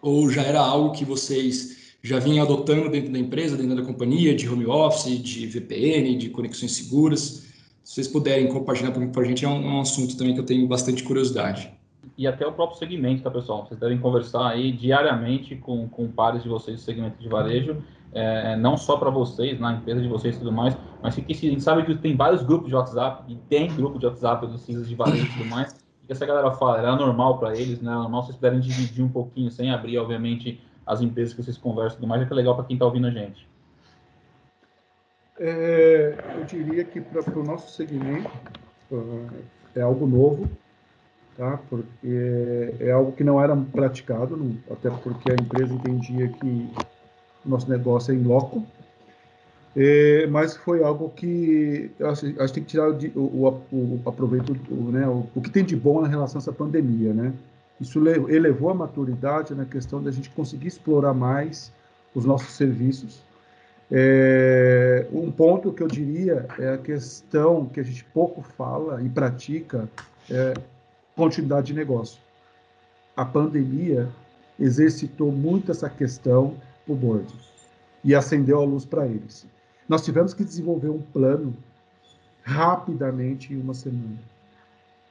Ou 0.00 0.28
já 0.30 0.42
era 0.42 0.60
algo 0.60 0.92
que 0.92 1.04
vocês 1.04 1.94
já 2.02 2.18
vinham 2.18 2.44
adotando 2.44 2.90
dentro 2.90 3.12
da 3.12 3.18
empresa, 3.18 3.56
dentro 3.56 3.76
da 3.76 3.82
companhia, 3.82 4.34
de 4.34 4.48
home 4.48 4.66
office, 4.66 5.22
de 5.22 5.46
VPN, 5.46 6.16
de 6.16 6.30
conexões 6.30 6.72
seguras? 6.72 7.46
Se 7.84 7.94
vocês 7.94 8.08
puderem 8.08 8.48
compartilhar 8.48 8.90
com 8.90 9.20
a 9.20 9.24
gente, 9.24 9.44
é 9.44 9.48
um, 9.48 9.64
é 9.64 9.74
um 9.74 9.80
assunto 9.80 10.16
também 10.16 10.34
que 10.34 10.40
eu 10.40 10.46
tenho 10.46 10.66
bastante 10.66 11.02
curiosidade 11.02 11.72
e 12.16 12.26
até 12.26 12.46
o 12.46 12.52
próprio 12.52 12.78
segmento, 12.78 13.22
tá, 13.22 13.30
pessoal? 13.30 13.66
Vocês 13.66 13.78
devem 13.78 13.98
conversar 13.98 14.48
aí 14.48 14.72
diariamente 14.72 15.56
com, 15.56 15.88
com 15.88 16.08
pares 16.08 16.42
de 16.42 16.48
vocês 16.48 16.76
do 16.76 16.82
segmento 16.82 17.18
de 17.18 17.28
varejo, 17.28 17.82
é, 18.12 18.56
não 18.56 18.76
só 18.76 18.96
para 18.96 19.10
vocês, 19.10 19.58
na 19.58 19.74
empresa 19.74 20.00
de 20.00 20.08
vocês 20.08 20.36
e 20.36 20.38
tudo 20.38 20.52
mais, 20.52 20.76
mas 21.02 21.14
que 21.14 21.32
a 21.32 21.34
gente 21.34 21.62
sabe 21.62 21.84
que 21.84 21.94
tem 21.96 22.16
vários 22.16 22.42
grupos 22.42 22.68
de 22.68 22.74
WhatsApp, 22.74 23.24
e 23.32 23.36
tem 23.48 23.74
grupo 23.74 23.98
de 23.98 24.06
WhatsApp 24.06 24.46
dos 24.46 24.60
CISAs 24.60 24.88
de 24.88 24.94
varejo 24.94 25.24
e 25.24 25.30
tudo 25.30 25.46
mais, 25.46 25.74
e 26.02 26.06
que 26.06 26.12
essa 26.12 26.26
galera 26.26 26.50
fala, 26.52 26.78
era 26.78 26.96
normal 26.96 27.38
para 27.38 27.56
eles, 27.56 27.80
né? 27.80 27.90
Era 27.90 28.00
normal 28.00 28.24
vocês 28.24 28.36
puderem 28.36 28.60
dividir 28.60 29.04
um 29.04 29.08
pouquinho, 29.08 29.50
sem 29.50 29.70
abrir, 29.70 29.98
obviamente, 29.98 30.60
as 30.86 31.00
empresas 31.00 31.32
que 31.32 31.42
vocês 31.42 31.56
conversam 31.56 31.92
e 31.92 32.00
tudo 32.00 32.08
mais, 32.08 32.22
é 32.22 32.26
que 32.26 32.32
é 32.32 32.36
legal 32.36 32.56
para 32.56 32.64
quem 32.64 32.74
está 32.74 32.84
ouvindo 32.84 33.06
a 33.06 33.10
gente. 33.10 33.48
É, 35.38 36.14
eu 36.36 36.44
diria 36.44 36.84
que 36.84 37.00
para 37.00 37.38
o 37.38 37.44
nosso 37.44 37.70
segmento 37.72 38.30
uh, 38.90 39.28
é 39.74 39.80
algo 39.80 40.06
novo, 40.06 40.50
tá? 41.36 41.58
Porque 41.70 42.74
é 42.80 42.90
algo 42.90 43.12
que 43.12 43.24
não 43.24 43.42
era 43.42 43.56
praticado, 43.56 44.56
até 44.70 44.90
porque 44.90 45.30
a 45.30 45.34
empresa 45.34 45.72
entendia 45.72 46.28
que 46.28 46.70
o 47.44 47.48
nosso 47.48 47.68
negócio 47.70 48.12
é 48.12 48.16
em 48.16 48.22
loco, 48.22 48.66
é, 49.74 50.26
mas 50.26 50.54
foi 50.54 50.82
algo 50.82 51.08
que 51.10 51.90
a 52.00 52.14
gente 52.14 52.52
tem 52.52 52.62
que 52.62 52.70
tirar 52.70 52.90
o, 52.90 53.20
o, 53.20 53.48
o, 53.72 54.02
o 54.04 54.90
né, 54.90 55.08
o, 55.08 55.26
o, 55.34 55.40
que 55.40 55.50
tem 55.50 55.64
de 55.64 55.74
bom 55.74 56.02
na 56.02 56.08
relação 56.08 56.38
a 56.38 56.42
essa 56.42 56.52
pandemia, 56.52 57.14
né? 57.14 57.32
Isso 57.80 57.98
elevou 58.28 58.70
a 58.70 58.74
maturidade 58.74 59.54
na 59.54 59.64
questão 59.64 60.02
da 60.02 60.10
gente 60.10 60.30
conseguir 60.30 60.68
explorar 60.68 61.14
mais 61.14 61.72
os 62.14 62.24
nossos 62.24 62.54
serviços. 62.54 63.22
É, 63.90 65.06
um 65.10 65.30
ponto 65.30 65.72
que 65.72 65.82
eu 65.82 65.88
diria 65.88 66.46
é 66.58 66.74
a 66.74 66.78
questão 66.78 67.66
que 67.66 67.80
a 67.80 67.82
gente 67.82 68.04
pouco 68.04 68.40
fala 68.42 69.02
e 69.02 69.08
pratica 69.08 69.88
é 70.30 70.54
continuidade 71.16 71.68
de 71.68 71.74
negócio. 71.74 72.20
A 73.16 73.24
pandemia 73.24 74.08
exercitou 74.60 75.32
muito 75.32 75.72
essa 75.72 75.90
questão 75.90 76.54
para 76.84 76.92
o 76.92 76.96
board 76.96 77.34
e 78.04 78.14
acendeu 78.14 78.60
a 78.60 78.64
luz 78.64 78.84
para 78.84 79.06
eles. 79.06 79.46
Nós 79.92 80.02
tivemos 80.02 80.32
que 80.32 80.42
desenvolver 80.42 80.88
um 80.88 81.02
plano 81.02 81.54
rapidamente 82.42 83.52
em 83.52 83.60
uma 83.60 83.74
semana, 83.74 84.18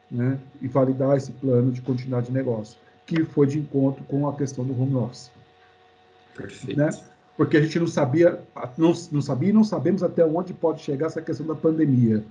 né? 0.10 0.39
E 0.60 0.67
validar 0.67 1.15
esse 1.15 1.32
plano 1.34 1.72
de 1.72 1.84
continuidade 1.84 2.26
de 2.26 2.32
negócio, 2.32 2.80
que 3.06 3.24
foi 3.24 3.46
de 3.46 3.60
encontro 3.60 4.04
com 4.06 4.28
a 4.28 4.36
questão 4.36 4.65
do 4.65 4.74
home 4.74 4.96
office. 4.96 5.30
Perfeito. 6.36 6.80
Né? 6.80 6.89
Porque 7.38 7.58
a 7.58 7.62
gente 7.62 7.78
não 7.78 7.86
sabia, 7.86 8.41
não, 8.76 8.91
não 9.12 9.22
sabia 9.22 9.50
e 9.50 9.54
não 9.54 9.63
sabemos 9.63 10.02
até 10.02 10.26
onde 10.26 10.52
pode 10.52 10.82
chegar 10.82 11.06
essa 11.06 11.22
questão 11.22 11.46
da 11.46 11.54
pandemia. 11.54 12.24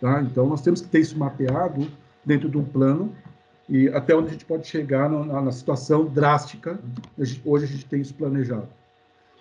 Tá? 0.00 0.22
Então, 0.22 0.46
nós 0.48 0.62
temos 0.62 0.80
que 0.80 0.88
ter 0.88 1.00
isso 1.00 1.18
mapeado 1.18 1.86
dentro 2.24 2.48
de 2.48 2.56
um 2.56 2.64
plano 2.64 3.14
e 3.68 3.90
até 3.90 4.16
onde 4.16 4.28
a 4.28 4.32
gente 4.32 4.46
pode 4.46 4.66
chegar 4.66 5.10
na, 5.10 5.42
na 5.42 5.52
situação 5.52 6.06
drástica. 6.06 6.78
Hoje 7.44 7.66
a 7.66 7.68
gente 7.68 7.84
tem 7.84 8.00
isso 8.00 8.14
planejado. 8.14 8.68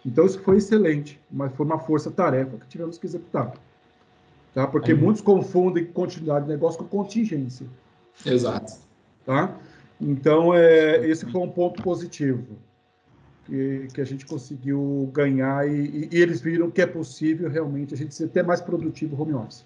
Então 0.06 0.26
isso 0.26 0.39
foi 0.39 0.58
excelente, 0.58 1.20
mas 1.32 1.54
foi 1.56 1.66
uma 1.66 1.80
força-tarefa 1.80 2.58
que 2.58 2.68
tivemos 2.68 2.98
que 2.98 3.06
executar. 3.06 3.54
Tá? 4.54 4.68
Porque 4.68 4.92
Aí. 4.92 4.98
muitos 4.98 5.22
confundem 5.22 5.86
continuidade 5.86 6.46
de 6.46 6.52
negócio 6.52 6.80
com 6.80 6.86
contingência. 6.86 7.66
Exato. 8.26 8.74
Tá? 9.26 9.56
Então, 10.00 10.54
é, 10.54 11.08
esse 11.08 11.26
foi 11.26 11.42
um 11.42 11.50
ponto 11.50 11.82
positivo 11.82 12.58
que, 13.46 13.88
que 13.94 14.02
a 14.02 14.06
gente 14.06 14.26
conseguiu 14.26 15.10
ganhar 15.13 15.68
e, 15.68 16.10
e, 16.12 16.18
eles 16.18 16.42
viram 16.42 16.70
que 16.70 16.82
é 16.82 16.86
possível 16.86 17.50
realmente 17.50 17.94
a 17.94 17.98
gente 17.98 18.13
ser 18.13 18.26
até 18.26 18.44
mais 18.44 18.62
produtivo 18.62 19.22
home 19.22 19.34
office. 19.34 19.66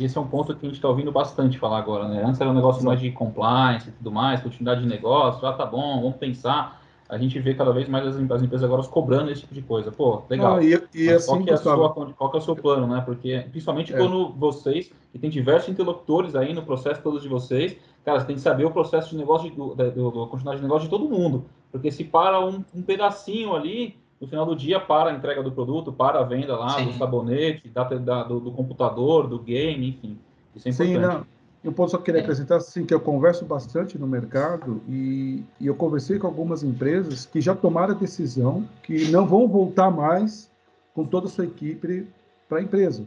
Esse 0.00 0.16
é 0.16 0.20
um 0.20 0.26
ponto 0.26 0.54
que 0.56 0.64
a 0.64 0.68
gente 0.68 0.76
está 0.76 0.88
ouvindo 0.88 1.12
bastante 1.12 1.58
falar 1.58 1.78
agora, 1.78 2.08
né? 2.08 2.22
Antes 2.24 2.40
era 2.40 2.50
um 2.50 2.54
negócio 2.54 2.82
mais 2.82 2.98
de 2.98 3.10
compliance 3.12 3.88
e 3.88 3.92
tudo 3.92 4.10
mais, 4.10 4.40
continuidade 4.40 4.82
de 4.82 4.88
negócio, 4.88 5.46
ah, 5.46 5.52
tá 5.52 5.66
bom, 5.66 6.00
vamos 6.00 6.16
pensar. 6.16 6.82
A 7.08 7.16
gente 7.16 7.38
vê 7.38 7.54
cada 7.54 7.72
vez 7.72 7.88
mais 7.88 8.06
as, 8.06 8.16
as 8.16 8.42
empresas 8.42 8.64
agora 8.64 8.82
cobrando 8.84 9.30
esse 9.30 9.42
tipo 9.42 9.54
de 9.54 9.62
coisa. 9.62 9.92
Pô, 9.92 10.22
legal. 10.28 10.60
e, 10.62 10.80
e 10.94 11.08
assim, 11.10 11.26
qual, 11.26 11.44
que 11.44 11.50
é 11.50 11.56
sua, 11.56 11.90
qual 11.90 12.30
que 12.30 12.36
é 12.36 12.40
o 12.40 12.42
seu 12.42 12.56
plano, 12.56 12.86
né? 12.86 13.00
Porque, 13.04 13.46
principalmente 13.50 13.94
é. 13.94 13.96
quando 13.96 14.32
vocês, 14.32 14.90
que 15.12 15.18
tem 15.18 15.30
diversos 15.30 15.68
interlocutores 15.68 16.34
aí 16.34 16.52
no 16.52 16.62
processo 16.62 17.00
todos 17.02 17.22
de 17.22 17.28
vocês, 17.28 17.76
cara, 18.04 18.20
você 18.20 18.26
tem 18.26 18.36
que 18.36 18.42
saber 18.42 18.64
o 18.64 18.70
processo 18.70 19.10
de 19.10 19.16
negócio, 19.16 19.48
de, 19.48 19.56
do, 19.56 19.74
do, 19.74 20.10
do 20.10 20.26
continuidade 20.26 20.56
de 20.56 20.62
negócio 20.62 20.84
de 20.84 20.90
todo 20.90 21.08
mundo. 21.08 21.44
Porque 21.70 21.90
se 21.92 22.04
para 22.04 22.44
um, 22.44 22.64
um 22.74 22.82
pedacinho 22.82 23.54
ali, 23.54 23.96
no 24.20 24.26
final 24.26 24.46
do 24.46 24.56
dia 24.56 24.80
para 24.80 25.10
a 25.10 25.12
entrega 25.12 25.42
do 25.42 25.52
produto, 25.52 25.92
para 25.92 26.20
a 26.20 26.22
venda 26.22 26.56
lá 26.56 26.70
Sim. 26.70 26.86
do 26.86 26.92
sabonete, 26.94 27.68
da, 27.68 27.84
da 27.84 28.22
do, 28.24 28.40
do, 28.40 28.50
computador, 28.50 29.26
do 29.26 29.38
game, 29.38 29.88
enfim. 29.88 30.18
Isso 30.54 30.68
é 30.68 30.70
importante. 30.70 30.94
Sim, 30.94 31.18
não. 31.18 31.35
Eu 31.66 31.72
posso 31.72 31.96
só 31.96 31.98
querer 31.98 32.20
acrescentar 32.20 32.58
assim 32.58 32.86
que 32.86 32.94
eu 32.94 33.00
converso 33.00 33.44
bastante 33.44 33.98
no 33.98 34.06
mercado 34.06 34.80
e, 34.88 35.42
e, 35.60 35.66
eu 35.66 35.74
conversei 35.74 36.16
com 36.16 36.28
algumas 36.28 36.62
empresas 36.62 37.26
que 37.26 37.40
já 37.40 37.56
tomaram 37.56 37.92
a 37.92 37.98
decisão 37.98 38.64
que 38.84 39.10
não 39.10 39.26
vão 39.26 39.48
voltar 39.48 39.90
mais 39.90 40.48
com 40.94 41.04
toda 41.04 41.26
a 41.26 41.28
sua 41.28 41.44
equipe 41.44 42.06
para 42.48 42.58
a 42.58 42.62
empresa, 42.62 43.02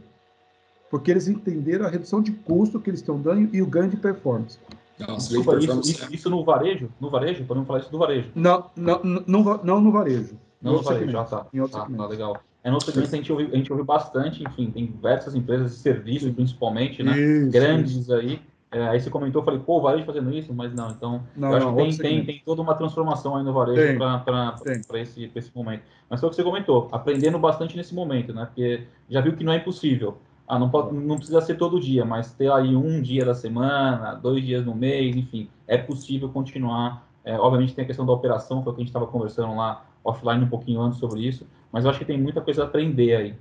porque 0.90 1.10
eles 1.10 1.26
entenderam 1.26 1.86
a 1.86 1.88
redução 1.88 2.20
de 2.20 2.32
custo 2.32 2.78
que 2.78 2.90
eles 2.90 3.00
estão 3.00 3.18
dando 3.18 3.48
e 3.50 3.62
o 3.62 3.66
ganho 3.66 3.88
de 3.88 3.96
performance. 3.96 4.58
Nossa, 4.98 5.30
Desculpa, 5.30 5.58
isso, 5.58 5.80
isso, 5.80 6.14
isso, 6.14 6.28
no 6.28 6.44
varejo? 6.44 6.90
No 7.00 7.08
varejo? 7.08 7.42
Podemos 7.44 7.66
falar 7.66 7.80
isso 7.80 7.90
do 7.90 7.96
varejo? 7.96 8.30
Não, 8.34 8.66
não, 8.76 9.00
não, 9.02 9.60
não 9.64 9.80
no 9.80 9.90
varejo. 9.90 10.36
Não 10.60 10.74
no 10.74 10.82
varejo, 10.82 11.10
já 11.10 11.24
tá. 11.24 11.46
Em 11.50 11.60
outro 11.60 11.78
tá, 11.78 11.88
tá, 11.88 12.06
legal. 12.06 12.36
É, 12.62 12.70
no 12.70 12.78
segmento 12.78 13.14
a 13.14 13.16
gente, 13.16 13.32
ouviu, 13.32 13.48
a 13.50 13.56
gente 13.56 13.72
ouviu 13.72 13.86
bastante, 13.86 14.44
enfim, 14.44 14.70
tem 14.70 14.84
diversas 14.84 15.34
empresas 15.34 15.72
de 15.72 15.78
serviço, 15.78 16.30
principalmente, 16.34 17.02
né? 17.02 17.18
Isso, 17.18 17.50
grandes 17.50 17.96
isso. 17.96 18.12
aí. 18.12 18.38
É, 18.72 18.86
aí 18.86 19.00
você 19.00 19.10
comentou, 19.10 19.40
eu 19.40 19.44
falei, 19.44 19.58
pô, 19.58 19.78
o 19.78 19.80
varejo 19.80 20.04
fazendo 20.04 20.32
isso, 20.32 20.54
mas 20.54 20.72
não, 20.72 20.90
então 20.90 21.22
não, 21.36 21.50
eu 21.50 21.56
acho 21.56 21.66
não, 21.66 21.74
que 21.74 21.82
tem, 21.82 21.98
tem, 21.98 22.24
tem, 22.24 22.42
toda 22.44 22.62
uma 22.62 22.74
transformação 22.74 23.36
aí 23.36 23.42
no 23.42 23.52
varejo 23.52 23.98
para 23.98 25.00
esse, 25.00 25.30
esse 25.34 25.50
momento. 25.54 25.82
Mas 26.08 26.20
foi 26.20 26.28
o 26.28 26.30
que 26.30 26.36
você 26.36 26.44
comentou, 26.44 26.88
aprendendo 26.92 27.36
bastante 27.36 27.76
nesse 27.76 27.92
momento, 27.92 28.32
né? 28.32 28.46
Porque 28.46 28.86
já 29.08 29.20
viu 29.20 29.34
que 29.34 29.42
não 29.42 29.52
é 29.52 29.56
impossível. 29.56 30.18
Ah, 30.46 30.56
não, 30.56 30.70
pode, 30.70 30.94
não 30.94 31.16
precisa 31.16 31.40
ser 31.40 31.56
todo 31.56 31.80
dia, 31.80 32.04
mas 32.04 32.32
ter 32.32 32.50
aí 32.50 32.76
um 32.76 33.02
dia 33.02 33.24
da 33.24 33.34
semana, 33.34 34.14
dois 34.14 34.44
dias 34.44 34.64
no 34.64 34.74
mês, 34.74 35.16
enfim, 35.16 35.48
é 35.66 35.76
possível 35.76 36.28
continuar. 36.28 37.08
É, 37.24 37.36
obviamente 37.36 37.74
tem 37.74 37.82
a 37.84 37.86
questão 37.86 38.06
da 38.06 38.12
operação, 38.12 38.62
foi 38.62 38.72
o 38.72 38.74
que 38.76 38.80
a 38.80 38.84
gente 38.84 38.88
estava 38.88 39.06
conversando 39.06 39.54
lá 39.56 39.84
offline 40.04 40.44
um 40.44 40.48
pouquinho 40.48 40.80
antes 40.80 40.98
sobre 40.98 41.26
isso, 41.26 41.46
mas 41.72 41.84
eu 41.84 41.90
acho 41.90 41.98
que 41.98 42.04
tem 42.04 42.20
muita 42.20 42.40
coisa 42.40 42.62
a 42.62 42.66
aprender 42.66 43.16
aí. 43.16 43.34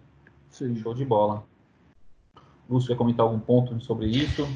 Sim. 0.50 0.76
Show 0.76 0.94
de 0.94 1.06
bola. 1.06 1.44
Lúcio, 2.70 2.90
quer 2.90 2.98
comentar 2.98 3.26
algum 3.26 3.40
ponto 3.40 3.80
sobre 3.84 4.08
isso? 4.08 4.48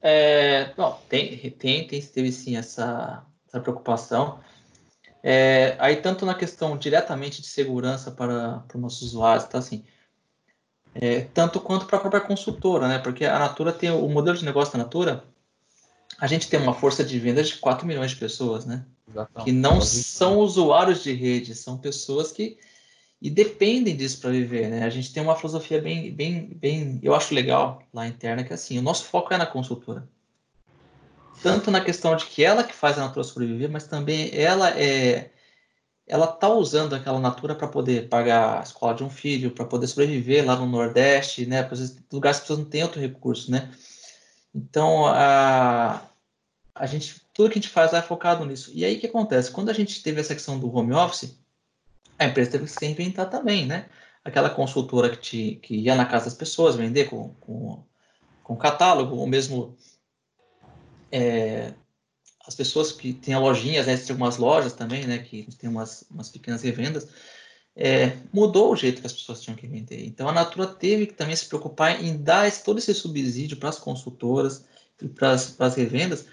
É, 0.00 0.72
não, 0.76 0.96
tem, 1.08 1.36
tem, 1.50 1.86
tem, 1.86 2.00
teve 2.00 2.32
sim 2.32 2.56
essa, 2.56 3.24
essa 3.46 3.60
preocupação. 3.60 4.40
É, 5.22 5.76
aí, 5.78 5.96
tanto 5.96 6.24
na 6.24 6.34
questão 6.34 6.76
diretamente 6.76 7.42
de 7.42 7.48
segurança 7.48 8.10
para, 8.10 8.60
para 8.68 8.76
os 8.76 8.82
nossos 8.82 9.02
usuários, 9.02 9.44
tá 9.46 9.58
assim, 9.58 9.84
é, 10.94 11.22
tanto 11.34 11.60
quanto 11.60 11.86
para 11.86 11.98
a 11.98 12.00
própria 12.00 12.20
consultora, 12.20 12.88
né? 12.88 12.98
Porque 12.98 13.24
a 13.24 13.38
Natura 13.38 13.72
tem 13.72 13.90
o 13.90 14.08
modelo 14.08 14.36
de 14.36 14.44
negócio 14.44 14.72
da 14.72 14.84
Natura, 14.84 15.24
a 16.18 16.26
gente 16.26 16.48
tem 16.48 16.60
uma 16.60 16.74
força 16.74 17.04
de 17.04 17.18
vendas 17.18 17.48
de 17.48 17.58
4 17.58 17.86
milhões 17.86 18.12
de 18.12 18.16
pessoas, 18.16 18.64
né? 18.64 18.84
Exatamente. 19.08 19.44
Que 19.44 19.52
não 19.52 19.80
são 19.80 20.38
usuários 20.38 21.02
de 21.02 21.12
rede, 21.12 21.54
são 21.54 21.76
pessoas 21.76 22.32
que 22.32 22.58
e 23.20 23.28
dependem 23.30 23.96
disso 23.96 24.20
para 24.20 24.30
viver, 24.30 24.68
né? 24.68 24.84
A 24.84 24.90
gente 24.90 25.12
tem 25.12 25.22
uma 25.22 25.36
filosofia 25.36 25.80
bem, 25.80 26.12
bem, 26.12 26.46
bem, 26.54 27.00
eu 27.02 27.14
acho 27.14 27.34
legal 27.34 27.82
lá 27.92 28.06
interna 28.06 28.44
que 28.44 28.52
é 28.52 28.54
assim, 28.54 28.78
o 28.78 28.82
nosso 28.82 29.04
foco 29.04 29.34
é 29.34 29.36
na 29.36 29.46
consultora, 29.46 30.08
tanto 31.42 31.70
na 31.70 31.80
questão 31.80 32.14
de 32.16 32.26
que 32.26 32.44
ela 32.44 32.62
que 32.64 32.74
faz 32.74 32.98
a 32.98 33.02
Natura 33.02 33.24
sobreviver, 33.24 33.70
mas 33.70 33.86
também 33.86 34.30
ela 34.32 34.70
é, 34.70 35.30
ela 36.06 36.26
tá 36.26 36.48
usando 36.48 36.94
aquela 36.94 37.18
Natura 37.20 37.54
para 37.54 37.68
poder 37.68 38.08
pagar 38.08 38.60
a 38.60 38.62
escola 38.62 38.94
de 38.94 39.04
um 39.04 39.10
filho, 39.10 39.50
para 39.50 39.64
poder 39.64 39.86
sobreviver 39.88 40.46
lá 40.46 40.56
no 40.56 40.66
Nordeste, 40.66 41.44
né? 41.44 41.62
Porque 41.62 41.84
lugares 42.12 42.38
que 42.38 42.42
as 42.42 42.48
pessoas 42.48 42.58
não 42.60 42.66
têm 42.66 42.82
outro 42.82 43.00
recurso, 43.00 43.50
né? 43.50 43.70
Então 44.54 45.06
a 45.06 46.02
a 46.74 46.86
gente 46.86 47.20
tudo 47.34 47.50
que 47.50 47.58
a 47.58 47.62
gente 47.62 47.68
faz 47.68 47.92
é 47.92 48.02
focado 48.02 48.44
nisso. 48.44 48.70
E 48.74 48.84
aí 48.84 48.96
o 48.96 49.00
que 49.00 49.06
acontece? 49.06 49.50
Quando 49.50 49.68
a 49.70 49.72
gente 49.72 50.02
teve 50.02 50.20
essa 50.20 50.34
questão 50.34 50.58
do 50.58 50.74
home 50.74 50.92
office, 50.92 51.36
a 52.18 52.26
empresa 52.26 52.50
teve 52.50 52.64
que 52.64 52.70
se 52.70 52.84
reinventar 52.84 53.30
também, 53.30 53.66
né? 53.66 53.88
Aquela 54.24 54.50
consultora 54.50 55.08
que, 55.10 55.16
te, 55.16 55.54
que 55.62 55.76
ia 55.76 55.94
na 55.94 56.04
casa 56.04 56.26
das 56.26 56.34
pessoas 56.34 56.76
vender 56.76 57.08
com, 57.08 57.34
com, 57.34 57.84
com 58.42 58.56
catálogo, 58.56 59.16
ou 59.16 59.26
mesmo 59.26 59.76
é, 61.12 61.72
as 62.46 62.54
pessoas 62.54 62.92
que 62.92 63.12
têm 63.12 63.36
lojinhas, 63.36 63.86
né, 63.86 63.96
tem 63.96 64.10
algumas 64.10 64.38
lojas 64.38 64.72
também, 64.72 65.06
né, 65.06 65.18
que 65.18 65.46
tem 65.56 65.68
umas, 65.68 66.04
umas 66.10 66.28
pequenas 66.28 66.62
revendas, 66.62 67.08
é, 67.76 68.16
mudou 68.32 68.72
o 68.72 68.76
jeito 68.76 69.00
que 69.00 69.06
as 69.06 69.12
pessoas 69.12 69.40
tinham 69.40 69.56
que 69.56 69.66
vender. 69.66 70.04
Então 70.04 70.28
a 70.28 70.32
Natura 70.32 70.66
teve 70.66 71.06
que 71.06 71.14
também 71.14 71.36
se 71.36 71.46
preocupar 71.46 72.02
em 72.02 72.16
dar 72.16 72.48
esse, 72.48 72.64
todo 72.64 72.78
esse 72.78 72.92
subsídio 72.94 73.56
para 73.56 73.68
as 73.68 73.78
consultoras 73.78 74.64
e 75.00 75.08
para 75.08 75.32
as 75.32 75.74
revendas, 75.76 76.26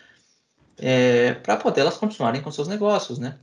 é, 0.78 1.34
para 1.34 1.58
poder 1.58 1.82
elas 1.82 1.98
continuarem 1.98 2.42
com 2.42 2.52
seus 2.52 2.68
negócios, 2.68 3.20
né? 3.20 3.38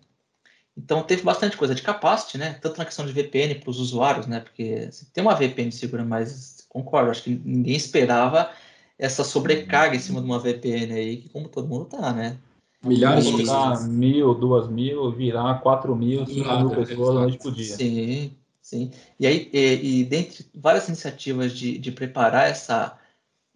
Então 0.76 1.02
teve 1.02 1.22
bastante 1.22 1.56
coisa 1.56 1.74
de 1.74 1.82
capacity, 1.82 2.38
né? 2.38 2.54
Tanto 2.60 2.78
na 2.78 2.84
questão 2.84 3.04
de 3.04 3.12
VPN 3.12 3.56
para 3.56 3.70
os 3.70 3.78
usuários, 3.78 4.26
né? 4.26 4.40
Porque 4.40 4.90
se 4.90 5.06
tem 5.12 5.22
uma 5.22 5.34
VPN 5.34 5.70
segura, 5.70 6.04
mas 6.04 6.66
concordo, 6.68 7.10
acho 7.10 7.24
que 7.24 7.40
ninguém 7.44 7.76
esperava 7.76 8.50
essa 8.98 9.24
sobrecarga 9.24 9.96
em 9.96 9.98
cima 10.00 10.20
de 10.20 10.26
uma 10.26 10.38
VPN 10.38 10.94
aí, 10.94 11.16
que 11.18 11.28
como 11.28 11.48
todo 11.48 11.68
mundo 11.68 11.84
tá, 11.86 12.12
né? 12.12 12.38
Milhares 12.84 13.24
de 13.26 13.36
pessoas. 13.36 13.86
mil, 13.86 14.34
duas 14.34 14.68
mil, 14.68 15.10
virar 15.12 15.60
quatro 15.60 15.94
mil, 15.94 16.26
cinco 16.26 16.56
mil 16.56 16.70
pessoas 16.70 17.14
noite 17.14 17.38
por 17.38 17.52
dia. 17.52 17.76
Sim, 17.76 18.36
sim. 18.60 18.90
E 19.20 19.26
aí, 19.26 19.50
e, 19.52 20.00
e 20.00 20.04
dentre 20.04 20.46
várias 20.54 20.88
iniciativas 20.88 21.52
de, 21.52 21.78
de 21.78 21.92
preparar 21.92 22.48
essa, 22.48 22.98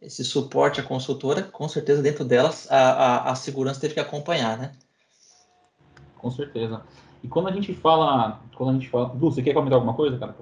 esse 0.01 0.23
suporte 0.23 0.81
à 0.81 0.83
consultora, 0.83 1.43
com 1.43 1.69
certeza 1.69 2.03
dentro 2.03 2.25
delas 2.25 2.71
a, 2.71 2.77
a, 2.77 3.31
a 3.33 3.35
segurança 3.35 3.81
teve 3.81 3.95
que 3.95 4.01
acompanhar, 4.01 4.59
né? 4.59 4.73
Com 6.19 6.31
certeza. 6.31 6.83
E 7.27 7.29
quando 7.29 7.49
a 7.49 7.53
gente 7.53 7.75
fala, 7.75 8.41
quando 8.55 8.71
a 8.71 8.73
gente 8.75 8.89
fala, 8.89 9.09
Du, 9.09 9.33
você 9.33 9.43
quer 9.43 9.53
comentar 9.53 9.75
alguma 9.75 9.95
coisa, 9.95 10.17
cara? 10.17 10.37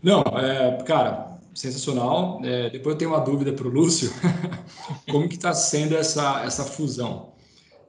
Não, 0.00 0.20
é, 0.20 0.78
cara, 0.84 1.40
sensacional. 1.52 2.40
É, 2.44 2.70
depois 2.70 2.94
eu 2.94 2.98
tenho 2.98 3.10
uma 3.10 3.18
dúvida 3.18 3.52
para 3.52 3.66
o 3.66 3.70
Lúcio, 3.70 4.12
como 5.10 5.28
que 5.28 5.34
está 5.34 5.52
sendo 5.52 5.96
essa 5.96 6.44
essa 6.44 6.64
fusão 6.64 7.30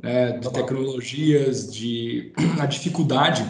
né, 0.02 0.40
de 0.40 0.52
tecnologias, 0.52 1.72
de 1.72 2.34
a 2.60 2.66
dificuldade, 2.66 3.46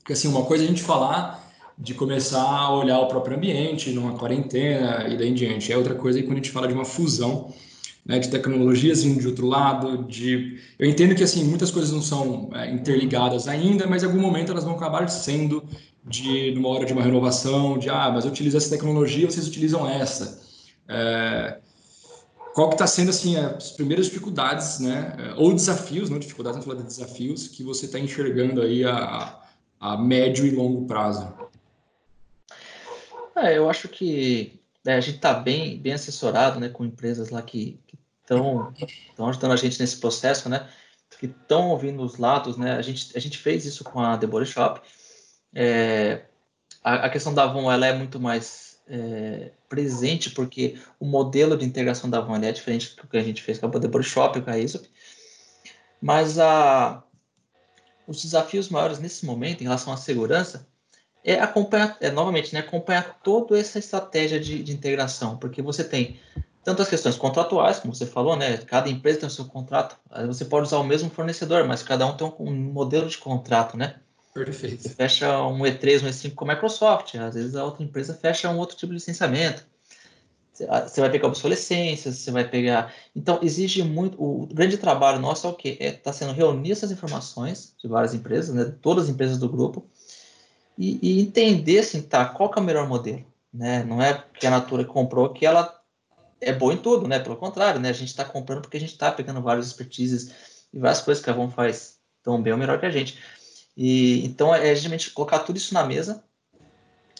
porque 0.00 0.12
assim 0.12 0.28
uma 0.28 0.44
coisa 0.44 0.62
é 0.62 0.66
a 0.66 0.68
gente 0.68 0.82
falar 0.82 1.42
de 1.78 1.94
começar 1.94 2.42
a 2.42 2.70
olhar 2.70 2.98
o 2.98 3.06
próprio 3.06 3.34
ambiente 3.34 3.90
numa 3.92 4.12
quarentena 4.12 5.08
e 5.08 5.16
daí 5.16 5.30
em 5.30 5.34
diante. 5.34 5.72
É 5.72 5.76
outra 5.78 5.94
coisa 5.94 6.20
quando 6.22 6.32
a 6.32 6.36
gente 6.36 6.50
fala 6.50 6.68
de 6.68 6.74
uma 6.74 6.84
fusão 6.84 7.54
né, 8.08 8.18
de 8.18 8.30
tecnologias 8.30 9.04
vindo 9.04 9.20
de 9.20 9.26
outro 9.26 9.46
lado, 9.46 10.04
de 10.04 10.58
eu 10.78 10.88
entendo 10.88 11.14
que 11.14 11.22
assim 11.22 11.44
muitas 11.44 11.70
coisas 11.70 11.92
não 11.92 12.00
são 12.00 12.48
é, 12.54 12.70
interligadas 12.70 13.46
ainda, 13.46 13.86
mas 13.86 14.02
em 14.02 14.06
algum 14.06 14.18
momento 14.18 14.50
elas 14.50 14.64
vão 14.64 14.74
acabar 14.74 15.06
sendo 15.10 15.62
de 16.02 16.52
numa 16.52 16.70
hora 16.70 16.86
de 16.86 16.92
uma 16.94 17.02
renovação, 17.02 17.78
de 17.78 17.90
ah, 17.90 18.10
mas 18.10 18.24
eu 18.24 18.30
utilizo 18.30 18.56
essa 18.56 18.70
tecnologia, 18.70 19.30
vocês 19.30 19.46
utilizam 19.46 19.86
essa. 19.86 20.40
É, 20.88 21.58
qual 22.54 22.70
que 22.70 22.76
está 22.76 22.86
sendo 22.86 23.10
assim 23.10 23.36
as 23.36 23.72
primeiras 23.72 24.06
dificuldades, 24.06 24.80
né, 24.80 25.14
é, 25.18 25.34
ou 25.34 25.52
desafios, 25.52 26.08
não 26.08 26.18
dificuldades, 26.18 26.56
não 26.56 26.64
falar 26.64 26.80
de 26.80 26.86
desafios 26.86 27.46
que 27.46 27.62
você 27.62 27.84
está 27.84 27.98
enxergando 27.98 28.62
aí 28.62 28.84
a, 28.86 29.38
a 29.78 29.98
médio 29.98 30.46
e 30.46 30.50
longo 30.50 30.86
prazo? 30.86 31.30
É, 33.36 33.58
eu 33.58 33.68
acho 33.68 33.86
que 33.86 34.58
é, 34.86 34.94
a 34.94 35.00
gente 35.00 35.16
está 35.16 35.34
bem, 35.34 35.78
bem 35.78 35.92
assessorado, 35.92 36.58
né, 36.58 36.70
com 36.70 36.86
empresas 36.86 37.28
lá 37.28 37.42
que 37.42 37.78
estão 38.30 39.28
ajudando 39.28 39.52
a 39.52 39.56
gente 39.56 39.80
nesse 39.80 39.96
processo, 39.98 40.48
né, 40.48 40.68
que 41.18 41.26
estão 41.26 41.70
ouvindo 41.70 42.02
os 42.02 42.16
lados, 42.16 42.56
né, 42.56 42.76
a 42.76 42.82
gente, 42.82 43.16
a 43.16 43.20
gente 43.20 43.38
fez 43.38 43.64
isso 43.64 43.82
com 43.84 44.00
a 44.00 44.16
The 44.16 44.26
Body 44.26 44.46
Shop, 44.46 44.80
é, 45.54 46.26
a, 46.82 47.06
a, 47.06 47.10
questão 47.10 47.34
da 47.34 47.44
Avon, 47.44 47.70
ela 47.70 47.86
é 47.86 47.92
muito 47.92 48.20
mais 48.20 48.78
é, 48.86 49.52
presente, 49.68 50.30
porque 50.30 50.78
o 51.00 51.06
modelo 51.06 51.56
de 51.56 51.64
integração 51.64 52.08
da 52.08 52.18
Avon 52.18 52.36
é 52.36 52.52
diferente 52.52 52.94
do 52.96 53.06
que 53.06 53.16
a 53.16 53.22
gente 53.22 53.42
fez 53.42 53.58
com 53.58 53.66
a 53.66 53.70
The 53.70 53.88
Body 53.88 54.04
Shop, 54.04 54.40
com 54.40 54.50
a 54.50 54.54
Aesop, 54.54 54.88
mas 56.00 56.38
a, 56.38 57.02
os 58.06 58.22
desafios 58.22 58.68
maiores 58.68 58.98
nesse 58.98 59.26
momento, 59.26 59.60
em 59.60 59.64
relação 59.64 59.92
à 59.92 59.96
segurança, 59.96 60.66
é 61.24 61.34
acompanhar, 61.38 61.96
é, 62.00 62.10
novamente, 62.10 62.54
né, 62.54 62.60
acompanhar 62.60 63.20
toda 63.22 63.58
essa 63.58 63.78
estratégia 63.78 64.40
de, 64.40 64.62
de, 64.62 64.72
integração, 64.72 65.36
porque 65.36 65.60
você 65.60 65.84
tem 65.84 66.18
tanto 66.68 66.82
as 66.82 66.88
questões 66.88 67.16
contratuais, 67.16 67.78
como 67.78 67.94
você 67.94 68.04
falou, 68.04 68.36
né, 68.36 68.58
cada 68.58 68.90
empresa 68.90 69.20
tem 69.20 69.26
o 69.26 69.30
seu 69.32 69.46
contrato, 69.46 69.96
você 70.26 70.44
pode 70.44 70.66
usar 70.66 70.76
o 70.76 70.84
mesmo 70.84 71.08
fornecedor, 71.08 71.66
mas 71.66 71.82
cada 71.82 72.06
um 72.06 72.14
tem 72.14 72.30
um, 72.38 72.52
modelo 72.52 73.08
de 73.08 73.16
contrato, 73.16 73.74
né? 73.74 73.94
Perfeito. 74.34 74.82
Você 74.82 74.90
fecha 74.90 75.42
um 75.46 75.60
E3, 75.60 76.02
um 76.02 76.08
E5 76.08 76.34
com 76.34 76.44
a 76.44 76.54
Microsoft, 76.54 77.14
às 77.14 77.34
vezes 77.34 77.56
a 77.56 77.64
outra 77.64 77.82
empresa 77.82 78.12
fecha 78.12 78.50
um 78.50 78.58
outro 78.58 78.76
tipo 78.76 78.88
de 78.90 78.96
licenciamento. 78.96 79.66
Você 80.52 81.00
vai 81.00 81.08
pegar 81.08 81.28
obsolescência, 81.28 82.12
você 82.12 82.30
vai 82.30 82.46
pegar. 82.46 82.92
Então, 83.16 83.38
exige 83.40 83.82
muito. 83.82 84.22
O 84.22 84.46
grande 84.52 84.76
trabalho 84.76 85.20
nosso 85.20 85.46
é 85.46 85.50
o 85.50 85.54
quê? 85.54 85.70
Está 85.80 85.84
é, 85.86 85.92
tá 85.92 86.12
sendo 86.12 86.34
reunir 86.34 86.72
essas 86.72 86.90
informações 86.90 87.72
de 87.82 87.88
várias 87.88 88.12
empresas, 88.12 88.54
né, 88.54 88.74
todas 88.82 89.04
as 89.04 89.10
empresas 89.10 89.38
do 89.38 89.48
grupo, 89.48 89.86
e, 90.76 90.98
e, 91.00 91.22
entender 91.22 91.78
assim, 91.78 92.02
tá, 92.02 92.26
qual 92.26 92.52
é 92.54 92.60
o 92.60 92.62
melhor 92.62 92.86
modelo. 92.86 93.24
Né? 93.54 93.82
Não 93.84 94.02
é 94.02 94.22
que 94.38 94.46
a 94.46 94.50
Natura 94.50 94.84
comprou 94.84 95.30
que 95.30 95.46
ela 95.46 95.77
é 96.40 96.52
boa 96.52 96.72
em 96.72 96.78
tudo, 96.78 97.08
né? 97.08 97.18
Pelo 97.18 97.36
contrário, 97.36 97.80
né? 97.80 97.88
A 97.88 97.92
gente 97.92 98.08
está 98.08 98.24
comprando 98.24 98.62
porque 98.62 98.76
a 98.76 98.80
gente 98.80 98.92
está 98.92 99.10
pegando 99.10 99.42
várias 99.42 99.66
expertises 99.66 100.32
e 100.72 100.78
várias 100.78 101.00
coisas 101.00 101.22
que 101.22 101.30
a 101.30 101.32
Avon 101.32 101.50
faz 101.50 101.98
tão 102.22 102.40
bem 102.40 102.52
ou 102.52 102.58
melhor 102.58 102.78
que 102.78 102.86
a 102.86 102.90
gente. 102.90 103.18
E 103.76 104.24
então 104.24 104.54
é 104.54 104.74
justamente 104.74 105.10
colocar 105.10 105.40
tudo 105.40 105.56
isso 105.56 105.74
na 105.74 105.84
mesa 105.84 106.22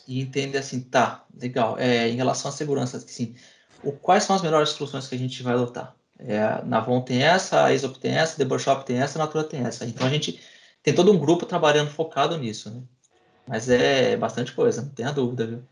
e 0.06 0.20
entender 0.20 0.58
assim, 0.58 0.80
tá, 0.80 1.24
legal. 1.38 1.78
É, 1.78 2.08
em 2.08 2.16
relação 2.16 2.48
à 2.50 2.52
segurança, 2.52 2.96
assim, 2.96 3.34
o, 3.82 3.92
quais 3.92 4.24
são 4.24 4.34
as 4.34 4.42
melhores 4.42 4.70
soluções 4.70 5.06
que 5.06 5.14
a 5.14 5.18
gente 5.18 5.42
vai 5.42 5.54
adotar? 5.54 5.94
É, 6.18 6.62
na 6.64 6.78
Avon 6.78 7.00
tem 7.00 7.22
essa, 7.22 7.64
a 7.64 7.72
Isop 7.72 7.98
tem 7.98 8.12
essa, 8.12 8.42
a 8.42 8.46
The 8.46 8.58
Shop 8.58 8.84
tem 8.84 8.98
essa, 8.98 9.18
a 9.18 9.24
Natura 9.24 9.44
tem 9.44 9.60
essa. 9.60 9.84
Então 9.86 10.06
a 10.06 10.10
gente 10.10 10.40
tem 10.82 10.94
todo 10.94 11.12
um 11.12 11.18
grupo 11.18 11.46
trabalhando 11.46 11.90
focado 11.90 12.36
nisso, 12.36 12.70
né? 12.70 12.82
Mas 13.46 13.68
é 13.68 14.16
bastante 14.16 14.52
coisa, 14.52 14.82
não 14.82 14.90
tenha 14.90 15.12
dúvida, 15.12 15.46
viu? 15.46 15.62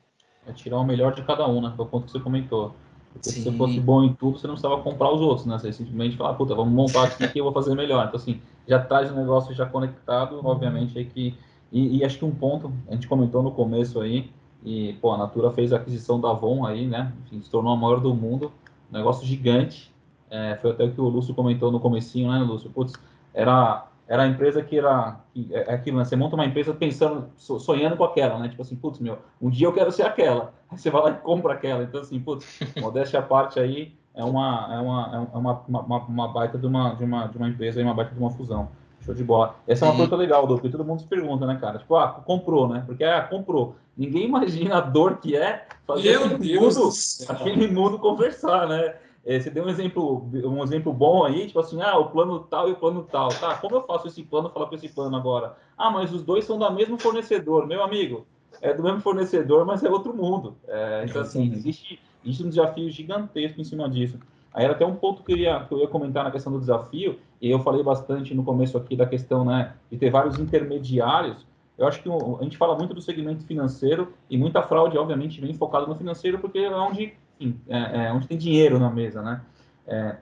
É 0.47 0.53
tirar 0.53 0.79
o 0.79 0.85
melhor 0.85 1.15
de 1.15 1.23
cada 1.25 1.47
um, 1.49 1.61
né? 1.61 1.73
Foi 1.77 1.85
o 1.85 1.89
ponto 1.89 2.07
que 2.07 2.13
você 2.13 2.21
comentou. 2.21 2.75
Porque 3.17 3.31
Sim. 3.31 3.43
se 3.43 3.51
você 3.51 3.57
fosse 3.57 3.81
bom 3.81 4.05
em 4.05 4.13
tudo, 4.15 4.39
você 4.39 4.47
não 4.47 4.55
precisava 4.55 4.83
comprar 4.83 5.13
os 5.13 5.21
outros, 5.21 5.47
né? 5.47 5.59
Você 5.59 5.73
simplesmente 5.73 6.17
fala, 6.17 6.35
puta, 6.35 6.55
vamos 6.55 6.73
montar 6.73 7.05
aqui 7.05 7.29
que 7.29 7.41
eu 7.41 7.45
vou 7.45 7.53
fazer 7.53 7.75
melhor. 7.75 8.07
Então, 8.07 8.17
assim, 8.17 8.41
já 8.67 8.79
traz 8.79 9.11
o 9.11 9.15
negócio 9.15 9.55
já 9.55 9.67
conectado, 9.67 10.41
obviamente, 10.45 10.99
aí 10.99 11.05
que... 11.05 11.35
E, 11.73 11.99
e, 11.99 12.05
acho 12.05 12.19
que 12.19 12.25
um 12.25 12.31
ponto, 12.31 12.73
a 12.89 12.95
gente 12.95 13.09
comentou 13.09 13.43
no 13.43 13.51
começo 13.51 14.01
aí, 14.01 14.31
e, 14.65 14.93
pô, 14.95 15.13
a 15.13 15.19
Natura 15.19 15.51
fez 15.51 15.73
a 15.73 15.77
aquisição 15.77 16.21
da 16.21 16.31
Avon 16.31 16.65
aí, 16.65 16.87
né? 16.87 17.13
Enfim, 17.25 17.43
se 17.43 17.51
tornou 17.51 17.73
a 17.73 17.77
maior 17.77 18.01
do 18.01 18.15
mundo, 18.15 18.53
um 18.91 18.97
negócio 18.97 19.27
gigante. 19.27 19.93
É, 20.31 20.57
foi 20.61 20.71
até 20.71 20.85
o 20.85 20.93
que 20.93 21.01
o 21.01 21.09
Lúcio 21.09 21.35
comentou 21.35 21.71
no 21.73 21.81
comecinho, 21.81 22.31
né, 22.31 22.39
Lúcio? 22.39 22.71
Putz, 22.71 22.93
era 23.35 23.87
era 24.09 24.23
a 24.23 24.27
empresa 24.27 24.63
que 24.63 24.79
era 24.79 25.21
que, 25.33 25.49
é, 25.53 25.71
é 25.71 25.75
aquilo, 25.75 25.99
né? 25.99 26.05
Você 26.05 26.17
monta 26.17 26.37
uma 26.37 26.47
empresa 26.47 26.73
pensando, 26.73 27.29
sonhando 27.37 27.97
com 27.97 28.05
aquela, 28.05 28.39
né? 28.39 28.49
Tipo 28.49 28.63
assim, 28.63 28.77
putz, 28.77 29.01
meu, 29.01 29.19
um 29.41 29.51
dia 29.51 29.67
eu 29.67 29.73
quero 29.73 29.91
ser 29.91 30.03
aquela. 30.03 30.53
Aí 30.71 30.79
você 30.79 30.91
vai 30.91 31.03
lá 31.03 31.11
e 31.11 31.15
compra 31.15 31.55
aquela. 31.55 31.83
Então, 31.83 32.01
assim, 32.01 32.19
putz, 32.21 32.61
modéstia 32.81 33.21
à 33.21 33.23
parte 33.23 33.59
aí, 33.61 33.93
é 34.15 34.25
uma, 34.25 34.69
é 34.73 34.81
uma, 34.81 35.31
é 35.35 35.39
uma, 35.39 35.63
uma, 35.69 35.99
uma, 35.99 36.29
baita 36.29 36.59
de 36.59 36.67
uma, 36.67 36.95
de, 36.95 37.05
uma, 37.05 37.27
de 37.27 37.37
uma 37.37 37.49
empresa 37.49 37.81
e 37.81 37.85
uma 37.85 37.95
baita 37.95 38.15
de 38.15 38.21
uma 38.21 38.31
fusão. 38.31 38.69
Show 39.01 39.15
de 39.15 39.23
bola. 39.23 39.55
Essa 39.69 39.87
é 39.87 39.89
uma 39.89 39.97
coisa 39.97 40.17
legal, 40.17 40.47
do 40.47 40.59
que 40.59 40.69
todo 40.69 40.85
mundo 40.85 41.01
se 41.01 41.07
pergunta, 41.07 41.47
né, 41.47 41.57
cara? 41.61 41.79
Tipo, 41.79 41.97
ah, 41.97 42.09
comprou, 42.09 42.69
né? 42.69 42.83
Porque, 42.85 43.05
ah, 43.05 43.23
comprou. 43.23 43.77
Ninguém 43.97 44.25
imagina 44.25 44.79
a 44.79 44.81
dor 44.81 45.19
que 45.19 45.37
é 45.37 45.67
fazer 45.87 46.11
Meu 46.11 46.25
aquele, 46.25 46.59
Deus 46.59 46.77
mundo, 46.77 47.31
aquele 47.31 47.69
mundo 47.69 47.99
conversar, 47.99 48.69
né? 48.69 48.95
É, 49.27 49.41
você 49.41 49.51
deu 49.51 49.65
um 49.65 49.69
exemplo, 49.69 50.31
um 50.45 50.63
exemplo 50.63 50.93
bom 50.93 51.25
aí, 51.25 51.49
tipo 51.49 51.59
assim, 51.59 51.83
ah, 51.83 51.99
o 51.99 52.11
plano 52.11 52.39
tal 52.41 52.69
e 52.69 52.73
o 52.73 52.77
plano 52.77 53.03
tal. 53.03 53.29
Tá, 53.31 53.57
como 53.57 53.75
eu 53.75 53.83
faço 53.83 54.07
esse 54.07 54.23
plano, 54.23 54.49
falar 54.51 54.67
com 54.67 54.77
esse 54.77 54.89
plano 54.89 55.17
agora? 55.17 55.57
Ah, 55.77 55.91
mas 55.91 56.13
os 56.13 56.23
dois 56.23 56.45
são 56.45 56.57
do 56.57 56.71
mesmo 56.71 56.97
fornecedor. 56.97 57.67
Meu 57.67 57.83
amigo, 57.83 58.25
é 58.63 58.73
do 58.73 58.85
mesmo 58.85 59.01
fornecedor, 59.01 59.67
mas 59.67 59.83
é 59.83 59.91
outro 59.91 60.15
mundo. 60.15 60.57
É, 60.69 61.05
então, 61.09 61.23
assim, 61.23 61.53
existe, 61.53 61.99
existe 62.25 62.45
um 62.45 62.49
desafio 62.49 62.89
gigantesco 62.89 63.61
em 63.61 63.65
cima 63.65 63.91
disso. 63.91 64.17
Aí 64.55 64.65
era 64.65 64.75
até 64.75 64.87
um 64.87 64.95
ponto 64.95 65.25
que 65.25 65.33
eu, 65.33 65.37
ia, 65.37 65.65
que 65.65 65.75
eu 65.75 65.79
ia 65.81 65.89
comentar 65.89 66.23
na 66.23 66.31
questão 66.31 66.53
do 66.53 66.61
desafio, 66.61 67.19
e 67.43 67.51
eu 67.51 67.59
falei 67.59 67.83
bastante 67.83 68.33
no 68.33 68.45
começo 68.45 68.79
aqui 68.79 68.95
da 68.95 69.07
questão 69.07 69.45
né, 69.45 69.75
de 69.91 69.99
ter 69.99 70.09
vários 70.09 70.39
intermediários. 70.39 71.45
Eu 71.77 71.87
acho 71.87 72.01
que 72.01 72.09
a 72.09 72.43
gente 72.45 72.57
fala 72.57 72.77
muito 72.77 72.95
do 72.95 73.03
segmento 73.03 73.45
financeiro 73.45 74.15
e 74.31 74.39
muita 74.39 74.63
fraude, 74.63 74.97
obviamente, 74.97 75.41
vem 75.41 75.53
focada 75.53 75.85
no 75.87 75.97
financeiro, 75.97 76.39
porque 76.39 76.61
é 76.61 76.71
onde 76.75 77.13
enfim, 77.39 77.61
é, 77.69 78.07
é, 78.07 78.13
onde 78.13 78.27
tem 78.27 78.39
dinheiro 78.39 78.79
na 78.79 78.91
mesa, 78.91 79.23
né? 79.23 79.41
É, 79.87 80.17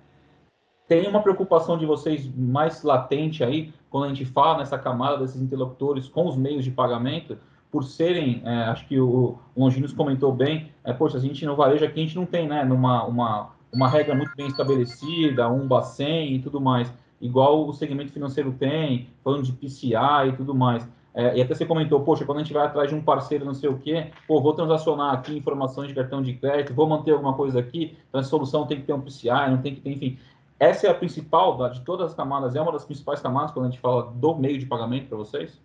tem 0.87 1.09
uma 1.09 1.23
preocupação 1.23 1.79
de 1.79 1.87
vocês 1.87 2.29
mais 2.37 2.83
latente 2.83 3.43
aí, 3.43 3.73
quando 3.89 4.05
a 4.05 4.09
gente 4.09 4.25
fala 4.25 4.59
nessa 4.59 4.79
camada 4.79 5.19
desses 5.19 5.41
interlocutores 5.41 6.09
com 6.09 6.27
os 6.27 6.37
meios 6.37 6.65
de 6.65 6.71
pagamento, 6.71 7.39
por 7.71 7.83
serem, 7.85 8.43
é, 8.45 8.65
acho 8.65 8.87
que 8.87 9.01
o, 9.01 9.39
o 9.55 9.61
Longinos 9.65 9.93
comentou 9.93 10.33
bem, 10.33 10.71
é, 10.85 10.93
poxa, 10.93 11.17
a 11.17 11.21
gente 11.21 11.45
no 11.47 11.57
varejo 11.57 11.85
aqui, 11.85 12.01
a 12.01 12.03
gente 12.05 12.17
não 12.17 12.27
tem, 12.27 12.47
né, 12.47 12.65
numa, 12.65 13.05
uma, 13.05 13.51
uma 13.73 13.89
regra 13.89 14.15
muito 14.15 14.35
bem 14.37 14.47
estabelecida, 14.47 15.49
um 15.49 15.67
bacen 15.67 16.35
e 16.35 16.39
tudo 16.39 16.61
mais. 16.61 16.93
igual 17.21 17.67
o 17.67 17.73
segmento 17.73 18.13
financeiro 18.13 18.53
tem, 18.53 19.09
falando 19.25 19.43
de 19.43 19.53
PCI 19.53 20.29
e 20.29 20.37
tudo 20.37 20.55
mais. 20.55 20.89
É, 21.15 21.37
e 21.37 21.43
até 21.43 21.55
você 21.55 21.65
comentou, 21.65 22.01
poxa, 22.01 22.25
quando 22.25 22.39
a 22.39 22.43
gente 22.43 22.53
vai 22.53 22.67
atrás 22.67 22.89
de 22.89 22.95
um 22.95 23.01
parceiro 23.01 23.45
não 23.45 23.55
sei 23.55 23.71
o 23.71 23.79
quê, 23.79 24.11
pô, 24.27 24.43
vou 24.43 24.53
transacionar 24.53 25.15
aqui 25.15 25.37
informações 25.37 25.87
de 25.87 25.95
cartão 25.95 26.21
de 26.21 26.35
crédito, 26.35 26.75
vou 26.75 26.89
manter 26.89 27.13
alguma 27.13 27.35
coisa 27.35 27.61
aqui, 27.61 27.97
então 28.09 28.21
a 28.21 28.25
solução 28.25 28.67
tem 28.67 28.81
que 28.81 28.87
ter 28.87 28.93
um 28.93 29.01
PCI, 29.01 29.51
não 29.51 29.63
tem 29.63 29.77
que 29.77 29.81
ter, 29.81 29.91
enfim. 29.91 30.19
Essa 30.59 30.89
é 30.89 30.91
a 30.91 30.95
principal, 30.95 31.71
de 31.71 31.81
todas 31.83 32.11
as 32.11 32.15
camadas, 32.15 32.57
é 32.57 32.61
uma 32.61 32.73
das 32.73 32.85
principais 32.85 33.21
camadas 33.21 33.53
quando 33.53 33.67
a 33.67 33.71
gente 33.71 33.81
fala 33.81 34.11
do 34.13 34.35
meio 34.35 34.59
de 34.59 34.67
pagamento 34.67 35.09
para 35.09 35.19
vocês? 35.19 35.61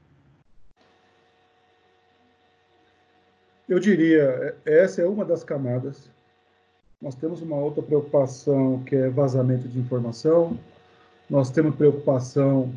Eu 3.67 3.79
diria, 3.79 4.55
é, 4.65 4.83
essa 4.83 5.01
é 5.01 5.07
uma 5.07 5.25
das 5.25 5.43
camadas. 5.43 6.11
Nós 7.01 7.15
temos 7.15 7.41
uma 7.41 7.55
outra 7.55 7.81
preocupação 7.81 8.83
que 8.83 8.95
é 8.95 9.09
vazamento 9.09 9.67
de 9.67 9.79
informação. 9.79 10.57
Nós 11.29 11.49
temos 11.49 11.75
preocupação 11.75 12.71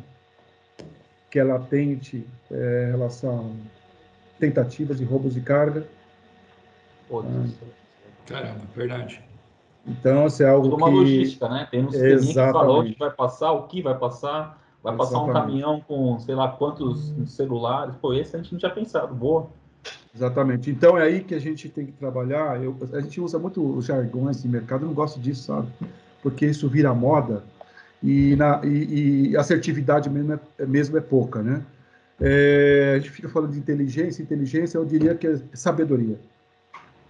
que 1.33 1.39
é 1.39 1.43
latente 1.43 2.27
é, 2.51 2.85
em 2.89 2.91
relação 2.91 3.39
a 3.39 4.39
tentativas 4.39 4.99
de 4.99 5.03
roubos 5.03 5.33
de 5.33 5.41
carga. 5.41 5.87
Pô, 7.09 7.23
Caramba, 8.27 8.61
verdade. 8.75 9.19
Então, 9.87 10.27
isso 10.27 10.43
é 10.43 10.49
algo 10.49 10.69
Toda 10.69 10.83
uma 10.83 10.91
que... 10.91 10.95
logística, 10.95 11.49
né? 11.49 11.67
Tem 11.71 11.83
um 11.83 11.89
sistema 11.89 12.47
que 12.47 12.53
falou 12.53 12.81
o 12.81 12.85
que 12.85 12.99
vai 12.99 13.09
passar, 13.09 13.51
o 13.51 13.63
que 13.63 13.81
vai 13.81 13.97
passar, 13.97 14.61
vai 14.83 14.93
Exatamente. 14.93 14.97
passar 14.97 15.23
um 15.23 15.33
caminhão 15.33 15.81
com 15.81 16.19
sei 16.19 16.35
lá 16.35 16.49
quantos 16.49 17.11
celulares. 17.25 17.95
Pô, 17.95 18.13
esse 18.13 18.35
a 18.35 18.39
gente 18.39 18.51
não 18.51 18.59
tinha 18.59 18.71
pensado, 18.71 19.15
boa. 19.15 19.47
Exatamente. 20.13 20.69
Então, 20.69 20.95
é 20.95 21.01
aí 21.01 21.23
que 21.23 21.33
a 21.33 21.41
gente 21.41 21.67
tem 21.67 21.87
que 21.87 21.93
trabalhar. 21.93 22.63
Eu, 22.63 22.77
a 22.93 23.01
gente 23.01 23.19
usa 23.19 23.39
muito 23.39 23.75
os 23.75 23.85
jargões 23.85 24.43
de 24.43 24.47
mercado, 24.47 24.83
eu 24.83 24.87
não 24.89 24.93
gosto 24.93 25.19
disso, 25.19 25.45
sabe? 25.45 25.67
Porque 26.21 26.45
isso 26.45 26.69
vira 26.69 26.93
moda 26.93 27.43
e, 28.03 28.35
na, 28.35 28.59
e, 28.65 29.29
e 29.29 29.37
assertividade 29.37 30.09
mesmo 30.09 30.33
é, 30.59 30.65
mesmo 30.65 30.97
é 30.97 31.01
pouca, 31.01 31.41
né? 31.41 31.65
É, 32.19 32.93
a 32.95 32.99
gente 32.99 33.11
fica 33.11 33.29
falando 33.29 33.53
de 33.53 33.59
inteligência, 33.59 34.21
inteligência 34.21 34.77
eu 34.77 34.85
diria 34.85 35.15
que 35.15 35.25
é 35.25 35.39
sabedoria. 35.53 36.19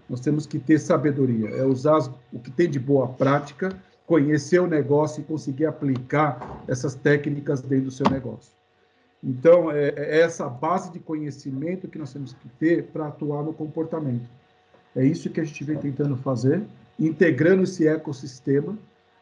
Nós 0.07 0.19
temos 0.19 0.45
que 0.45 0.59
ter 0.59 0.79
sabedoria, 0.79 1.49
é 1.49 1.65
usar 1.65 1.97
o 2.31 2.39
que 2.39 2.51
tem 2.51 2.69
de 2.69 2.79
boa 2.79 3.07
prática, 3.07 3.75
conhecer 4.05 4.59
o 4.59 4.67
negócio 4.67 5.21
e 5.21 5.23
conseguir 5.23 5.65
aplicar 5.65 6.63
essas 6.67 6.93
técnicas 6.93 7.61
dentro 7.61 7.85
do 7.85 7.91
seu 7.91 8.05
negócio. 8.09 8.53
Então, 9.23 9.71
é, 9.71 9.93
é 9.95 10.19
essa 10.21 10.47
base 10.47 10.91
de 10.91 10.99
conhecimento 10.99 11.87
que 11.87 11.97
nós 11.97 12.13
temos 12.13 12.33
que 12.33 12.49
ter 12.59 12.83
para 12.85 13.07
atuar 13.07 13.43
no 13.43 13.53
comportamento. 13.53 14.29
É 14.95 15.03
isso 15.03 15.29
que 15.29 15.39
a 15.39 15.43
gente 15.43 15.63
vem 15.63 15.77
tentando 15.77 16.15
fazer, 16.17 16.61
integrando 16.99 17.63
esse 17.63 17.87
ecossistema 17.87 18.77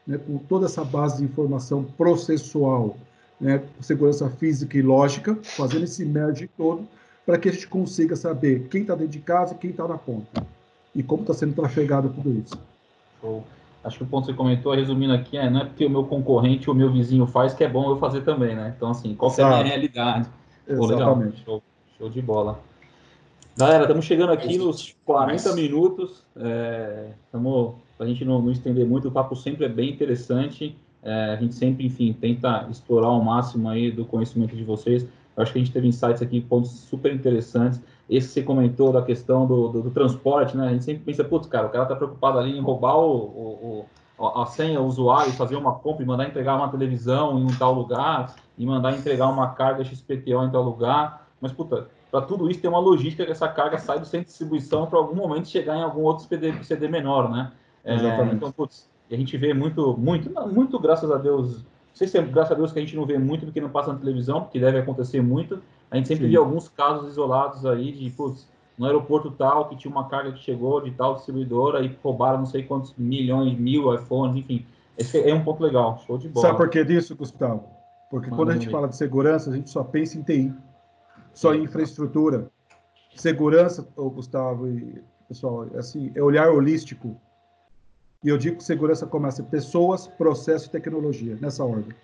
né, 0.06 0.18
com 0.18 0.38
toda 0.38 0.66
essa 0.66 0.84
base 0.84 1.18
de 1.18 1.24
informação 1.24 1.84
processual, 1.84 2.98
né, 3.40 3.64
segurança 3.80 4.30
física 4.30 4.78
e 4.78 4.82
lógica, 4.82 5.38
fazendo 5.42 5.84
esse 5.84 6.06
merge 6.06 6.50
todo, 6.58 6.88
para 7.26 7.38
que 7.38 7.50
a 7.50 7.52
gente 7.52 7.68
consiga 7.68 8.16
saber 8.16 8.68
quem 8.70 8.82
está 8.82 8.96
dentro 8.96 9.12
de 9.12 9.20
casa 9.20 9.54
e 9.54 9.58
quem 9.58 9.72
está 9.72 9.88
na 9.88 9.98
ponta. 9.98 10.46
E 10.94 11.02
como 11.02 11.22
está 11.22 11.34
sendo 11.34 11.54
trafegado 11.54 12.10
tudo 12.10 12.32
isso. 12.32 12.58
Show. 13.22 13.44
Acho 13.84 13.98
que 13.98 14.04
o 14.04 14.08
ponto 14.08 14.26
que 14.26 14.32
você 14.32 14.38
comentou, 14.38 14.76
resumindo 14.76 15.14
aqui, 15.14 15.38
é 15.38 15.50
não 15.50 15.62
é 15.62 15.66
porque 15.66 15.86
o 15.86 15.90
meu 15.90 16.04
concorrente 16.04 16.70
ou 16.70 16.76
o 16.76 16.78
meu 16.78 16.92
vizinho 16.92 17.26
faz 17.26 17.54
que 17.54 17.64
é 17.64 17.70
bom 17.70 17.90
eu 17.90 17.98
fazer 17.98 18.22
também, 18.22 18.56
né? 18.56 18.74
Então, 18.76 18.92
assim, 18.92 19.16
qual 19.16 19.34
é 19.36 19.42
a 19.42 19.48
minha 19.48 19.64
realidade? 19.64 20.30
Pô, 20.68 20.86
Exatamente. 20.86 21.44
Show, 21.44 21.64
show 21.98 22.10
de 22.10 22.22
bola. 22.22 22.60
Galera, 23.58 23.84
estamos 23.84 24.06
chegando 24.06 24.32
aqui 24.32 24.58
nos 24.58 24.96
40 25.04 25.56
minutos. 25.56 26.24
Estamos 27.26 27.70
é, 27.70 27.74
para 28.02 28.08
a 28.08 28.10
gente 28.10 28.26
não, 28.26 28.42
não, 28.42 28.52
estender 28.52 28.84
muito, 28.84 29.10
o 29.10 29.12
papo 29.12 29.36
sempre 29.36 29.64
é 29.64 29.70
bem 29.70 29.92
interessante. 29.92 30.76
É, 31.04 31.34
a 31.34 31.36
gente 31.36 31.54
sempre, 31.54 31.86
enfim, 31.86 32.12
tenta 32.20 32.68
explorar 32.72 33.06
ao 33.06 33.22
máximo 33.22 33.70
aí 33.70 33.92
do 33.92 34.06
conhecimento 34.06 34.56
de 34.56 34.64
vocês. 34.64 35.04
Eu 35.38 35.44
acho 35.44 35.54
que 35.54 35.60
a 35.60 35.62
gente 35.62 35.72
teve 35.72 35.88
insights 35.88 36.20
aqui, 36.20 36.42
pontos 36.42 36.72
super 36.72 37.14
interessantes. 37.14 37.80
Esse 38.10 38.30
que 38.30 38.34
você 38.34 38.42
comentou 38.42 38.92
da 38.92 39.04
questão 39.04 39.46
do, 39.46 39.68
do, 39.68 39.82
do 39.84 39.92
transporte, 39.92 40.58
né? 40.58 40.66
A 40.66 40.72
gente 40.72 40.84
sempre 40.84 41.04
pensa, 41.04 41.24
putz, 41.24 41.46
cara, 41.46 41.68
o 41.68 41.70
cara 41.70 41.86
tá 41.86 41.96
preocupado 41.96 42.40
ali 42.40 42.58
em 42.58 42.60
roubar 42.60 42.98
o, 42.98 43.86
o, 44.18 44.30
a 44.36 44.48
senha, 44.48 44.82
o 44.82 44.88
usuário, 44.88 45.32
fazer 45.34 45.56
uma 45.56 45.76
compra 45.76 46.04
e 46.04 46.08
mandar 46.08 46.28
entregar 46.28 46.56
uma 46.56 46.70
televisão 46.70 47.38
em 47.38 47.44
um 47.44 47.56
tal 47.56 47.72
lugar, 47.72 48.34
e 48.58 48.66
mandar 48.66 48.98
entregar 48.98 49.30
uma 49.30 49.52
carga 49.52 49.84
XPTO 49.84 50.44
em 50.44 50.50
tal 50.50 50.64
lugar. 50.64 51.28
Mas, 51.40 51.52
puta, 51.52 51.88
para 52.10 52.22
tudo 52.22 52.50
isso 52.50 52.62
tem 52.62 52.70
uma 52.70 52.80
logística 52.80 53.24
que 53.24 53.32
essa 53.32 53.48
carga 53.48 53.78
sai 53.78 54.00
do 54.00 54.08
centro 54.08 54.26
de 54.26 54.32
distribuição 54.32 54.88
para 54.88 54.98
algum 54.98 55.16
momento 55.16 55.48
chegar 55.48 55.78
em 55.78 55.84
algum 55.84 56.02
outro 56.02 56.26
CD, 56.26 56.52
CD 56.64 56.88
menor, 56.88 57.30
né? 57.30 57.52
É, 57.84 57.96
então, 58.34 58.52
putz, 58.52 58.90
a 59.12 59.16
gente 59.16 59.36
vê 59.38 59.54
muito, 59.54 59.98
muito, 59.98 60.30
muito, 60.48 60.80
graças 60.80 61.10
a 61.12 61.18
Deus, 61.18 61.58
não 61.58 61.64
sei 61.94 62.08
se 62.08 62.18
é 62.18 62.22
graças 62.22 62.54
a 62.54 62.56
Deus 62.56 62.72
que 62.72 62.80
a 62.80 62.82
gente 62.82 62.96
não 62.96 63.06
vê 63.06 63.18
muito 63.18 63.46
do 63.46 63.52
que 63.52 63.60
não 63.60 63.70
passa 63.70 63.92
na 63.92 64.00
televisão, 64.00 64.42
porque 64.42 64.60
deve 64.60 64.80
acontecer 64.80 65.22
muito. 65.22 65.62
A 65.90 65.98
gente 65.98 66.08
sempre 66.08 66.26
Sim. 66.26 66.32
vê 66.32 66.38
alguns 66.38 66.70
casos 66.70 67.10
isolados 67.10 67.66
aí 67.66 67.92
de, 67.92 68.10
putz, 68.12 68.48
no 68.78 68.86
aeroporto 68.86 69.30
tal, 69.32 69.68
que 69.68 69.76
tinha 69.76 69.92
uma 69.92 70.08
carga 70.08 70.32
que 70.32 70.40
chegou 70.40 70.80
de 70.82 70.92
tal 70.92 71.16
distribuidora 71.16 71.82
e 71.82 71.98
roubaram 72.02 72.40
não 72.40 72.46
sei 72.46 72.64
quantos 72.64 72.96
milhões, 72.98 73.58
mil 73.58 73.94
iPhones, 73.94 74.38
enfim. 74.38 74.66
Esse 74.98 75.20
é 75.20 75.34
um 75.34 75.44
ponto 75.44 75.62
legal, 75.62 76.02
show 76.06 76.18
de 76.18 76.30
bola. 76.30 76.48
Sabe 76.48 76.58
por 76.58 76.70
que 76.70 76.84
disso, 76.84 77.16
Gustavo? 77.16 77.64
Porque 78.10 78.28
Mano, 78.28 78.38
quando 78.38 78.50
a 78.52 78.54
gente 78.54 78.70
fala 78.70 78.88
de 78.88 78.96
segurança, 78.96 79.50
a 79.50 79.56
gente 79.56 79.70
só 79.70 79.84
pensa 79.84 80.18
em 80.18 80.24
TI, 80.24 80.54
só 81.34 81.54
em 81.54 81.64
infraestrutura. 81.64 82.50
Segurança, 83.16 83.88
oh, 83.96 84.10
Gustavo 84.10 84.68
e 84.68 85.04
pessoal, 85.28 85.68
assim, 85.76 86.12
é 86.16 86.22
olhar 86.22 86.50
holístico 86.50 87.20
e 88.24 88.30
eu 88.30 88.38
digo 88.38 88.58
que 88.58 88.64
segurança 88.64 89.08
começa 89.08 89.44
pessoas, 89.44 90.08
processo 90.08 90.68
e 90.68 90.70
tecnologia, 90.70 91.38
nessa 91.42 91.64
ordem. 91.64 91.96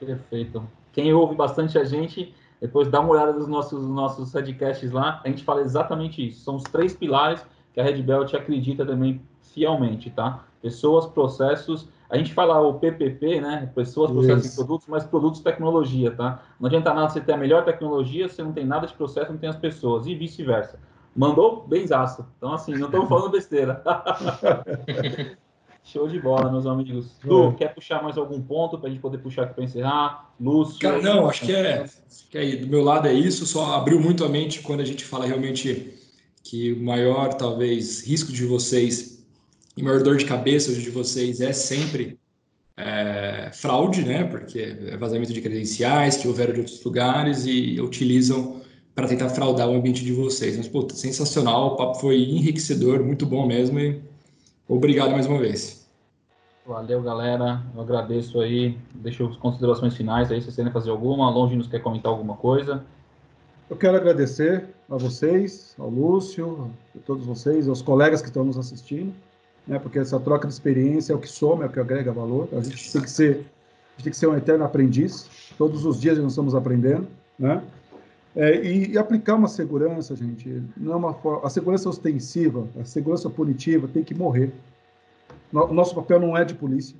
Perfeito. 0.00 0.66
Quem 0.92 1.12
ouve 1.12 1.34
bastante 1.34 1.78
a 1.78 1.84
gente, 1.84 2.34
depois 2.60 2.88
dá 2.88 3.00
uma 3.00 3.10
olhada 3.10 3.32
nos 3.32 3.46
nossos, 3.46 3.86
nossos 3.86 4.32
podcasts 4.32 4.90
lá, 4.90 5.20
a 5.24 5.28
gente 5.28 5.44
fala 5.44 5.60
exatamente 5.60 6.26
isso. 6.26 6.44
São 6.44 6.56
os 6.56 6.62
três 6.64 6.96
pilares 6.96 7.44
que 7.74 7.80
a 7.80 7.84
Red 7.84 8.02
Belt 8.02 8.32
acredita 8.34 8.86
também 8.86 9.20
fielmente, 9.42 10.10
tá? 10.10 10.44
Pessoas, 10.62 11.06
processos, 11.06 11.88
a 12.10 12.16
gente 12.16 12.32
fala 12.32 12.58
o 12.60 12.74
PPP, 12.74 13.40
né? 13.40 13.70
Pessoas, 13.74 14.10
processos 14.10 14.46
isso. 14.46 14.54
e 14.54 14.56
produtos, 14.56 14.88
mas 14.88 15.04
produtos 15.04 15.40
tecnologia, 15.40 16.10
tá? 16.10 16.42
Não 16.58 16.66
adianta 16.66 16.94
nada 16.94 17.10
você 17.10 17.20
ter 17.20 17.32
a 17.32 17.36
melhor 17.36 17.64
tecnologia, 17.64 18.28
você 18.28 18.42
não 18.42 18.52
tem 18.52 18.64
nada 18.64 18.86
de 18.86 18.94
processo, 18.94 19.30
não 19.30 19.38
tem 19.38 19.48
as 19.48 19.56
pessoas, 19.56 20.06
e 20.06 20.14
vice-versa. 20.14 20.80
Mandou 21.16 21.66
benzaço. 21.66 22.26
Então, 22.36 22.52
assim, 22.52 22.74
não 22.74 22.86
estamos 22.86 23.08
falando 23.08 23.30
besteira. 23.30 23.82
Show 25.84 26.06
de 26.06 26.20
bola, 26.20 26.52
meus 26.52 26.66
amigos. 26.66 27.16
Du, 27.24 27.54
quer 27.54 27.74
puxar 27.74 28.02
mais 28.02 28.18
algum 28.18 28.42
ponto 28.42 28.78
para 28.78 28.88
a 28.88 28.90
gente 28.90 29.00
poder 29.00 29.18
puxar 29.18 29.44
aqui 29.44 29.54
para 29.54 29.64
encerrar? 29.64 30.34
Lúcio? 30.38 30.78
Cara, 30.78 31.00
não, 31.00 31.28
acho 31.28 31.46
que 31.46 31.54
é, 31.54 31.86
que 32.30 32.36
é. 32.36 32.56
Do 32.56 32.66
meu 32.66 32.84
lado 32.84 33.08
é 33.08 33.12
isso. 33.14 33.46
Só 33.46 33.74
abriu 33.74 33.98
muito 33.98 34.22
a 34.24 34.28
mente 34.28 34.60
quando 34.60 34.80
a 34.80 34.84
gente 34.84 35.02
fala 35.04 35.24
realmente 35.24 35.94
que 36.44 36.72
o 36.74 36.84
maior, 36.84 37.32
talvez, 37.34 38.06
risco 38.06 38.30
de 38.30 38.44
vocês 38.44 39.26
e 39.76 39.82
maior 39.82 40.02
dor 40.02 40.16
de 40.16 40.24
cabeça 40.24 40.72
de 40.72 40.90
vocês 40.90 41.40
é 41.40 41.52
sempre 41.52 42.18
é, 42.76 43.50
fraude, 43.52 44.04
né? 44.04 44.24
Porque 44.24 44.76
é 44.88 44.96
vazamento 44.96 45.32
de 45.32 45.40
credenciais 45.40 46.16
que 46.16 46.28
houveram 46.28 46.52
de 46.52 46.60
outros 46.60 46.82
lugares 46.84 47.46
e 47.46 47.80
utilizam 47.80 48.60
para 48.98 49.06
tentar 49.06 49.28
fraudar 49.28 49.68
o 49.68 49.76
ambiente 49.76 50.04
de 50.04 50.12
vocês. 50.12 50.56
Mas, 50.56 50.66
pô, 50.66 50.84
sensacional, 50.90 51.68
o 51.68 51.76
papo 51.76 52.00
foi 52.00 52.16
enriquecedor, 52.16 52.98
muito 53.04 53.24
bom 53.24 53.46
mesmo 53.46 53.78
e 53.78 54.02
obrigado 54.66 55.12
mais 55.12 55.24
uma 55.24 55.38
vez. 55.38 55.88
Valeu, 56.66 57.00
galera. 57.00 57.62
Eu 57.76 57.80
agradeço 57.80 58.40
aí. 58.40 58.76
Deixa 58.92 59.24
as 59.24 59.36
considerações 59.36 59.96
finais 59.96 60.32
aí, 60.32 60.40
se 60.40 60.46
vocês 60.46 60.56
querem 60.56 60.72
fazer 60.72 60.90
alguma. 60.90 61.30
Longe 61.30 61.54
nos 61.54 61.68
quer 61.68 61.80
comentar 61.80 62.10
alguma 62.10 62.34
coisa. 62.34 62.84
Eu 63.70 63.76
quero 63.76 63.96
agradecer 63.96 64.64
a 64.90 64.96
vocês, 64.96 65.76
ao 65.78 65.88
Lúcio, 65.88 66.68
a 66.96 66.98
todos 67.06 67.24
vocês, 67.24 67.68
aos 67.68 67.80
colegas 67.80 68.20
que 68.20 68.26
estão 68.26 68.44
nos 68.44 68.58
assistindo, 68.58 69.14
né? 69.64 69.78
Porque 69.78 70.00
essa 70.00 70.18
troca 70.18 70.48
de 70.48 70.54
experiência 70.54 71.12
é 71.12 71.16
o 71.16 71.20
que 71.20 71.28
soma, 71.28 71.62
é 71.62 71.66
o 71.68 71.70
que 71.70 71.78
agrega 71.78 72.10
valor. 72.10 72.48
A 72.50 72.60
gente 72.62 72.92
tem 72.92 73.00
que 73.00 73.10
ser, 73.10 73.30
a 73.30 73.92
gente 73.92 74.02
tem 74.02 74.10
que 74.10 74.16
ser 74.16 74.26
um 74.26 74.36
eterno 74.36 74.64
aprendiz. 74.64 75.30
Todos 75.56 75.84
os 75.84 76.00
dias 76.00 76.18
nós 76.18 76.32
estamos 76.32 76.52
aprendendo, 76.52 77.06
né? 77.38 77.62
É, 78.38 78.54
e, 78.64 78.92
e, 78.92 78.98
aplicar 78.98 79.34
uma 79.34 79.48
segurança, 79.48 80.14
gente, 80.14 80.62
não 80.76 80.92
é 80.92 80.96
uma 80.96 81.18
a 81.42 81.50
segurança 81.50 81.88
ostensiva, 81.88 82.68
a 82.80 82.84
segurança 82.84 83.28
punitiva 83.28 83.88
tem 83.88 84.04
que 84.04 84.14
morrer. 84.14 84.52
O 85.52 85.74
nosso 85.74 85.92
papel 85.92 86.20
não 86.20 86.38
é 86.38 86.44
de 86.44 86.54
polícia, 86.54 86.96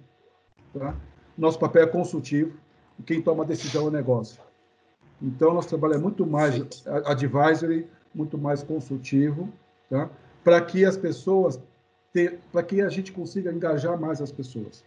tá? 0.77 0.97
Nosso 1.37 1.57
papel 1.57 1.85
é 1.85 1.87
consultivo. 1.87 2.55
E 2.99 3.05
quem 3.05 3.23
toma 3.23 3.45
a 3.45 3.47
decisão 3.47 3.85
é 3.85 3.89
o 3.89 3.91
negócio. 3.93 4.43
Então, 5.23 5.55
nosso 5.55 5.69
trabalho 5.69 5.95
é 5.95 5.99
muito 5.99 6.27
mais 6.27 6.85
advisory, 7.05 7.87
muito 8.13 8.37
mais 8.37 8.65
consultivo, 8.65 9.49
tá? 9.89 10.11
Para 10.43 10.61
que 10.61 10.85
as 10.85 10.97
pessoas, 10.97 11.61
para 12.51 12.65
que 12.65 12.81
a 12.81 12.89
gente 12.89 13.13
consiga 13.13 13.53
engajar 13.53 13.97
mais 13.97 14.21
as 14.21 14.33
pessoas, 14.33 14.85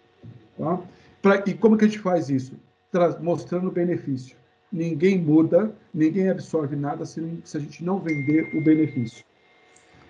tá? 0.58 0.82
Pra, 1.22 1.42
e 1.48 1.54
como 1.54 1.78
que 1.78 1.86
a 1.86 1.88
gente 1.88 2.00
faz 2.00 2.30
isso? 2.30 2.60
Tra 2.92 3.18
mostrando 3.22 3.72
benefício 3.72 4.41
ninguém 4.72 5.18
muda, 5.18 5.74
ninguém 5.94 6.30
absorve 6.30 6.76
nada 6.76 7.06
se, 7.06 7.40
se 7.44 7.58
a 7.58 7.60
gente 7.60 7.84
não 7.84 8.00
vender 8.00 8.56
o 8.56 8.64
benefício. 8.64 9.26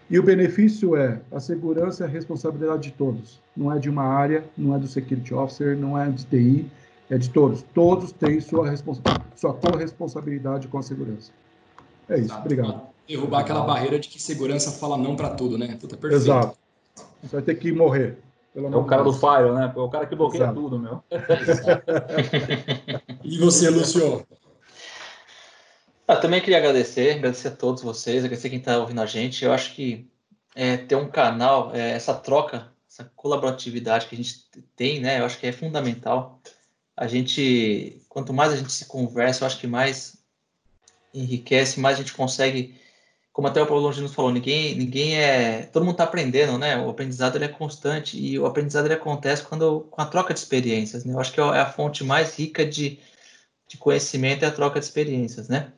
E 0.10 0.20
o 0.20 0.24
benefício 0.24 0.96
é 0.96 1.22
a 1.32 1.40
segurança 1.40 2.04
é 2.04 2.08
a 2.08 2.10
responsabilidade 2.10 2.90
de 2.90 2.92
todos. 2.92 3.40
Não 3.56 3.72
é 3.72 3.80
de 3.80 3.90
uma 3.90 4.04
área, 4.04 4.44
não 4.58 4.76
é 4.76 4.80
do 4.80 4.86
security 4.86 5.34
officer, 5.34 5.78
não 5.78 5.98
é 5.98 6.10
de 6.10 6.26
TI, 6.26 6.66
É 7.10 7.18
de 7.18 7.30
todos. 7.30 7.62
Todos 7.74 8.12
têm 8.12 8.42
sua, 8.42 8.74
sua 9.36 9.54
corresponsabilidade 9.54 10.68
com 10.68 10.78
a 10.78 10.82
segurança. 10.82 11.32
É 12.10 12.16
isso. 12.16 12.26
Exato. 12.26 12.42
Obrigado. 12.42 12.82
Derrubar 13.08 13.40
aquela 13.40 13.62
barreira 13.62 13.98
de 14.00 14.10
que 14.10 14.22
segurança 14.22 14.72
fala 14.72 14.98
não 14.98 15.16
para 15.16 15.30
tudo, 15.30 15.58
né? 15.58 15.78
Puta, 15.80 15.96
perfeito. 15.96 16.24
Exato. 16.24 16.58
Você 17.24 17.38
vai 17.38 17.42
ter 17.42 17.56
que 17.56 17.72
morrer. 17.72 18.18
é 18.54 18.60
o 18.60 18.84
cara 18.84 19.04
do 19.04 19.14
Fire, 19.14 19.52
né? 19.54 19.72
É 19.74 19.80
o 19.80 19.90
cara 19.90 20.06
que 20.06 20.16
bloqueia 20.16 20.44
Exato. 20.44 20.60
tudo, 20.60 20.78
meu. 20.78 21.02
e 23.24 23.38
você, 23.38 23.70
Lúcio? 23.70 24.26
Eu 26.12 26.20
também 26.20 26.42
queria 26.42 26.58
agradecer, 26.58 27.16
agradecer 27.16 27.48
a 27.48 27.52
todos 27.52 27.82
vocês, 27.82 28.26
agradecer 28.26 28.50
quem 28.50 28.60
está 28.60 28.78
ouvindo 28.78 29.02
a 29.02 29.06
gente. 29.06 29.46
Eu 29.46 29.54
acho 29.54 29.74
que 29.74 30.10
é, 30.54 30.76
ter 30.76 30.96
um 30.96 31.10
canal, 31.10 31.74
é, 31.74 31.92
essa 31.92 32.14
troca, 32.14 32.70
essa 32.90 33.06
colaboratividade 33.16 34.08
que 34.08 34.16
a 34.16 34.18
gente 34.18 34.46
tem, 34.76 35.00
né? 35.00 35.20
Eu 35.20 35.26
acho 35.26 35.40
que 35.40 35.48
é 35.48 35.54
fundamental. 35.54 36.42
A 36.98 37.08
gente, 37.08 38.02
quanto 38.10 38.34
mais 38.34 38.52
a 38.52 38.58
gente 38.58 38.74
se 38.74 38.86
conversa, 38.86 39.44
eu 39.44 39.48
acho 39.48 39.58
que 39.58 39.68
mais 39.68 40.18
enriquece, 41.14 41.80
mais 41.80 41.98
a 41.98 42.02
gente 42.02 42.14
consegue, 42.14 42.76
como 43.32 43.48
até 43.48 43.62
o 43.62 43.68
Paulo 43.68 43.84
Longino 43.84 44.10
falou, 44.10 44.32
ninguém, 44.32 44.76
ninguém 44.76 45.16
é, 45.18 45.64
todo 45.64 45.84
mundo 45.84 45.94
está 45.94 46.04
aprendendo, 46.04 46.58
né? 46.58 46.78
O 46.78 46.90
aprendizado 46.90 47.38
ele 47.38 47.46
é 47.46 47.50
constante 47.50 48.20
e 48.20 48.38
o 48.38 48.46
aprendizado 48.46 48.86
ele 48.86 48.94
acontece 48.96 49.44
quando 49.44 49.88
com 49.90 50.02
a 50.02 50.06
troca 50.06 50.34
de 50.34 50.42
experiências, 50.42 51.06
né? 51.06 51.14
Eu 51.14 51.20
acho 51.22 51.32
que 51.32 51.40
é, 51.40 51.44
é 51.44 51.60
a 51.60 51.72
fonte 51.72 52.04
mais 52.04 52.36
rica 52.38 52.66
de, 52.66 53.00
de 53.68 53.78
conhecimento 53.78 54.44
é 54.44 54.48
a 54.50 54.52
troca 54.52 54.80
de 54.80 54.86
experiências, 54.86 55.48
né? 55.48 55.72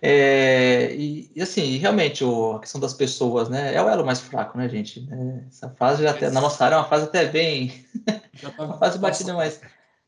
É, 0.00 0.94
e, 0.94 1.30
e, 1.34 1.42
assim, 1.42 1.76
realmente, 1.76 2.22
o, 2.22 2.52
a 2.52 2.60
questão 2.60 2.80
das 2.80 2.94
pessoas, 2.94 3.48
né? 3.48 3.74
É 3.74 3.82
o 3.82 3.88
elo 3.88 4.06
mais 4.06 4.20
fraco, 4.20 4.56
né, 4.56 4.68
gente? 4.68 5.08
É, 5.10 5.46
essa 5.48 5.68
frase 5.70 6.04
já 6.04 6.10
até, 6.10 6.30
na 6.30 6.40
nossa 6.40 6.64
área 6.64 6.76
é 6.76 6.78
uma 6.78 6.88
frase 6.88 7.04
até 7.04 7.26
bem. 7.26 7.84
Tá 8.38 8.52
uma 8.64 8.78
frase 8.78 9.00
batida, 9.00 9.34
mas 9.34 9.60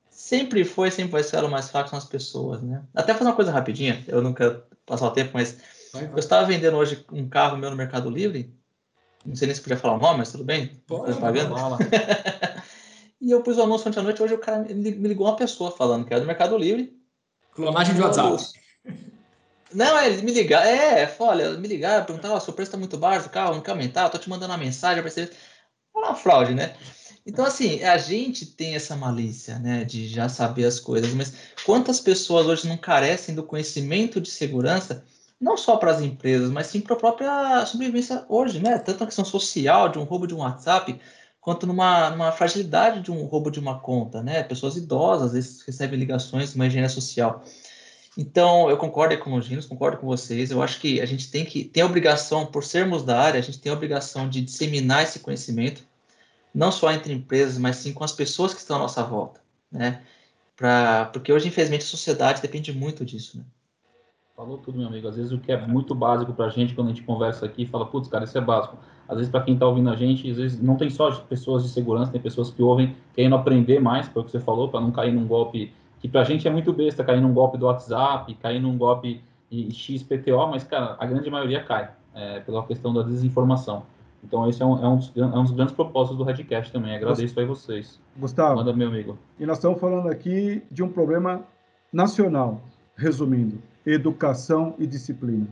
sempre 0.09 0.65
foi, 0.65 0.89
sempre 0.93 1.11
vai 1.11 1.25
ser 1.25 1.35
o 1.35 1.39
elo 1.41 1.51
mais 1.51 1.69
fraco 1.69 1.89
são 1.89 1.99
as 1.99 2.05
pessoas, 2.05 2.63
né? 2.63 2.81
Até 2.95 3.13
fazer 3.13 3.29
uma 3.29 3.35
coisa 3.35 3.51
rapidinha, 3.51 4.05
eu 4.07 4.33
quero 4.33 4.63
passar 4.87 5.09
o 5.09 5.11
tempo, 5.11 5.33
mas 5.35 5.59
vai, 5.93 6.05
vai. 6.05 6.13
eu 6.13 6.19
estava 6.21 6.47
vendendo 6.47 6.77
hoje 6.77 7.05
um 7.13 7.29
carro 7.29 7.57
meu 7.57 7.71
no 7.71 7.77
Mercado 7.77 8.09
Livre. 8.09 8.55
Não 9.27 9.35
sei 9.35 9.47
nem 9.47 9.55
se 9.57 9.61
podia 9.61 9.77
falar 9.77 9.97
o 9.97 10.01
nome, 10.01 10.19
mas 10.19 10.31
tudo 10.31 10.45
bem. 10.45 10.81
Pode, 10.87 11.19
pagando. 11.19 11.57
e 13.21 13.33
eu 13.33 13.43
pus 13.43 13.59
o 13.59 13.63
anúncio 13.63 13.89
ontem 13.89 13.99
à 13.99 14.03
noite, 14.05 14.23
hoje 14.23 14.35
o 14.35 14.39
cara 14.39 14.61
me 14.61 14.91
ligou 15.09 15.27
uma 15.27 15.35
pessoa 15.35 15.73
falando 15.73 16.07
que 16.07 16.13
era 16.13 16.21
do 16.21 16.27
Mercado 16.29 16.57
Livre. 16.57 16.97
Clonagem 17.53 17.97
de 17.97 18.01
WhatsApp. 18.01 18.41
Não, 19.73 19.99
é, 19.99 20.07
eles 20.09 20.23
me 20.23 20.33
ligaram. 20.33 20.69
É, 20.69 21.15
olha, 21.19 21.53
me 21.53 21.69
ligaram, 21.69 22.05
perguntaram: 22.05 22.37
oh, 22.37 22.41
seu 22.41 22.53
preço 22.53 22.69
está 22.69 22.79
muito 22.79 22.97
baixo 22.99 23.31
carro, 23.31 23.55
não 23.55 23.63
quer 23.63 23.73
aumentar? 23.73 24.05
Eu 24.05 24.11
tô 24.11 24.19
te 24.19 24.29
mandando 24.29 24.53
uma 24.53 24.59
mensagem 24.59 25.03
para 25.03 25.11
você. 25.11 25.31
É 25.95 25.99
uma 25.99 26.15
fraude, 26.15 26.55
né? 26.55 26.75
Então, 27.27 27.45
assim, 27.45 27.83
a 27.83 27.99
gente 27.99 28.47
tem 28.47 28.75
essa 28.75 28.97
malícia, 28.97 29.59
né, 29.59 29.85
de 29.85 30.09
já 30.09 30.29
saber 30.29 30.65
as 30.65 30.81
coisas, 30.81 31.13
mas 31.13 31.33
quantas 31.65 32.01
pessoas 32.01 32.47
hoje 32.47 32.67
não 32.67 32.79
carecem 32.79 33.35
do 33.35 33.43
conhecimento 33.43 34.21
de 34.21 34.31
segurança, 34.31 35.05
não 35.41 35.57
só 35.57 35.77
para 35.77 35.91
as 35.91 36.01
empresas, 36.01 36.51
mas 36.51 36.69
sim 36.69 36.81
para 36.81 36.95
a 36.95 36.99
própria 36.99 37.67
sobrevivência 37.67 38.25
hoje, 38.29 38.59
né? 38.61 38.79
Tanto 38.79 39.01
na 39.01 39.07
questão 39.07 39.25
social, 39.25 39.89
de 39.89 39.99
um 39.99 40.05
roubo 40.05 40.27
de 40.27 40.35
um 40.35 40.39
WhatsApp, 40.39 40.99
quanto 41.41 41.67
numa, 41.67 42.11
numa 42.11 42.33
fragilidade 42.33 43.01
de 43.03 43.11
um 43.11 43.25
roubo 43.25 43.51
de 43.51 43.61
uma 43.61 43.81
conta, 43.81 44.23
né? 44.23 44.43
Pessoas 44.43 44.77
idosas, 44.77 45.29
às 45.29 45.33
vezes, 45.33 45.63
recebem 45.63 45.99
ligações 45.99 46.51
de 46.51 46.57
uma 46.57 46.67
engenharia 46.67 46.91
social. 46.91 47.45
Então, 48.19 48.69
eu 48.69 48.77
concordo 48.77 49.17
com 49.19 49.35
os 49.35 49.45
Ginos, 49.45 49.67
concordo 49.67 49.99
com 49.99 50.07
vocês. 50.07 50.51
Eu 50.51 50.63
acho 50.63 50.81
que 50.81 51.01
a 51.01 51.07
gente 51.07 51.31
tem 51.31 51.45
que 51.45 51.65
tem 51.65 51.83
a 51.83 51.87
obrigação, 51.87 52.45
por 52.45 52.65
sermos 52.65 53.05
da 53.05 53.21
área, 53.21 53.39
a 53.39 53.43
gente 53.43 53.61
tem 53.61 53.71
a 53.71 53.75
obrigação 53.75 54.29
de 54.29 54.41
disseminar 54.41 55.05
esse 55.05 55.21
conhecimento, 55.21 55.85
não 56.53 56.73
só 56.73 56.93
entre 56.93 57.13
empresas, 57.13 57.57
mas 57.59 57.77
sim 57.77 57.93
com 57.93 58.03
as 58.03 58.13
pessoas 58.13 58.53
que 58.53 58.61
estão 58.61 58.77
à 58.77 58.81
nossa 58.81 59.03
volta, 59.05 59.41
né? 59.71 60.03
Pra, 60.57 61.07
porque 61.07 61.33
hoje, 61.33 61.49
infelizmente, 61.49 61.83
a 61.83 61.87
sociedade 61.87 62.43
depende 62.43 62.73
muito 62.73 63.05
disso, 63.05 63.39
né? 63.39 63.45
Falou 64.37 64.59
tudo, 64.59 64.79
meu 64.79 64.89
amigo. 64.89 65.07
Às 65.07 65.17
vezes 65.17 65.33
o 65.33 65.39
que 65.39 65.53
é 65.53 65.67
muito 65.67 65.95
básico 65.95 66.33
para 66.33 66.47
a 66.47 66.51
gente, 66.51 66.75
quando 66.75 66.89
a 66.89 66.91
gente 66.91 67.05
conversa 67.05 67.47
aqui, 67.47 67.67
fala, 67.67 67.87
putz, 67.87 68.09
cara, 68.09 68.25
isso 68.25 68.37
é 68.37 68.41
básico. 68.41 68.79
Às 69.07 69.17
vezes, 69.17 69.31
para 69.31 69.43
quem 69.43 69.55
está 69.55 69.67
ouvindo 69.67 69.91
a 69.91 69.97
gente, 69.97 70.31
às 70.31 70.37
vezes 70.37 70.61
não 70.61 70.77
tem 70.77 70.89
só 70.89 71.11
pessoas 71.11 71.63
de 71.63 71.69
segurança, 71.69 72.13
tem 72.13 72.21
pessoas 72.21 72.51
que 72.51 72.63
ouvem, 72.63 72.97
querendo 73.15 73.35
aprender 73.35 73.81
mais, 73.81 74.09
foi 74.09 74.23
o 74.23 74.25
que 74.25 74.31
você 74.31 74.41
falou, 74.41 74.69
para 74.69 74.81
não 74.81 74.91
cair 74.93 75.13
num 75.13 75.27
golpe 75.27 75.73
que 76.01 76.09
pra 76.09 76.25
gente 76.25 76.49
é 76.49 76.51
muito 76.51 76.73
besta 76.73 77.05
cair 77.05 77.21
num 77.21 77.33
golpe 77.33 77.59
do 77.59 77.67
WhatsApp, 77.67 78.33
cair 78.35 78.61
num 78.61 78.77
golpe 78.77 79.23
de 79.51 79.71
XPTO, 79.73 80.47
mas, 80.49 80.65
cara, 80.65 80.97
a 80.99 81.07
grande 81.07 81.31
maioria 81.31 81.63
cai, 81.63 81.91
é, 82.15 82.41
pela 82.41 82.65
questão 82.67 82.95
da 82.95 83.03
desinformação. 83.03 83.83
Então, 84.23 84.49
esse 84.49 84.63
é 84.63 84.67
um, 84.67 84.85
é 84.85 84.89
um, 84.89 84.97
dos, 84.97 85.13
é 85.17 85.25
um 85.25 85.43
dos 85.43 85.53
grandes 85.53 85.75
propósitos 85.75 86.19
do 86.19 86.25
Redcast 86.25 86.73
também. 86.73 86.95
Agradeço 86.95 87.39
aí 87.39 87.47
vocês. 87.47 88.01
Gustavo. 88.17 88.57
Manda, 88.57 88.73
meu 88.73 88.89
amigo. 88.89 89.19
E 89.39 89.47
nós 89.47 89.57
estamos 89.57 89.81
falando 89.81 90.09
aqui 90.09 90.63
de 90.71 90.83
um 90.83 90.89
problema 90.89 91.43
nacional, 91.93 92.61
resumindo: 92.97 93.59
educação 93.85 94.75
e 94.79 94.87
disciplina. 94.87 95.47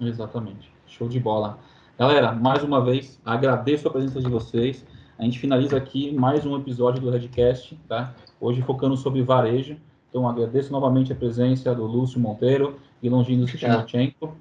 Exatamente. 0.00 0.70
Show 0.86 1.08
de 1.08 1.18
bola. 1.18 1.58
Galera, 1.98 2.32
mais 2.32 2.62
uma 2.62 2.84
vez, 2.84 3.20
agradeço 3.24 3.88
a 3.88 3.90
presença 3.90 4.20
de 4.20 4.28
vocês. 4.28 4.84
A 5.18 5.24
gente 5.24 5.38
finaliza 5.38 5.76
aqui 5.76 6.12
mais 6.12 6.44
um 6.44 6.56
episódio 6.56 7.00
do 7.00 7.10
Redcast, 7.10 7.78
tá? 7.88 8.14
Hoje 8.42 8.60
focando 8.60 8.96
sobre 8.96 9.22
varejo. 9.22 9.76
Então, 10.10 10.28
agradeço 10.28 10.72
novamente 10.72 11.12
a 11.12 11.14
presença 11.14 11.72
do 11.72 11.86
Lúcio 11.86 12.18
Monteiro 12.18 12.76
e 13.00 13.08
Longino 13.08 13.46
Timochenko. 13.46 14.36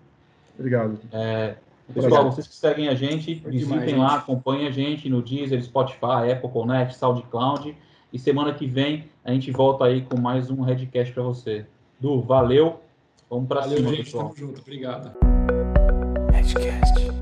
Obrigado. 0.57 0.97
É, 1.11 1.55
pessoal, 1.93 2.25
vocês 2.25 2.47
que 2.47 2.55
seguem 2.55 2.87
a 2.89 2.95
gente, 2.95 3.35
visitem 3.35 3.95
lá, 3.95 4.15
acompanhem 4.15 4.67
a 4.67 4.71
gente 4.71 5.07
no 5.07 5.21
Deezer, 5.21 5.63
Spotify, 5.63 6.31
Apple 6.33 6.49
Connect, 6.49 6.95
SoundCloud. 6.95 7.77
E 8.11 8.17
semana 8.17 8.51
que 8.55 8.65
vem 8.65 9.05
a 9.23 9.31
gente 9.31 9.51
volta 9.51 9.85
aí 9.85 10.01
com 10.01 10.19
mais 10.19 10.49
um 10.49 10.61
Redcast 10.61 11.13
para 11.13 11.21
você. 11.21 11.67
Du, 11.99 12.21
valeu. 12.21 12.81
Vamos 13.29 13.47
para 13.47 13.61
cima, 13.61 13.87
gente, 13.87 14.05
pessoal. 14.05 14.29
Tamo 14.29 14.35
junto. 14.35 14.61
Obrigado. 14.61 15.11
Redcast. 16.33 17.20